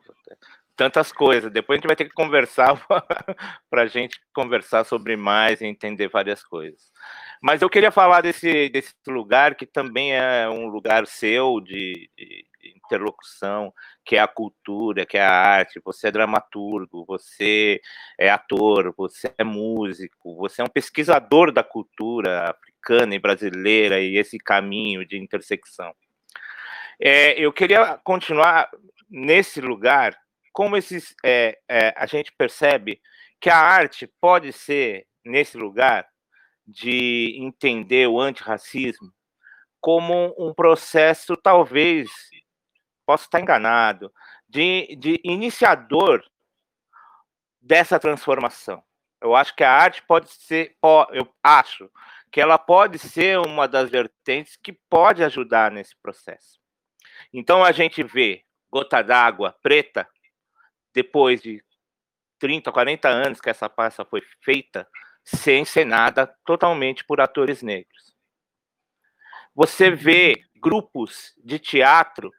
[0.75, 1.51] tantas coisas.
[1.51, 2.75] Depois a gente vai ter que conversar
[3.69, 6.91] para a gente conversar sobre mais e entender várias coisas.
[7.41, 12.45] Mas eu queria falar desse, desse lugar que também é um lugar seu de, de
[12.75, 13.73] interlocução,
[14.03, 15.81] que é a cultura, que é a arte.
[15.83, 17.81] Você é dramaturgo, você
[18.19, 24.17] é ator, você é músico, você é um pesquisador da cultura africana e brasileira e
[24.17, 25.93] esse caminho de intersecção.
[26.99, 28.69] É, eu queria continuar
[29.09, 30.17] nesse lugar
[30.53, 33.01] como esses, é, é, a gente percebe
[33.41, 36.07] que a arte pode ser, nesse lugar,
[36.65, 39.13] de entender o antirracismo
[39.81, 42.09] como um processo, talvez,
[43.05, 44.11] posso estar enganado,
[44.47, 46.23] de, de iniciador
[47.61, 48.83] dessa transformação.
[49.21, 50.75] Eu acho que a arte pode ser,
[51.11, 51.89] eu acho
[52.31, 56.59] que ela pode ser uma das vertentes que pode ajudar nesse processo.
[57.33, 60.07] Então a gente vê Gota d'Água Preta
[60.93, 61.63] depois de
[62.39, 64.87] 30, 40 anos que essa peça foi feita,
[65.23, 68.13] ser encenada totalmente por atores negros.
[69.55, 72.31] Você vê grupos de teatro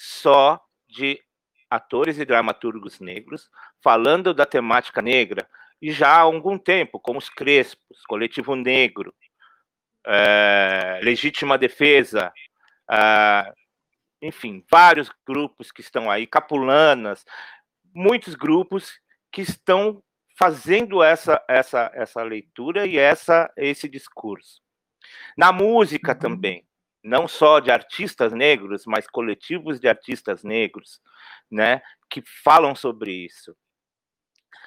[0.00, 0.58] só
[0.88, 1.22] de
[1.68, 3.50] atores e dramaturgos negros
[3.82, 5.46] falando da temática negra
[5.80, 9.14] e já há algum tempo, como os Crespos, Coletivo Negro,
[10.06, 12.32] é, Legítima Defesa,
[12.90, 13.52] é,
[14.22, 17.22] enfim, vários grupos que estão aí, Capulanas,
[17.94, 18.98] muitos grupos
[19.30, 20.02] que estão
[20.34, 24.62] fazendo essa, essa, essa leitura e essa, esse discurso.
[25.36, 26.18] Na música uhum.
[26.18, 26.66] também,
[27.02, 31.00] não só de artistas negros, mas coletivos de artistas negros,
[31.50, 33.56] né, que falam sobre isso.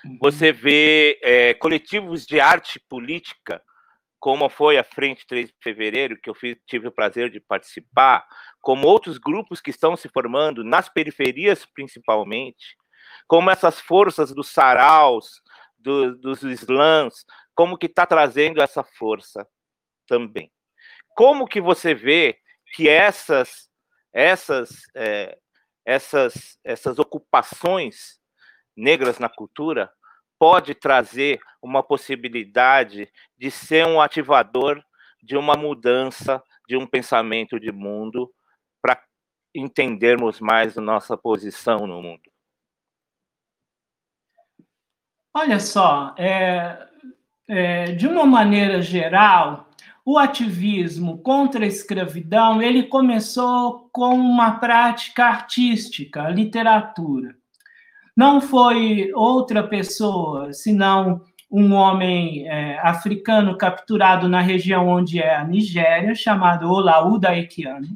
[0.03, 0.17] Uhum.
[0.21, 3.61] Você vê é, coletivos de arte política,
[4.19, 8.25] como foi a Frente 3 de Fevereiro, que eu fiz, tive o prazer de participar,
[8.61, 12.77] como outros grupos que estão se formando nas periferias principalmente,
[13.27, 15.41] como essas forças dos saraus,
[15.77, 19.45] do, dos slams, como que está trazendo essa força
[20.07, 20.51] também.
[21.15, 22.39] Como que você vê
[22.73, 23.69] que essas
[24.11, 25.37] essas é,
[25.85, 28.19] essas essas ocupações
[28.75, 29.91] negras na cultura
[30.39, 34.83] pode trazer uma possibilidade de ser um ativador
[35.21, 38.31] de uma mudança de um pensamento de mundo
[38.81, 39.01] para
[39.55, 42.31] entendermos mais nossa posição no mundo.
[45.33, 46.87] Olha só, é,
[47.47, 49.69] é, de uma maneira geral,
[50.05, 57.35] o ativismo contra a escravidão ele começou com uma prática artística, literatura.
[58.15, 65.43] Não foi outra pessoa, senão um homem é, africano capturado na região onde é a
[65.43, 67.87] Nigéria, chamado Olaúda Equiano,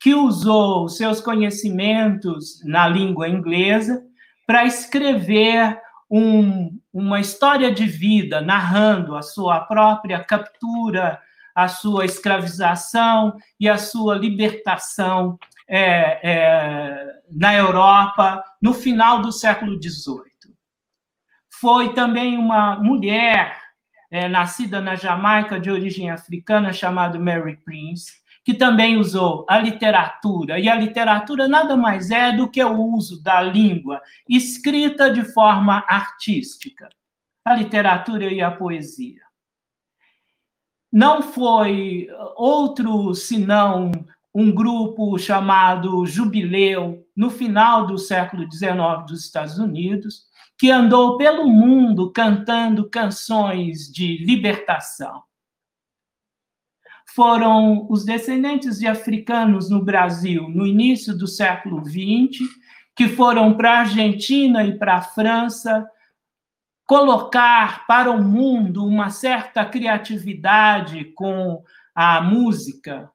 [0.00, 4.02] que usou seus conhecimentos na língua inglesa
[4.46, 5.78] para escrever
[6.10, 11.20] um, uma história de vida narrando a sua própria captura,
[11.56, 19.82] a sua escravização e a sua libertação é, é, na Europa no final do século
[19.82, 20.54] XVIII.
[21.48, 23.58] Foi também uma mulher
[24.10, 28.12] é, nascida na Jamaica de origem africana chamada Mary Prince,
[28.44, 33.22] que também usou a literatura, e a literatura nada mais é do que o uso
[33.22, 36.90] da língua escrita de forma artística,
[37.42, 39.25] a literatura e a poesia.
[40.96, 43.92] Não foi outro senão
[44.34, 50.22] um grupo chamado Jubileu, no final do século XIX dos Estados Unidos,
[50.58, 55.22] que andou pelo mundo cantando canções de libertação.
[57.14, 62.40] Foram os descendentes de africanos no Brasil no início do século XX,
[62.94, 65.86] que foram para a Argentina e para a França
[66.86, 71.62] colocar para o mundo uma certa criatividade com
[71.94, 73.10] a música.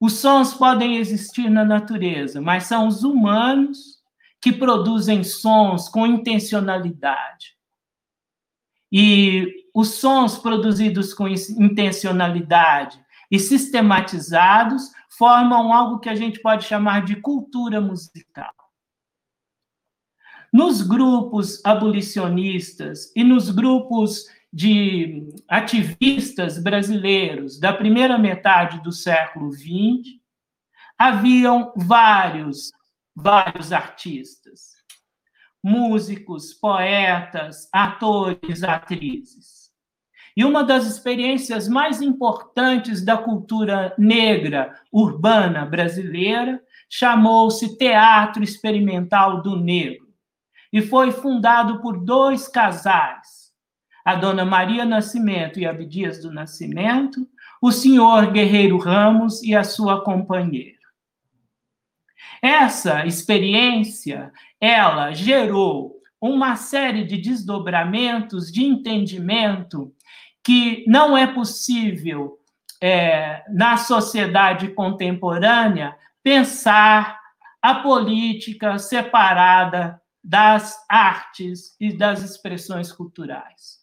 [0.00, 3.96] Os sons podem existir na natureza, mas são os humanos
[4.40, 7.56] que produzem sons com intencionalidade.
[8.90, 12.98] E os sons produzidos com intencionalidade
[13.30, 18.55] e sistematizados formam algo que a gente pode chamar de cultura musical.
[20.52, 30.18] Nos grupos abolicionistas e nos grupos de ativistas brasileiros da primeira metade do século XX,
[30.96, 32.72] haviam vários,
[33.14, 34.76] vários artistas,
[35.62, 39.66] músicos, poetas, atores, atrizes.
[40.34, 49.56] E uma das experiências mais importantes da cultura negra urbana brasileira chamou-se Teatro Experimental do
[49.56, 50.05] Negro
[50.76, 53.50] e foi fundado por dois casais,
[54.04, 57.26] a dona Maria Nascimento e Abdias do Nascimento,
[57.62, 60.76] o senhor Guerreiro Ramos e a sua companheira.
[62.42, 64.30] Essa experiência,
[64.60, 69.94] ela gerou uma série de desdobramentos de entendimento
[70.44, 72.36] que não é possível
[72.82, 77.18] é, na sociedade contemporânea pensar
[77.62, 83.80] a política separada das artes e das expressões culturais.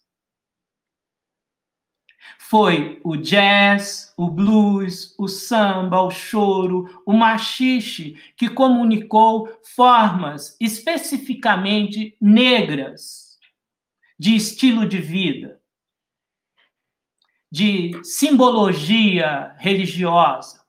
[2.37, 12.17] Foi o jazz, o blues, o samba, o choro, o machixe que comunicou formas especificamente
[12.19, 13.39] negras
[14.19, 15.61] de estilo de vida,
[17.49, 20.61] de simbologia religiosa.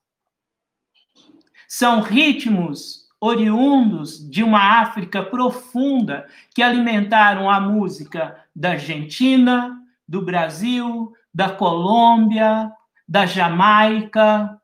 [1.66, 11.12] São ritmos oriundos de uma África profunda que alimentaram a música da Argentina, do Brasil,
[11.32, 12.70] da Colômbia,
[13.08, 14.60] da Jamaica,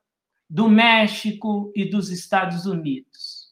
[0.49, 3.49] do México e dos Estados Unidos.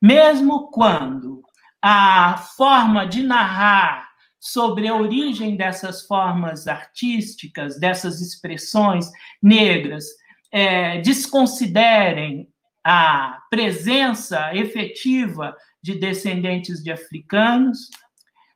[0.00, 1.42] Mesmo quando
[1.82, 9.10] a forma de narrar sobre a origem dessas formas artísticas, dessas expressões
[9.42, 10.06] negras,
[10.50, 12.49] é, desconsiderem
[12.84, 17.88] a presença efetiva de descendentes de africanos,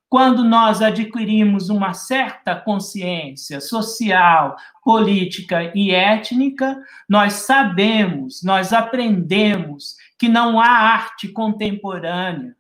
[0.09, 10.29] quando nós adquirimos uma certa consciência social, política e étnica, nós sabemos, nós aprendemos que
[10.29, 12.55] não há arte contemporânea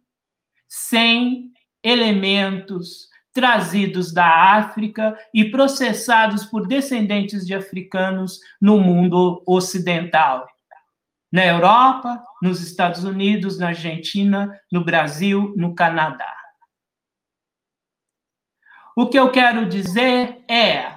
[0.68, 10.46] sem elementos trazidos da África e processados por descendentes de africanos no mundo ocidental.
[11.34, 16.32] Na Europa, nos Estados Unidos, na Argentina, no Brasil, no Canadá.
[18.96, 20.96] O que eu quero dizer é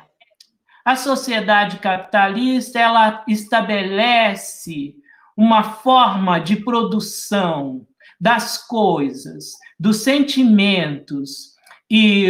[0.85, 4.95] a sociedade capitalista ela estabelece
[5.35, 7.87] uma forma de produção
[8.21, 11.55] das coisas, dos sentimentos
[11.89, 12.27] e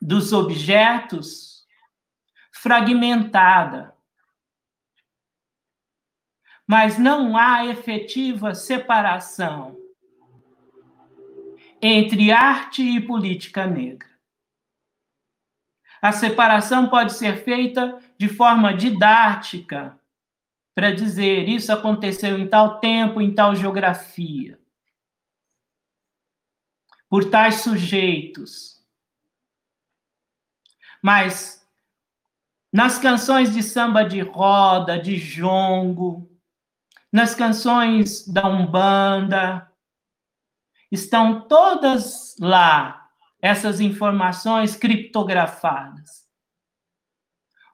[0.00, 1.66] dos objetos
[2.54, 3.95] fragmentada.
[6.66, 9.76] Mas não há efetiva separação
[11.80, 14.08] entre arte e política negra.
[16.00, 19.98] A separação pode ser feita de forma didática,
[20.74, 24.58] para dizer isso aconteceu em tal tempo, em tal geografia,
[27.08, 28.84] por tais sujeitos.
[31.00, 31.66] Mas
[32.72, 36.35] nas canções de samba de roda, de jongo,
[37.16, 39.72] nas canções da Umbanda,
[40.92, 43.08] estão todas lá
[43.40, 46.28] essas informações criptografadas.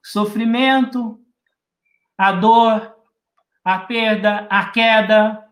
[0.00, 1.20] Sofrimento,
[2.16, 2.96] a dor,
[3.64, 5.44] a perda, a queda,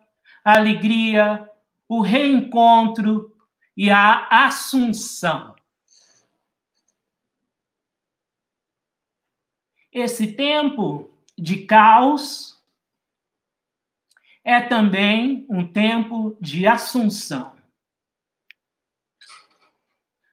[0.45, 1.51] a alegria,
[1.89, 3.37] o reencontro
[3.77, 5.57] e a assunção.
[9.91, 12.60] Esse tempo de caos
[14.45, 17.57] é também um tempo de assunção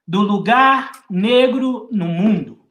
[0.06, 2.66] do lugar negro no mundo.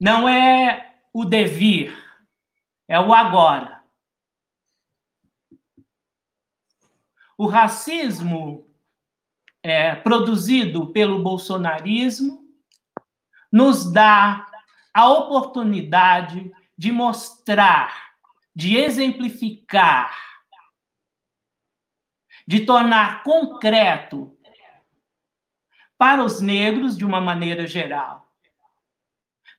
[0.00, 1.96] Não é o devir,
[2.88, 3.84] é o agora.
[7.38, 8.68] O racismo
[9.62, 12.44] é, produzido pelo bolsonarismo
[13.52, 14.50] nos dá
[14.92, 18.12] a oportunidade de mostrar,
[18.54, 20.26] de exemplificar
[22.46, 24.32] de tornar concreto
[25.98, 28.30] para os negros de uma maneira geral,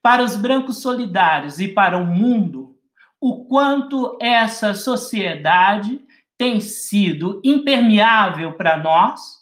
[0.02, 2.80] para os brancos solidários e para o mundo,
[3.19, 5.99] o quanto essa sociedade
[6.38, 9.38] tem sido impermeável para nós,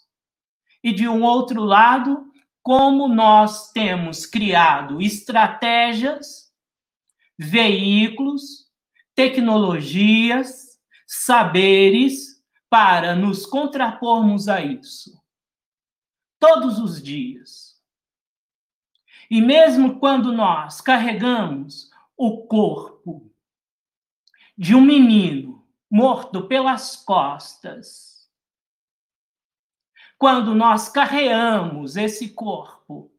[0.81, 2.31] e de um outro lado,
[2.63, 6.44] como nós temos criado estratégias,
[7.37, 8.71] veículos,
[9.13, 15.21] tecnologias, saberes para nos contrapormos a isso.
[16.39, 17.75] Todos os dias.
[19.29, 23.31] E mesmo quando nós carregamos o corpo
[24.57, 28.29] de um menino morto pelas costas,
[30.17, 33.11] quando nós carreamos esse corpo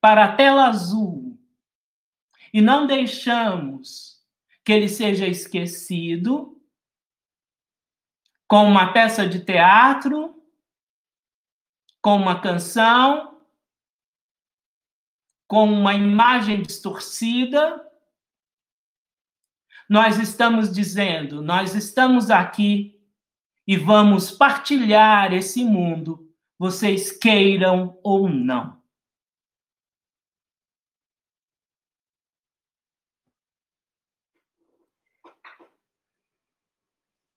[0.00, 1.29] para a tela azul
[2.52, 4.20] e não deixamos
[4.64, 6.60] que ele seja esquecido,
[8.46, 10.42] com uma peça de teatro,
[12.02, 13.40] com uma canção,
[15.46, 17.84] com uma imagem distorcida,
[19.88, 23.00] nós estamos dizendo, nós estamos aqui
[23.66, 28.79] e vamos partilhar esse mundo, vocês queiram ou não.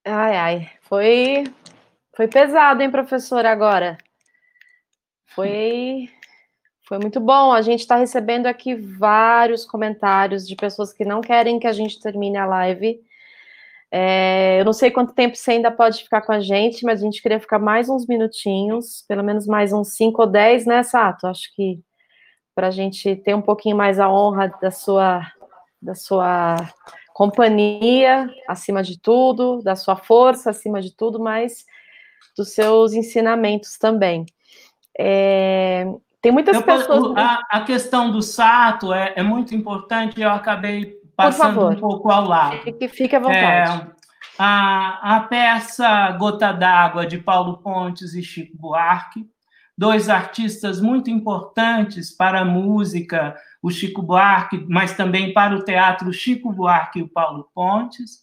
[0.06, 1.46] Ai, ai, foi,
[2.16, 3.98] foi pesado, hein, professora, agora.
[5.28, 6.10] Foi,
[6.88, 7.54] foi muito bom.
[7.54, 12.02] A gente está recebendo aqui vários comentários de pessoas que não querem que a gente
[12.02, 13.00] termine a live.
[13.90, 17.06] É, eu não sei quanto tempo você ainda pode ficar com a gente, mas a
[17.06, 21.28] gente queria ficar mais uns minutinhos, pelo menos mais uns 5 ou 10, né, Sato?
[21.28, 21.80] Acho que
[22.54, 25.22] para a gente ter um pouquinho mais a honra da sua,
[25.82, 26.58] da sua
[27.14, 31.66] companhia acima de tudo, da sua força acima de tudo, mas
[32.36, 34.26] dos seus ensinamentos também.
[34.98, 35.86] É,
[36.22, 37.18] tem muitas eu, pessoas.
[37.18, 42.28] A, a, questão do Sato é, é, muito importante, eu acabei passando um pouco ao
[42.28, 42.58] lado.
[42.64, 43.88] Fique, fique à vontade.
[43.90, 43.94] É,
[44.38, 49.28] a, a peça Gota d'Água, de Paulo Pontes e Chico Buarque,
[49.78, 56.12] dois artistas muito importantes para a música o Chico Buarque, mas também para o teatro
[56.12, 58.22] Chico Buarque e o Paulo Pontes.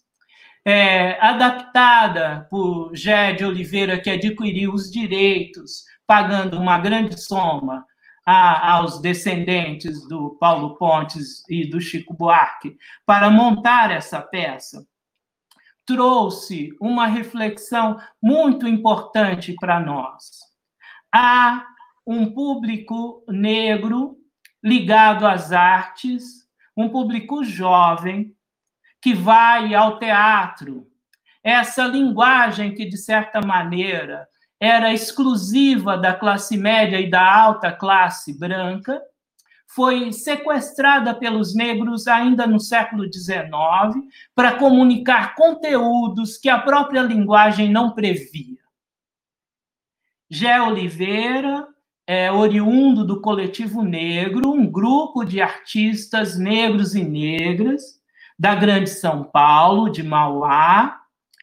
[0.63, 7.87] É, adaptada por Gé de Oliveira, que adquiriu os direitos, pagando uma grande soma
[8.27, 14.87] a, aos descendentes do Paulo Pontes e do Chico Buarque, para montar essa peça,
[15.87, 20.50] trouxe uma reflexão muito importante para nós.
[21.13, 21.67] Há
[22.07, 24.17] um público negro
[24.63, 26.47] ligado às artes,
[26.77, 28.35] um público jovem
[29.01, 30.87] que vai ao teatro.
[31.43, 34.29] Essa linguagem que, de certa maneira,
[34.61, 39.01] era exclusiva da classe média e da alta classe branca,
[39.67, 44.05] foi sequestrada pelos negros ainda no século XIX
[44.35, 48.60] para comunicar conteúdos que a própria linguagem não previa.
[50.31, 51.67] Gé Oliveira,
[52.07, 57.83] é, oriundo do Coletivo Negro, um grupo de artistas negros e negras
[58.39, 61.01] da Grande São Paulo, de Mauá,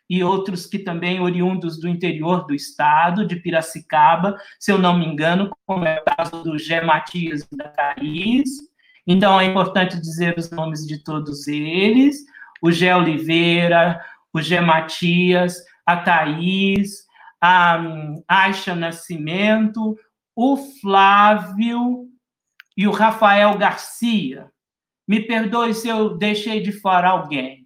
[0.09, 5.05] e outros que também oriundos do interior do estado, de Piracicaba, se eu não me
[5.05, 8.49] engano, como é o caso do Gé Matias da Thaís.
[9.05, 12.23] Então, é importante dizer os nomes de todos eles,
[12.61, 14.01] o Gé Oliveira,
[14.33, 17.06] o Gé Matias, a Thaís,
[17.41, 17.79] a
[18.27, 19.97] Aixa Nascimento,
[20.35, 22.07] o Flávio
[22.75, 24.51] e o Rafael Garcia.
[25.07, 27.65] Me perdoe se eu deixei de fora alguém,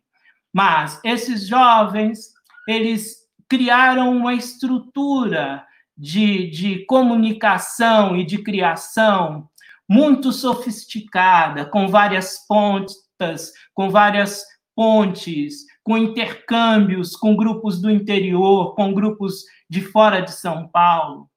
[0.54, 2.34] mas esses jovens,
[2.68, 3.18] eles
[3.50, 5.66] criaram uma estrutura
[5.98, 9.50] de, de comunicação e de criação
[9.90, 18.94] muito sofisticada, com várias pontas, com várias pontes, com intercâmbios com grupos do interior, com
[18.94, 21.32] grupos de fora de São Paulo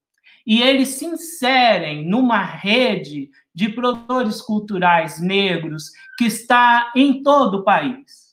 [0.47, 7.65] e eles se inserem numa rede de produtores culturais negros que está em todo o
[7.65, 8.24] país.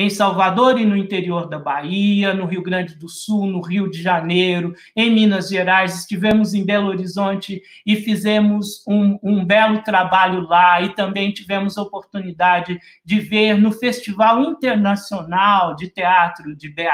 [0.00, 4.00] Em Salvador e no interior da Bahia, no Rio Grande do Sul, no Rio de
[4.00, 10.80] Janeiro, em Minas Gerais, estivemos em Belo Horizonte e fizemos um, um belo trabalho lá,
[10.80, 16.86] e também tivemos a oportunidade de ver no Festival Internacional de Teatro de BH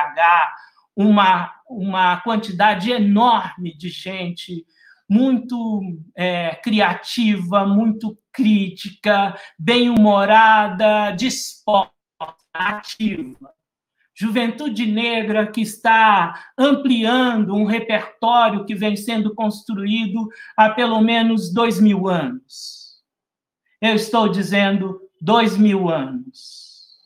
[0.96, 4.64] uma, uma quantidade enorme de gente
[5.06, 5.82] muito
[6.16, 11.93] é, criativa, muito crítica, bem-humorada, disposta,
[12.54, 13.52] ativa.
[14.14, 21.80] Juventude negra que está ampliando um repertório que vem sendo construído há pelo menos dois
[21.80, 23.02] mil anos.
[23.80, 27.02] Eu estou dizendo dois mil anos.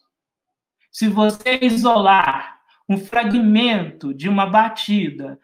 [0.92, 5.40] Se você isolar um fragmento de uma batida,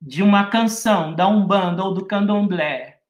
[0.00, 3.00] de uma canção da Umbanda ou do Candomblé,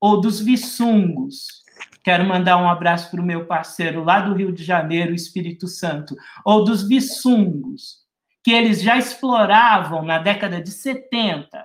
[0.00, 1.61] ou dos Vissungos.
[2.02, 6.16] Quero mandar um abraço para o meu parceiro lá do Rio de Janeiro, Espírito Santo,
[6.44, 7.98] ou dos Vissungos,
[8.42, 11.64] que eles já exploravam na década de 70.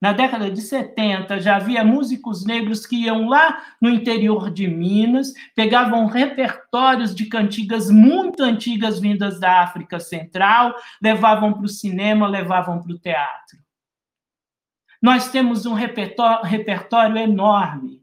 [0.00, 5.34] Na década de 70, já havia músicos negros que iam lá no interior de Minas,
[5.56, 10.72] pegavam repertórios de cantigas muito antigas vindas da África Central,
[11.02, 13.58] levavam para o cinema, levavam para o teatro.
[15.02, 17.97] Nós temos um repertório, repertório enorme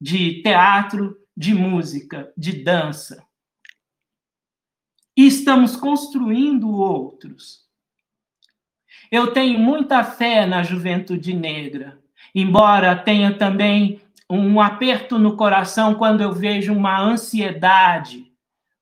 [0.00, 3.24] de teatro, de música, de dança.
[5.16, 7.66] E estamos construindo outros.
[9.10, 11.98] Eu tenho muita fé na juventude negra,
[12.34, 14.00] embora tenha também
[14.30, 18.30] um aperto no coração quando eu vejo uma ansiedade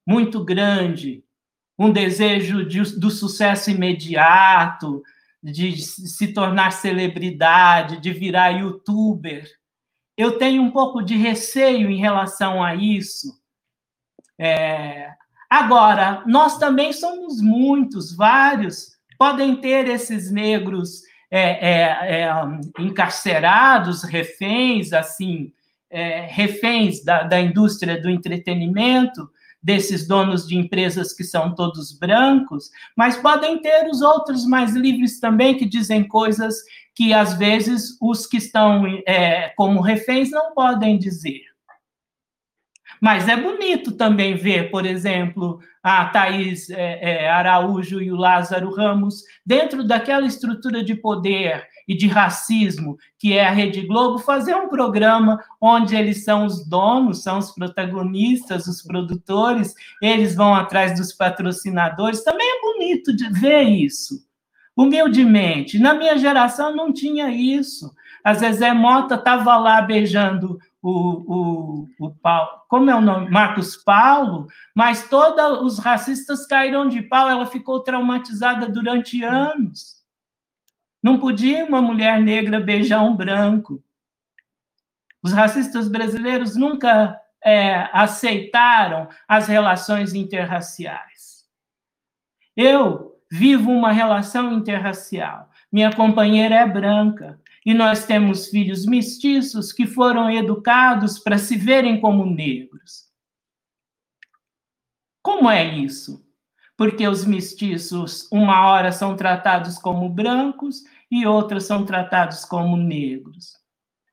[0.06, 1.24] muito grande,
[1.78, 5.02] um desejo de, do sucesso imediato,
[5.42, 9.48] de se tornar celebridade, de virar youtuber.
[10.16, 13.38] Eu tenho um pouco de receio em relação a isso.
[14.38, 15.10] É...
[15.48, 22.30] Agora, nós também somos muitos, vários, podem ter esses negros é, é, é
[22.78, 25.52] encarcerados, reféns, assim,
[25.90, 29.30] é, reféns da, da indústria do entretenimento,
[29.66, 35.18] desses donos de empresas que são todos brancos, mas podem ter os outros mais livres
[35.18, 36.54] também, que dizem coisas
[36.94, 41.42] que, às vezes, os que estão é, como reféns não podem dizer.
[43.00, 48.72] Mas é bonito também ver, por exemplo, a Thaís é, é, Araújo e o Lázaro
[48.72, 54.54] Ramos dentro daquela estrutura de poder e de racismo que é a Rede Globo, fazer
[54.54, 60.98] um programa onde eles são os donos, são os protagonistas, os produtores, eles vão atrás
[60.98, 62.22] dos patrocinadores.
[62.22, 64.26] Também é bonito de ver isso.
[64.76, 67.94] Humildemente, na minha geração não tinha isso.
[68.22, 73.30] A Zezé Mota estava lá beijando o, o, o Paulo, como é o nome?
[73.30, 79.95] Marcos Paulo, mas todos os racistas caíram de pau, ela ficou traumatizada durante anos.
[81.06, 83.80] Não podia uma mulher negra beijar um branco.
[85.22, 91.44] Os racistas brasileiros nunca é, aceitaram as relações interraciais.
[92.56, 95.48] Eu vivo uma relação interracial.
[95.70, 102.00] Minha companheira é branca e nós temos filhos mestiços que foram educados para se verem
[102.00, 103.04] como negros.
[105.22, 106.26] Como é isso?
[106.76, 113.52] Porque os mestiços, uma hora, são tratados como brancos e outras são tratados como negros.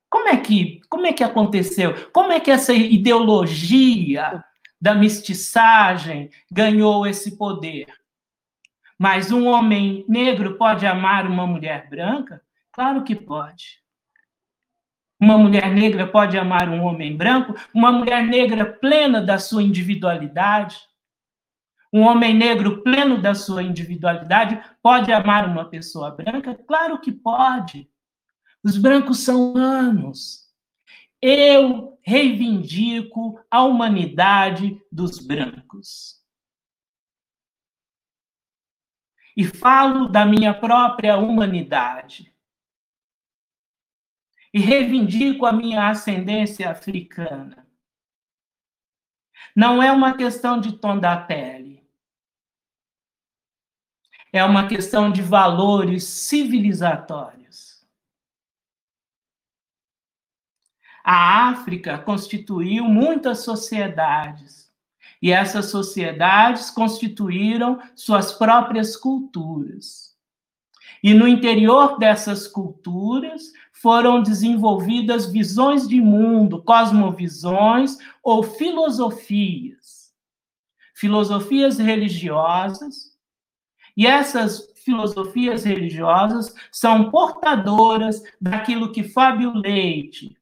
[0.10, 2.12] Como é que, como é que aconteceu?
[2.12, 4.44] Como é que essa ideologia
[4.80, 7.88] da mestiçagem ganhou esse poder?
[8.98, 12.42] Mas um homem negro pode amar uma mulher branca?
[12.72, 13.82] Claro que pode.
[15.20, 20.78] Uma mulher negra pode amar um homem branco, uma mulher negra plena da sua individualidade.
[21.94, 26.56] Um homem negro pleno da sua individualidade pode amar uma pessoa branca?
[26.56, 27.88] Claro que pode.
[28.64, 30.52] Os brancos são humanos.
[31.22, 36.20] Eu reivindico a humanidade dos brancos.
[39.38, 42.34] E falo da minha própria humanidade.
[44.52, 47.68] E reivindico a minha ascendência africana.
[49.56, 51.63] Não é uma questão de tom da pele
[54.34, 57.86] é uma questão de valores civilizatórios.
[61.04, 64.74] A África constituiu muitas sociedades,
[65.22, 70.18] e essas sociedades constituíram suas próprias culturas.
[71.04, 80.12] E no interior dessas culturas foram desenvolvidas visões de mundo, cosmovisões ou filosofias.
[80.96, 83.13] Filosofias religiosas,
[83.96, 90.38] e essas filosofias religiosas são portadoras daquilo que Fábio Leite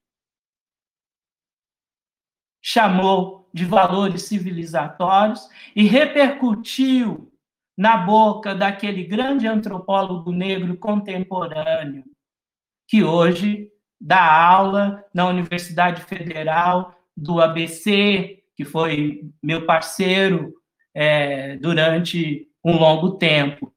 [2.62, 7.32] chamou de valores civilizatórios e repercutiu
[7.78, 12.04] na boca daquele grande antropólogo negro contemporâneo,
[12.88, 13.70] que hoje
[14.00, 20.54] dá aula na Universidade Federal do ABC, que foi meu parceiro
[20.94, 23.74] é, durante um longo tempo.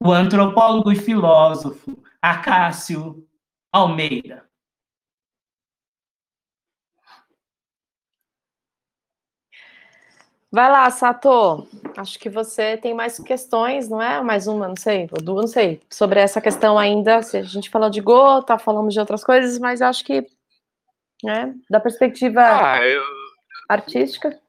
[0.00, 3.26] O antropólogo e filósofo Acácio
[3.72, 4.48] Almeida.
[10.50, 11.68] Vai lá, Sato.
[11.96, 14.22] Acho que você tem mais questões, não é?
[14.22, 15.80] Mais uma, não sei, ou duas, não sei.
[15.90, 19.82] Sobre essa questão ainda, se a gente falou de gota, falamos de outras coisas, mas
[19.82, 20.26] acho que,
[21.22, 23.02] né, da perspectiva ah, eu...
[23.68, 24.40] artística.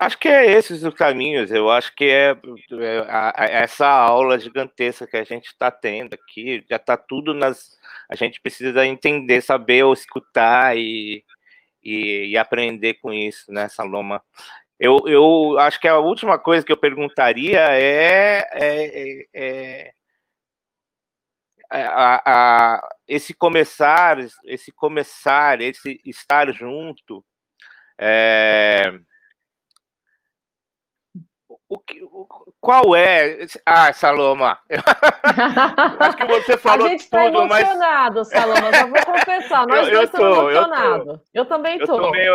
[0.00, 1.50] Acho que é esses os caminhos.
[1.50, 2.30] Eu acho que é,
[3.36, 6.64] é essa aula gigantesca que a gente está tendo aqui.
[6.68, 7.78] Já está tudo nas.
[8.08, 11.24] A gente precisa entender, saber escutar e,
[11.82, 14.22] e, e, aprender com isso, né, Saloma?
[14.78, 19.92] Eu, eu acho que a última coisa que eu perguntaria é, é, é,
[21.72, 22.22] é a,
[22.76, 27.24] a, esse começar, esse começar, esse estar junto.
[27.98, 28.92] É,
[31.72, 32.28] o que, o,
[32.60, 33.46] qual é?
[33.64, 34.58] Ah, Saloma.
[36.00, 38.28] Acho que você falou tudo, A gente está emocionado, mas...
[38.28, 38.72] Saloma.
[38.72, 39.66] Já vou confessar.
[39.66, 41.06] Nós eu, eu estamos emocionados.
[41.06, 42.10] Eu, eu, também estou.
[42.10, 42.34] Meio...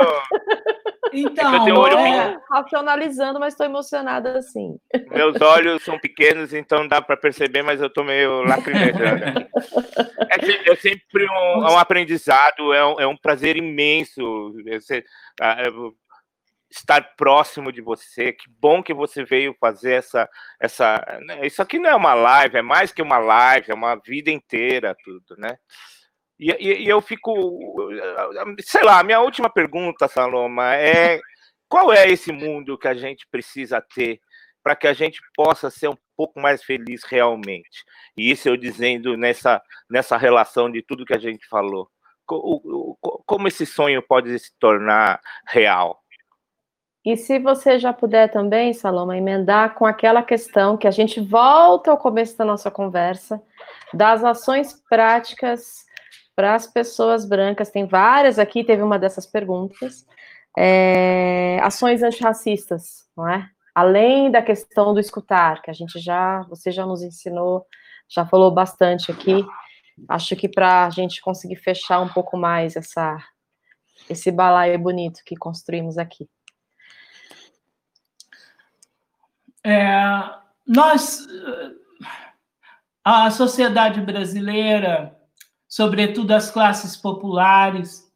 [1.14, 4.76] Então, eu é, racionalizando, mas estou emocionada assim.
[5.11, 9.23] Meus olhos são pequenos, então dá para perceber, mas eu estou meio lacrimejando.
[10.31, 14.53] é, é, sempre um, é um aprendizado, é um, é um prazer imenso.
[14.65, 15.03] Você,
[15.39, 15.57] ah,
[16.69, 18.34] estar próximo de você.
[18.34, 20.30] Que bom que você veio fazer essa.
[20.60, 21.45] essa né?
[21.45, 24.95] Isso aqui não é uma live, é mais que uma live, é uma vida inteira,
[25.03, 25.57] tudo, né?
[26.39, 27.31] E, e, e eu fico.
[28.61, 31.19] Sei lá, minha última pergunta, Saloma, é
[31.68, 34.19] qual é esse mundo que a gente precisa ter
[34.64, 37.84] para que a gente possa ser um pouco mais feliz realmente?
[38.15, 41.89] E isso eu dizendo nessa, nessa relação de tudo que a gente falou.
[42.26, 46.02] Como esse sonho pode se tornar real?
[47.07, 51.89] E se você já puder também, Saloma, emendar com aquela questão que a gente volta
[51.89, 53.41] ao começo da nossa conversa,
[53.93, 55.85] das ações práticas
[56.35, 57.71] para as pessoas brancas.
[57.71, 60.05] Tem várias aqui, teve uma dessas perguntas.
[60.57, 63.49] É, ações antirracistas, não é?
[63.73, 67.65] Além da questão do escutar, que a gente já, você já nos ensinou,
[68.09, 69.45] já falou bastante aqui.
[70.09, 73.17] Acho que para a gente conseguir fechar um pouco mais essa,
[74.09, 76.27] esse balaio bonito que construímos aqui.
[79.69, 79.89] É,
[80.65, 81.27] nós,
[83.03, 85.14] a sociedade brasileira,
[85.68, 88.10] sobretudo as classes populares,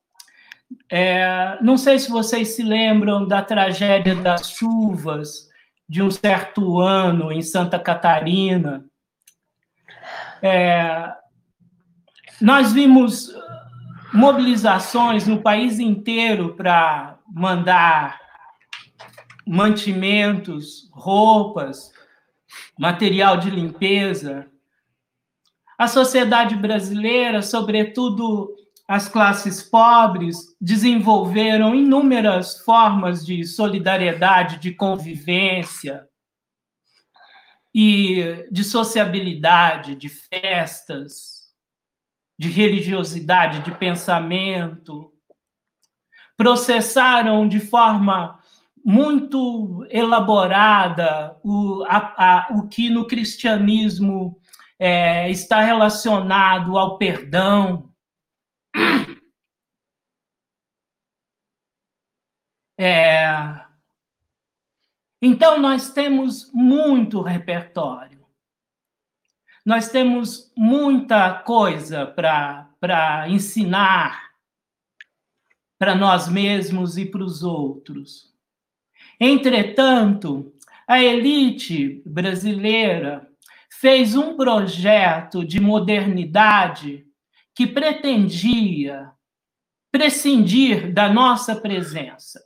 [0.90, 5.50] é, não sei se vocês se lembram da tragédia das chuvas
[5.90, 8.86] de um certo ano em Santa Catarina.
[10.42, 11.14] É,
[12.40, 13.30] nós vimos
[14.14, 18.21] mobilizações no país inteiro para mandar
[19.46, 21.92] mantimentos, roupas,
[22.78, 24.48] material de limpeza.
[25.78, 28.56] A sociedade brasileira, sobretudo
[28.88, 36.08] as classes pobres, desenvolveram inúmeras formas de solidariedade, de convivência
[37.74, 41.42] e de sociabilidade, de festas,
[42.38, 45.14] de religiosidade, de pensamento.
[46.36, 48.41] Processaram de forma
[48.84, 54.40] muito elaborada o, a, a, o que no cristianismo
[54.80, 57.92] é, está relacionado ao perdão.
[62.80, 63.62] É,
[65.22, 68.26] então, nós temos muito repertório.
[69.64, 74.32] Nós temos muita coisa para ensinar
[75.78, 78.31] para nós mesmos e para os outros.
[79.24, 80.52] Entretanto,
[80.88, 83.30] a elite brasileira
[83.70, 87.06] fez um projeto de modernidade
[87.54, 89.12] que pretendia
[89.92, 92.44] prescindir da nossa presença.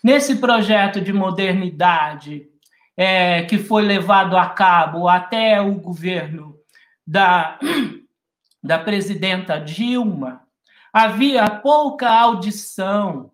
[0.00, 2.46] Nesse projeto de modernidade
[2.96, 6.54] é, que foi levado a cabo até o governo
[7.04, 7.58] da,
[8.62, 10.46] da presidenta Dilma,
[10.92, 13.31] havia pouca audição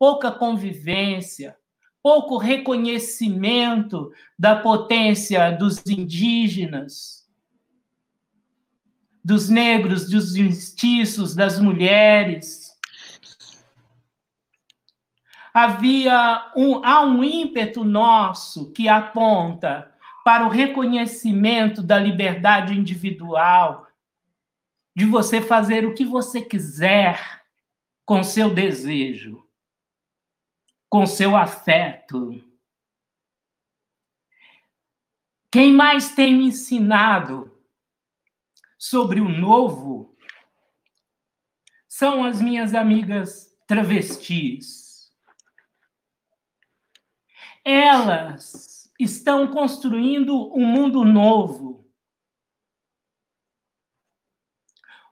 [0.00, 1.58] pouca convivência,
[2.02, 7.28] pouco reconhecimento da potência dos indígenas,
[9.22, 12.74] dos negros, dos mestiços, das mulheres.
[15.52, 19.92] Havia um, há um ímpeto nosso que aponta
[20.24, 23.86] para o reconhecimento da liberdade individual,
[24.96, 27.42] de você fazer o que você quiser
[28.06, 29.49] com seu desejo
[30.90, 32.44] com seu afeto.
[35.52, 37.56] Quem mais tem me ensinado
[38.76, 40.16] sobre o novo
[41.88, 45.12] são as minhas amigas travestis.
[47.64, 51.88] Elas estão construindo um mundo novo.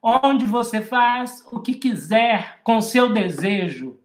[0.03, 4.01] Onde você faz o que quiser com seu desejo,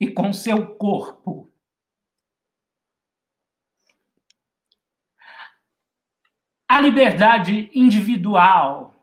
[0.00, 1.52] e com seu corpo.
[6.68, 8.94] A liberdade individual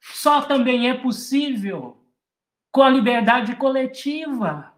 [0.00, 2.04] só também é possível
[2.72, 4.74] com a liberdade coletiva.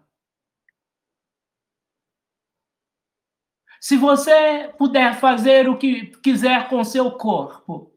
[3.79, 7.91] Se você puder fazer o que quiser com seu corpo,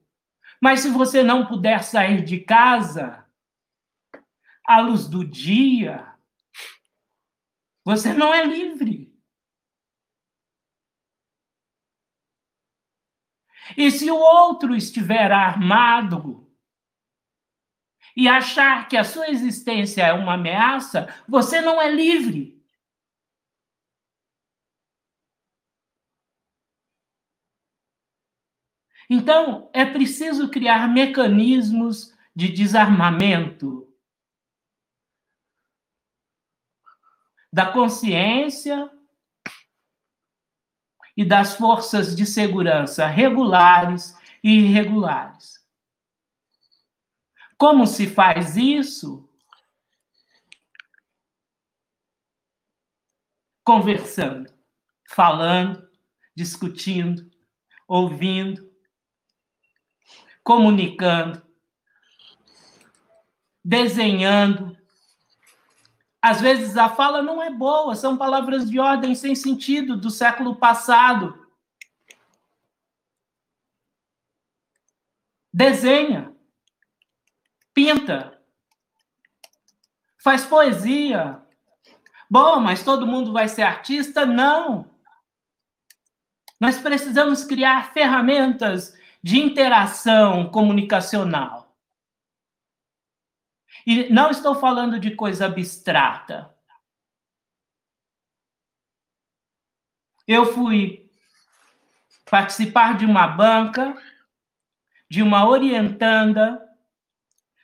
[0.58, 3.26] mas se você não puder sair de casa
[4.66, 6.13] à luz do dia,
[7.84, 9.12] você não é livre.
[13.76, 16.50] E se o outro estiver armado
[18.16, 22.54] e achar que a sua existência é uma ameaça, você não é livre.
[29.08, 33.83] Então, é preciso criar mecanismos de desarmamento
[37.54, 38.90] da consciência
[41.16, 45.64] e das forças de segurança regulares e irregulares.
[47.56, 49.30] Como se faz isso?
[53.62, 54.52] Conversando,
[55.08, 55.88] falando,
[56.34, 57.30] discutindo,
[57.86, 58.68] ouvindo,
[60.42, 61.40] comunicando,
[63.64, 64.76] desenhando.
[66.24, 70.56] Às vezes a fala não é boa, são palavras de ordem sem sentido do século
[70.56, 71.46] passado.
[75.52, 76.34] Desenha,
[77.74, 78.40] pinta,
[80.16, 81.42] faz poesia.
[82.30, 84.24] Bom, mas todo mundo vai ser artista?
[84.24, 84.90] Não.
[86.58, 91.63] Nós precisamos criar ferramentas de interação comunicacional.
[93.86, 96.54] E não estou falando de coisa abstrata.
[100.26, 101.10] Eu fui
[102.30, 103.94] participar de uma banca,
[105.10, 106.60] de uma orientanda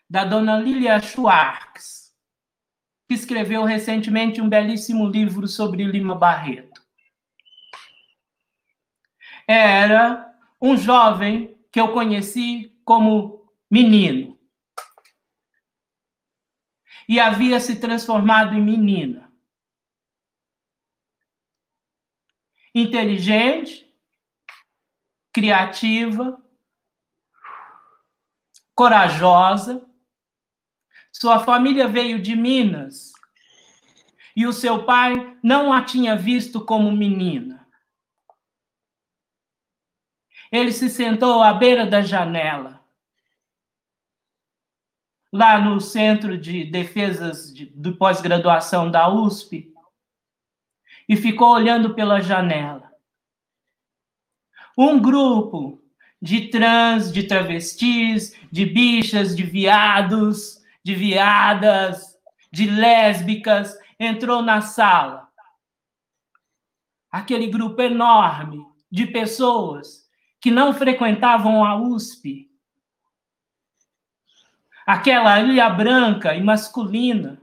[0.09, 2.15] da dona Lilia Schwartz,
[3.09, 6.83] que escreveu recentemente um belíssimo livro sobre Lima Barreto.
[9.47, 14.40] Era um jovem que eu conheci como menino.
[17.11, 19.33] E havia se transformado em menina.
[22.73, 23.93] Inteligente,
[25.33, 26.41] criativa,
[28.77, 29.85] corajosa.
[31.11, 33.13] Sua família veio de Minas
[34.37, 37.69] e o seu pai não a tinha visto como menina.
[40.53, 42.70] Ele se sentou à beira da janela,
[45.33, 49.73] lá no Centro de Defesas de, de Pós-Graduação da USP,
[51.09, 52.91] e ficou olhando pela janela.
[54.79, 55.83] Um grupo
[56.23, 62.19] de trans, de travestis, de bichas, de viados, de viadas,
[62.53, 65.29] de lésbicas entrou na sala.
[67.11, 70.09] Aquele grupo enorme de pessoas
[70.41, 72.50] que não frequentavam a USP.
[74.91, 77.41] Aquela ilha branca e masculina.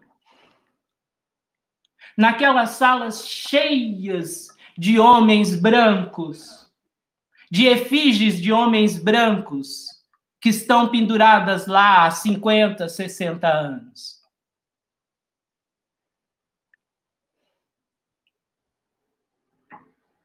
[2.18, 6.70] Naquelas salas cheias de homens brancos,
[7.50, 9.86] de efígies de homens brancos
[10.42, 14.22] que estão penduradas lá há 50, 60 anos.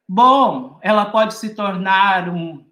[0.08, 2.68] Bom, ela pode se tornar um,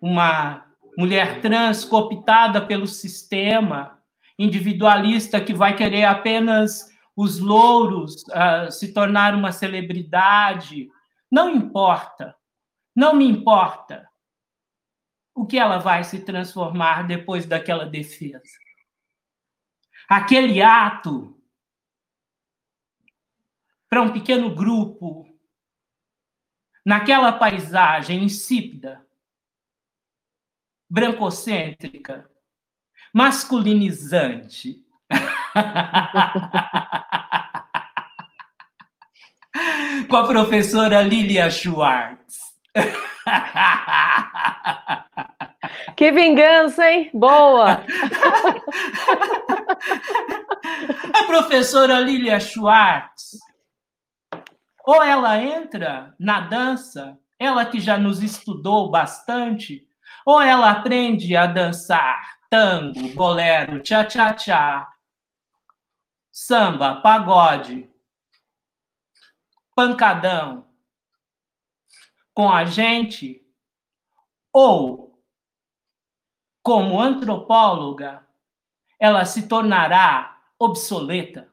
[0.00, 0.69] uma
[1.00, 3.98] mulher trans cooptada pelo sistema
[4.38, 10.90] individualista que vai querer apenas os louros, uh, se tornar uma celebridade.
[11.30, 12.36] Não importa,
[12.94, 14.06] não me importa
[15.34, 18.42] o que ela vai se transformar depois daquela defesa.
[20.06, 21.34] Aquele ato
[23.88, 25.26] para um pequeno grupo
[26.84, 29.06] naquela paisagem insípida,
[30.90, 32.28] brancocêntrica,
[33.14, 34.84] masculinizante.
[40.08, 42.38] Com a professora Lilia Schwartz.
[45.96, 47.10] Que vingança, hein?
[47.12, 47.84] Boa!
[51.12, 53.38] A professora Lilia Schwartz
[54.84, 59.86] ou ela entra na dança, ela que já nos estudou bastante,
[60.24, 64.92] ou ela aprende a dançar tango, bolero, tchá-tchá-tchá,
[66.32, 67.88] samba, pagode,
[69.74, 70.68] pancadão
[72.34, 73.46] com a gente?
[74.52, 75.22] Ou,
[76.62, 78.26] como antropóloga,
[78.98, 81.49] ela se tornará obsoleta?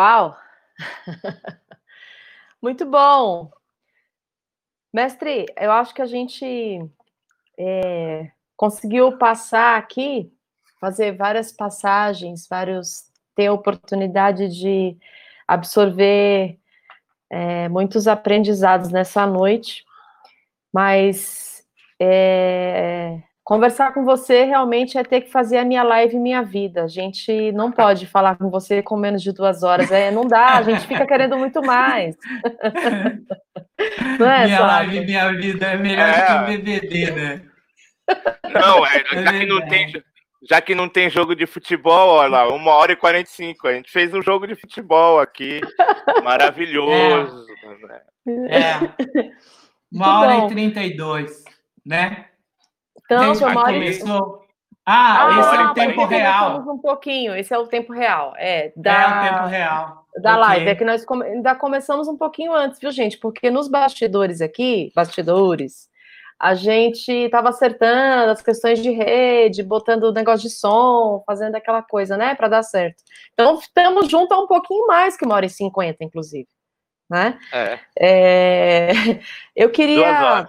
[0.00, 0.34] Uau!
[2.62, 3.50] Muito bom.
[4.90, 6.80] Mestre, eu acho que a gente
[7.58, 10.32] é, conseguiu passar aqui,
[10.80, 14.96] fazer várias passagens, vários ter oportunidade de
[15.46, 16.58] absorver
[17.28, 19.84] é, muitos aprendizados nessa noite,
[20.72, 21.62] mas
[22.00, 26.84] é, Conversar com você realmente é ter que fazer a minha live minha vida.
[26.84, 29.90] A gente não pode falar com você com menos de duas horas.
[29.90, 32.16] É, não dá, a gente fica querendo muito mais.
[34.20, 36.26] não é, minha live minha vida é melhor é.
[36.26, 37.42] que o BBB, né?
[38.54, 40.04] Não, é, é já, que não tem,
[40.48, 43.66] já que não tem jogo de futebol, olha lá, uma hora e 45.
[43.66, 45.60] A gente fez um jogo de futebol aqui.
[46.22, 47.46] Maravilhoso.
[48.48, 48.58] É.
[48.60, 48.78] é.
[49.92, 51.42] Uma hora e 32,
[51.84, 52.29] né?
[53.10, 54.46] Então, seu Começou...
[54.86, 56.64] Ah, ah, esse é o tempo real.
[56.68, 58.34] Um pouquinho, esse é o tempo real.
[58.36, 60.06] É, da, é o tempo real.
[60.20, 60.40] Da okay.
[60.40, 60.68] live.
[60.68, 61.24] É que nós come...
[61.26, 63.18] ainda começamos um pouquinho antes, viu, gente?
[63.18, 65.88] Porque nos bastidores aqui, bastidores,
[66.38, 71.82] a gente estava acertando as questões de rede, botando o negócio de som, fazendo aquela
[71.82, 73.02] coisa, né, para dar certo.
[73.34, 76.48] Então, estamos juntos há um pouquinho mais que uma hora e cinquenta, inclusive.
[77.08, 77.38] Né?
[77.52, 77.78] É.
[77.98, 78.90] é...
[79.54, 80.46] Eu queria.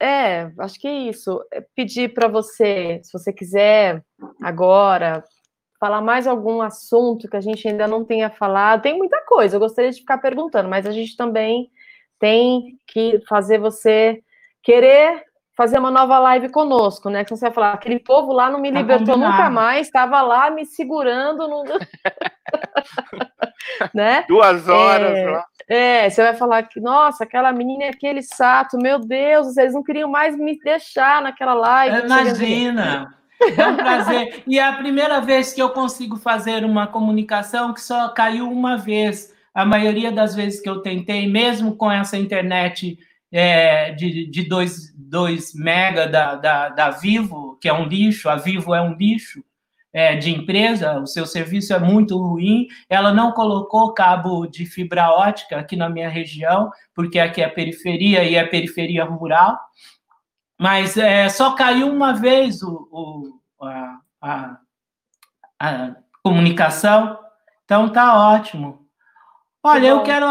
[0.00, 1.44] É, acho que é isso.
[1.52, 4.02] É pedir para você, se você quiser
[4.40, 5.22] agora
[5.78, 8.82] falar mais algum assunto que a gente ainda não tenha falado.
[8.82, 11.70] Tem muita coisa, eu gostaria de ficar perguntando, mas a gente também
[12.18, 14.22] tem que fazer você
[14.62, 15.24] querer
[15.60, 17.22] fazer uma nova live conosco, né?
[17.22, 20.50] Que você vai falar, aquele povo lá não me tá libertou nunca mais, estava lá
[20.50, 21.64] me segurando no...
[23.92, 24.24] né?
[24.26, 25.44] Duas horas é, lá.
[25.68, 29.82] É, você vai falar que, nossa, aquela menina é aquele sato, meu Deus, vocês não
[29.82, 32.06] queriam mais me deixar naquela live.
[32.06, 33.14] Imagina!
[33.58, 34.42] É um prazer.
[34.46, 38.78] E é a primeira vez que eu consigo fazer uma comunicação que só caiu uma
[38.78, 39.34] vez.
[39.52, 42.98] A maioria das vezes que eu tentei, mesmo com essa internet
[43.32, 48.80] é, de 2 mega da, da, da Vivo, que é um lixo, a Vivo é
[48.80, 49.42] um lixo,
[49.92, 55.10] é, de empresa, o seu serviço é muito ruim, ela não colocou cabo de fibra
[55.10, 59.58] ótica aqui na minha região, porque aqui é periferia e é periferia rural,
[60.58, 64.58] mas é, só caiu uma vez o, o a, a,
[65.58, 67.18] a, comunicação,
[67.64, 68.79] então tá ótimo.
[69.62, 70.26] Olha, eu quero,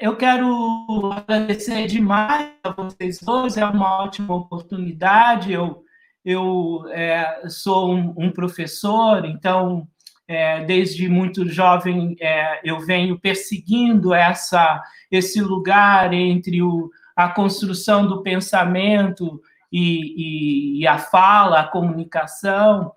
[0.00, 5.82] eu quero agradecer demais a vocês dois, é uma ótima oportunidade, eu
[6.24, 9.88] eu é, sou um, um, professor, então,
[10.28, 14.80] é, desde muito jovem, é, eu venho perseguindo essa,
[15.10, 19.40] esse lugar entre o, a construção do pensamento
[19.70, 22.92] e, e, e a fala, a comunicação.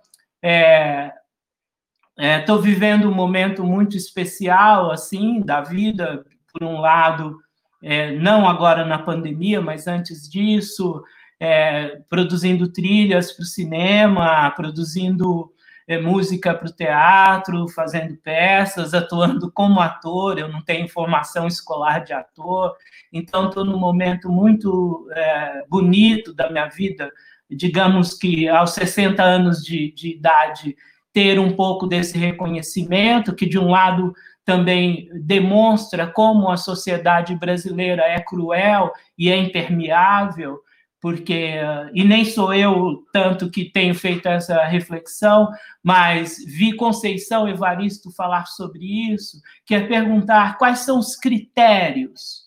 [2.18, 7.38] Estou é, vivendo um momento muito especial, assim, da vida, por um lado,
[7.84, 11.04] é, não agora na pandemia, mas antes disso,
[11.40, 15.52] é, produzindo trilhas para o cinema, produzindo
[15.88, 20.40] é, música para o teatro, fazendo peças, atuando como ator.
[20.40, 22.74] Eu não tenho formação escolar de ator,
[23.12, 27.12] então estou num momento muito é, bonito da minha vida.
[27.50, 30.76] Digamos que aos 60 anos de, de idade,
[31.16, 34.14] ter um pouco desse reconhecimento, que de um lado
[34.44, 40.60] também demonstra como a sociedade brasileira é cruel e é impermeável,
[41.00, 41.54] porque
[41.94, 45.50] e nem sou eu tanto que tenho feito essa reflexão,
[45.82, 52.42] mas vi Conceição Evaristo falar sobre isso, que é perguntar quais são os critérios,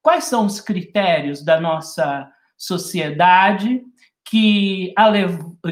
[0.00, 2.26] quais são os critérios da nossa
[2.56, 3.82] sociedade
[4.24, 5.12] que, a,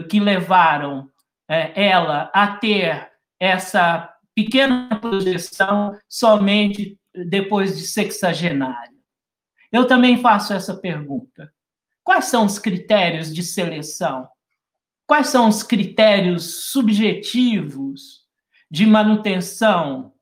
[0.06, 1.08] que levaram
[1.48, 8.96] é, ela a ter essa pequena projeção somente depois de sexagenário.
[9.72, 11.52] Eu também faço essa pergunta.
[12.04, 14.28] Quais são os critérios de seleção?
[15.06, 18.24] Quais são os critérios subjetivos
[18.70, 20.12] de manutenção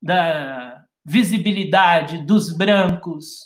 [0.00, 3.40] da visibilidade dos brancos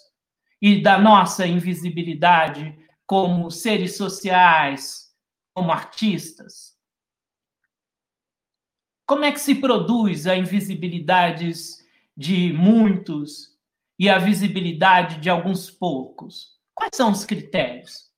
[0.60, 5.10] e da nossa invisibilidade como seres sociais,
[5.54, 6.75] como artistas?
[9.06, 11.52] Como é que se produz a invisibilidade
[12.16, 13.56] de muitos
[13.96, 16.56] e a visibilidade de alguns poucos?
[16.74, 18.10] Quais são os critérios?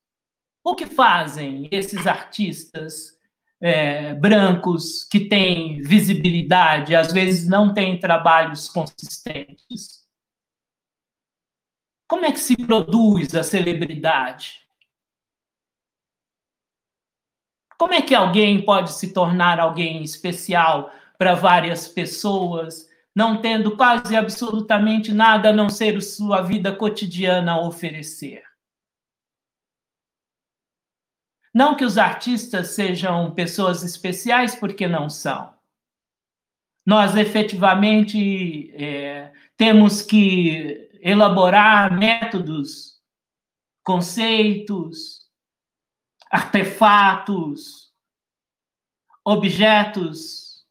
[0.65, 3.19] O que fazem esses artistas
[3.61, 10.07] é, brancos que têm visibilidade, às vezes não têm trabalhos consistentes?
[12.09, 14.67] Como é que se produz a celebridade?
[17.79, 24.17] Como é que alguém pode se tornar alguém especial para várias pessoas, não tendo quase
[24.17, 28.43] absolutamente nada a não ser sua vida cotidiana a oferecer?
[31.55, 35.55] Não que os artistas sejam pessoas especiais, porque não são.
[36.85, 43.01] Nós efetivamente é, temos que elaborar métodos,
[43.85, 45.18] conceitos,
[46.31, 47.93] artefatos,
[49.25, 50.67] objetos,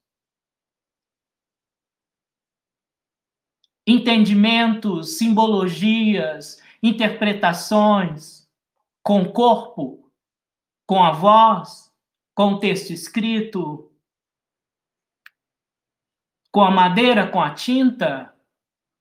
[3.86, 8.48] entendimentos, simbologias, interpretações
[9.02, 10.12] com o corpo,
[10.86, 11.94] com a voz,
[12.36, 13.92] com o texto escrito,
[16.52, 18.36] com a madeira, com a tinta,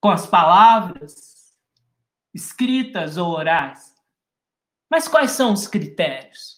[0.01, 1.57] com as palavras
[2.33, 3.96] escritas ou orais.
[4.91, 6.57] Mas quais são os critérios?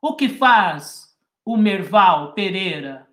[0.00, 3.08] O que faz o Merval Pereira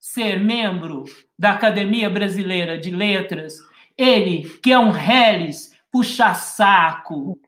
[0.00, 1.04] ser membro
[1.38, 3.58] da Academia Brasileira de Letras?
[3.96, 7.38] Ele, que é um reles, puxa-saco,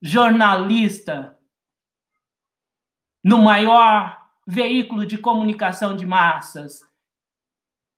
[0.00, 1.38] jornalista,
[3.22, 6.80] no maior veículo de comunicação de massas,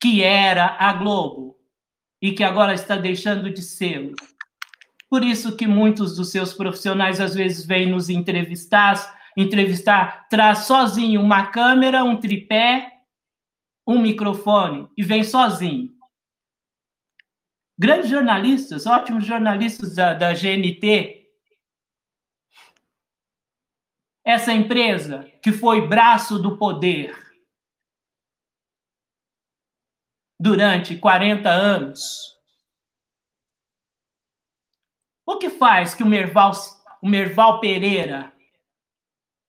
[0.01, 1.56] que era a Globo
[2.20, 4.14] e que agora está deixando de ser.
[5.09, 11.20] Por isso que muitos dos seus profissionais às vezes vêm nos entrevistar, entrevistar, traz sozinho
[11.20, 12.93] uma câmera, um tripé,
[13.86, 15.94] um microfone e vem sozinho.
[17.78, 21.24] Grandes jornalistas, ótimos jornalistas da, da GNT.
[24.24, 27.26] Essa empresa que foi braço do poder
[30.39, 32.37] durante 40 anos.
[35.25, 36.53] O que faz que o Merval,
[37.03, 38.33] o Merval Pereira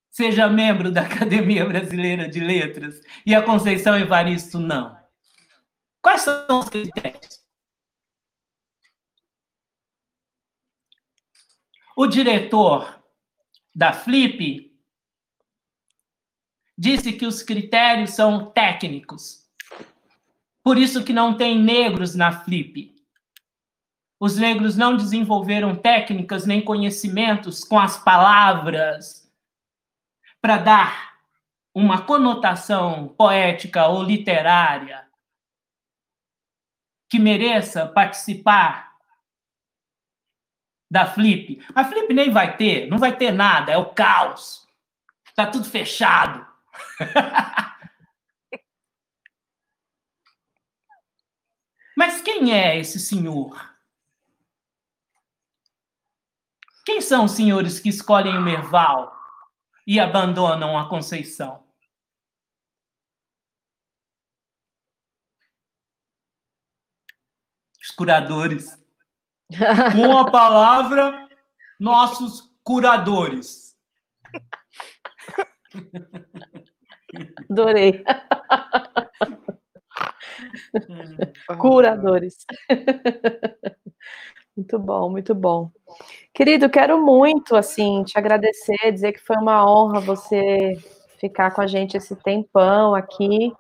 [0.10, 4.98] seja membro da Academia Brasileira de Letras e a Conceição Evaristo não?
[6.02, 7.46] Quais são os critérios?
[11.96, 13.04] O diretor
[13.74, 14.72] da Flip
[16.78, 19.47] disse que os critérios são técnicos.
[20.68, 22.94] Por isso que não tem negros na Flip.
[24.20, 29.32] Os negros não desenvolveram técnicas nem conhecimentos com as palavras
[30.42, 31.20] para dar
[31.74, 35.08] uma conotação poética ou literária
[37.10, 38.94] que mereça participar
[40.92, 41.66] da Flip.
[41.74, 44.68] A Flip nem vai ter, não vai ter nada, é o caos.
[45.30, 46.46] Está tudo fechado.
[51.98, 53.76] Mas quem é esse senhor?
[56.86, 59.12] Quem são os senhores que escolhem o Merval
[59.86, 61.66] e abandonam a Conceição?
[67.82, 68.78] Os curadores.
[69.96, 71.28] Com a palavra,
[71.80, 73.76] nossos curadores.
[77.50, 78.04] Adorei.
[81.60, 82.46] Curadores.
[84.56, 85.72] muito bom, muito bom.
[86.34, 90.78] Querido, quero muito, assim, te agradecer, dizer que foi uma honra você
[91.20, 93.52] ficar com a gente esse tempão aqui.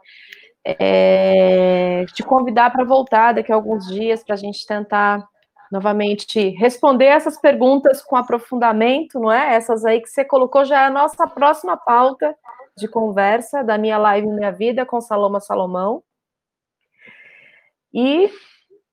[0.63, 5.25] É, te convidar para voltar daqui a alguns dias para a gente tentar
[5.71, 9.55] novamente responder essas perguntas com aprofundamento, não é?
[9.55, 12.35] Essas aí que você colocou já é a nossa próxima pauta
[12.77, 16.03] de conversa da minha live Minha Vida com Saloma Salomão.
[17.93, 18.29] E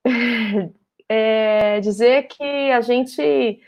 [1.09, 3.61] é, dizer que a gente,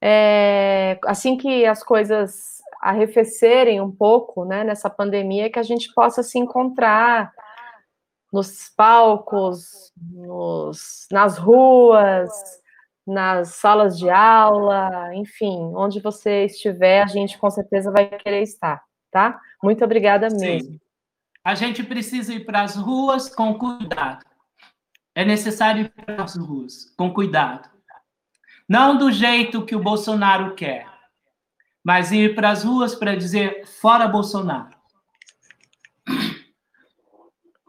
[0.00, 6.22] é, assim que as coisas arrefecerem um pouco, né, nessa pandemia, que a gente possa
[6.22, 7.32] se encontrar
[8.32, 12.30] nos palcos, nos, nas ruas,
[13.06, 18.82] nas salas de aula, enfim, onde você estiver, a gente com certeza vai querer estar,
[19.10, 19.38] tá?
[19.62, 20.72] Muito obrigada mesmo.
[20.72, 20.80] Sim.
[21.44, 24.31] A gente precisa ir para as ruas com cuidado
[25.14, 27.68] é necessário ir para as ruas, com cuidado.
[28.68, 30.86] Não do jeito que o Bolsonaro quer,
[31.84, 34.70] mas ir para as ruas para dizer fora Bolsonaro.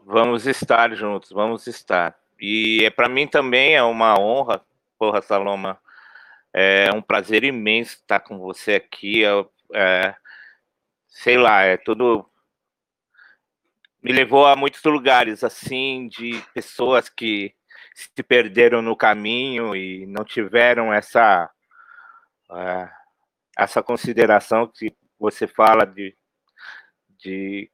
[0.06, 2.14] Vamos estar juntos, vamos estar.
[2.40, 4.62] E é para mim também é uma honra,
[4.98, 5.78] porra, Saloma,
[6.52, 9.20] É um prazer imenso estar com você aqui.
[9.20, 10.14] Eu, é,
[11.08, 12.28] sei lá, é tudo.
[14.04, 17.54] Me levou a muitos lugares, assim, de pessoas que
[17.94, 21.50] se perderam no caminho e não tiveram essa,
[22.52, 22.88] é,
[23.56, 26.14] essa consideração que você fala de,
[27.18, 27.70] de,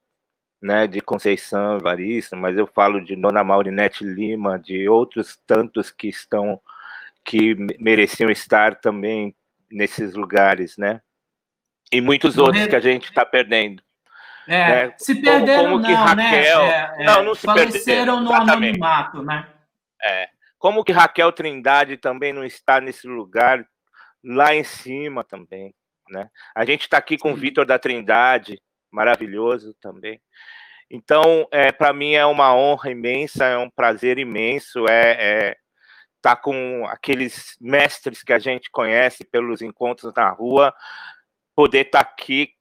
[0.63, 6.07] né, de Conceição Evaristo, mas eu falo de Dona Maurinete Lima, de outros tantos que
[6.09, 6.61] estão
[7.25, 9.35] que mereciam estar também
[9.69, 11.03] nesses lugares, né?
[11.93, 13.83] E muitos outros que a gente está perdendo.
[14.51, 14.95] É, né?
[14.99, 16.25] se perderam como, como não, né?
[16.25, 16.95] Raquel, né?
[16.99, 19.49] É, não, não se faleceram perderam, no anonimato, né?
[20.03, 20.29] É.
[20.59, 23.65] Como que Raquel Trindade também não está nesse lugar
[24.25, 25.73] lá em cima também,
[26.09, 26.29] né?
[26.53, 28.61] A gente está aqui com o Vitor da Trindade,
[28.91, 30.21] maravilhoso também.
[30.91, 35.57] Então, é, para mim é uma honra imensa, é um prazer imenso, é, é
[36.21, 40.75] tá com aqueles mestres que a gente conhece pelos encontros na rua,
[41.55, 42.53] poder estar tá aqui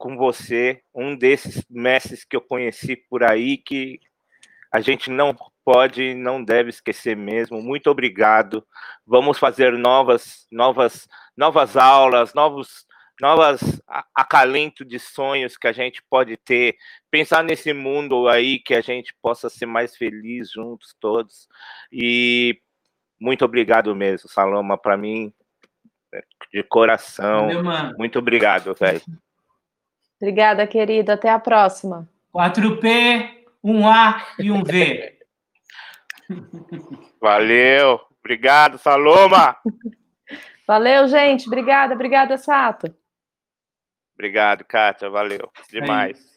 [0.00, 4.00] com você, um desses mestres que eu conheci por aí, que
[4.72, 7.60] a gente não pode não deve esquecer mesmo.
[7.60, 8.66] Muito obrigado.
[9.06, 11.06] Vamos fazer novas, novas,
[11.36, 12.86] novas aulas, novos,
[13.20, 13.60] novas
[14.14, 16.78] acalento de sonhos que a gente pode ter.
[17.10, 21.46] Pensar nesse mundo aí que a gente possa ser mais feliz juntos todos.
[21.92, 22.58] E
[23.20, 25.30] muito obrigado mesmo, Saloma, para mim,
[26.50, 27.62] de coração.
[27.62, 29.02] Valeu, muito obrigado, velho.
[30.20, 31.12] Obrigada, querido.
[31.12, 32.08] Até a próxima.
[32.34, 35.18] 4P, um A e um V.
[37.20, 38.00] Valeu.
[38.20, 39.56] Obrigado, Saloma.
[40.66, 41.46] Valeu, gente.
[41.48, 42.94] Obrigada, obrigada, Sato.
[44.14, 45.08] Obrigado, Kátia.
[45.08, 45.50] Valeu.
[45.70, 46.29] Demais.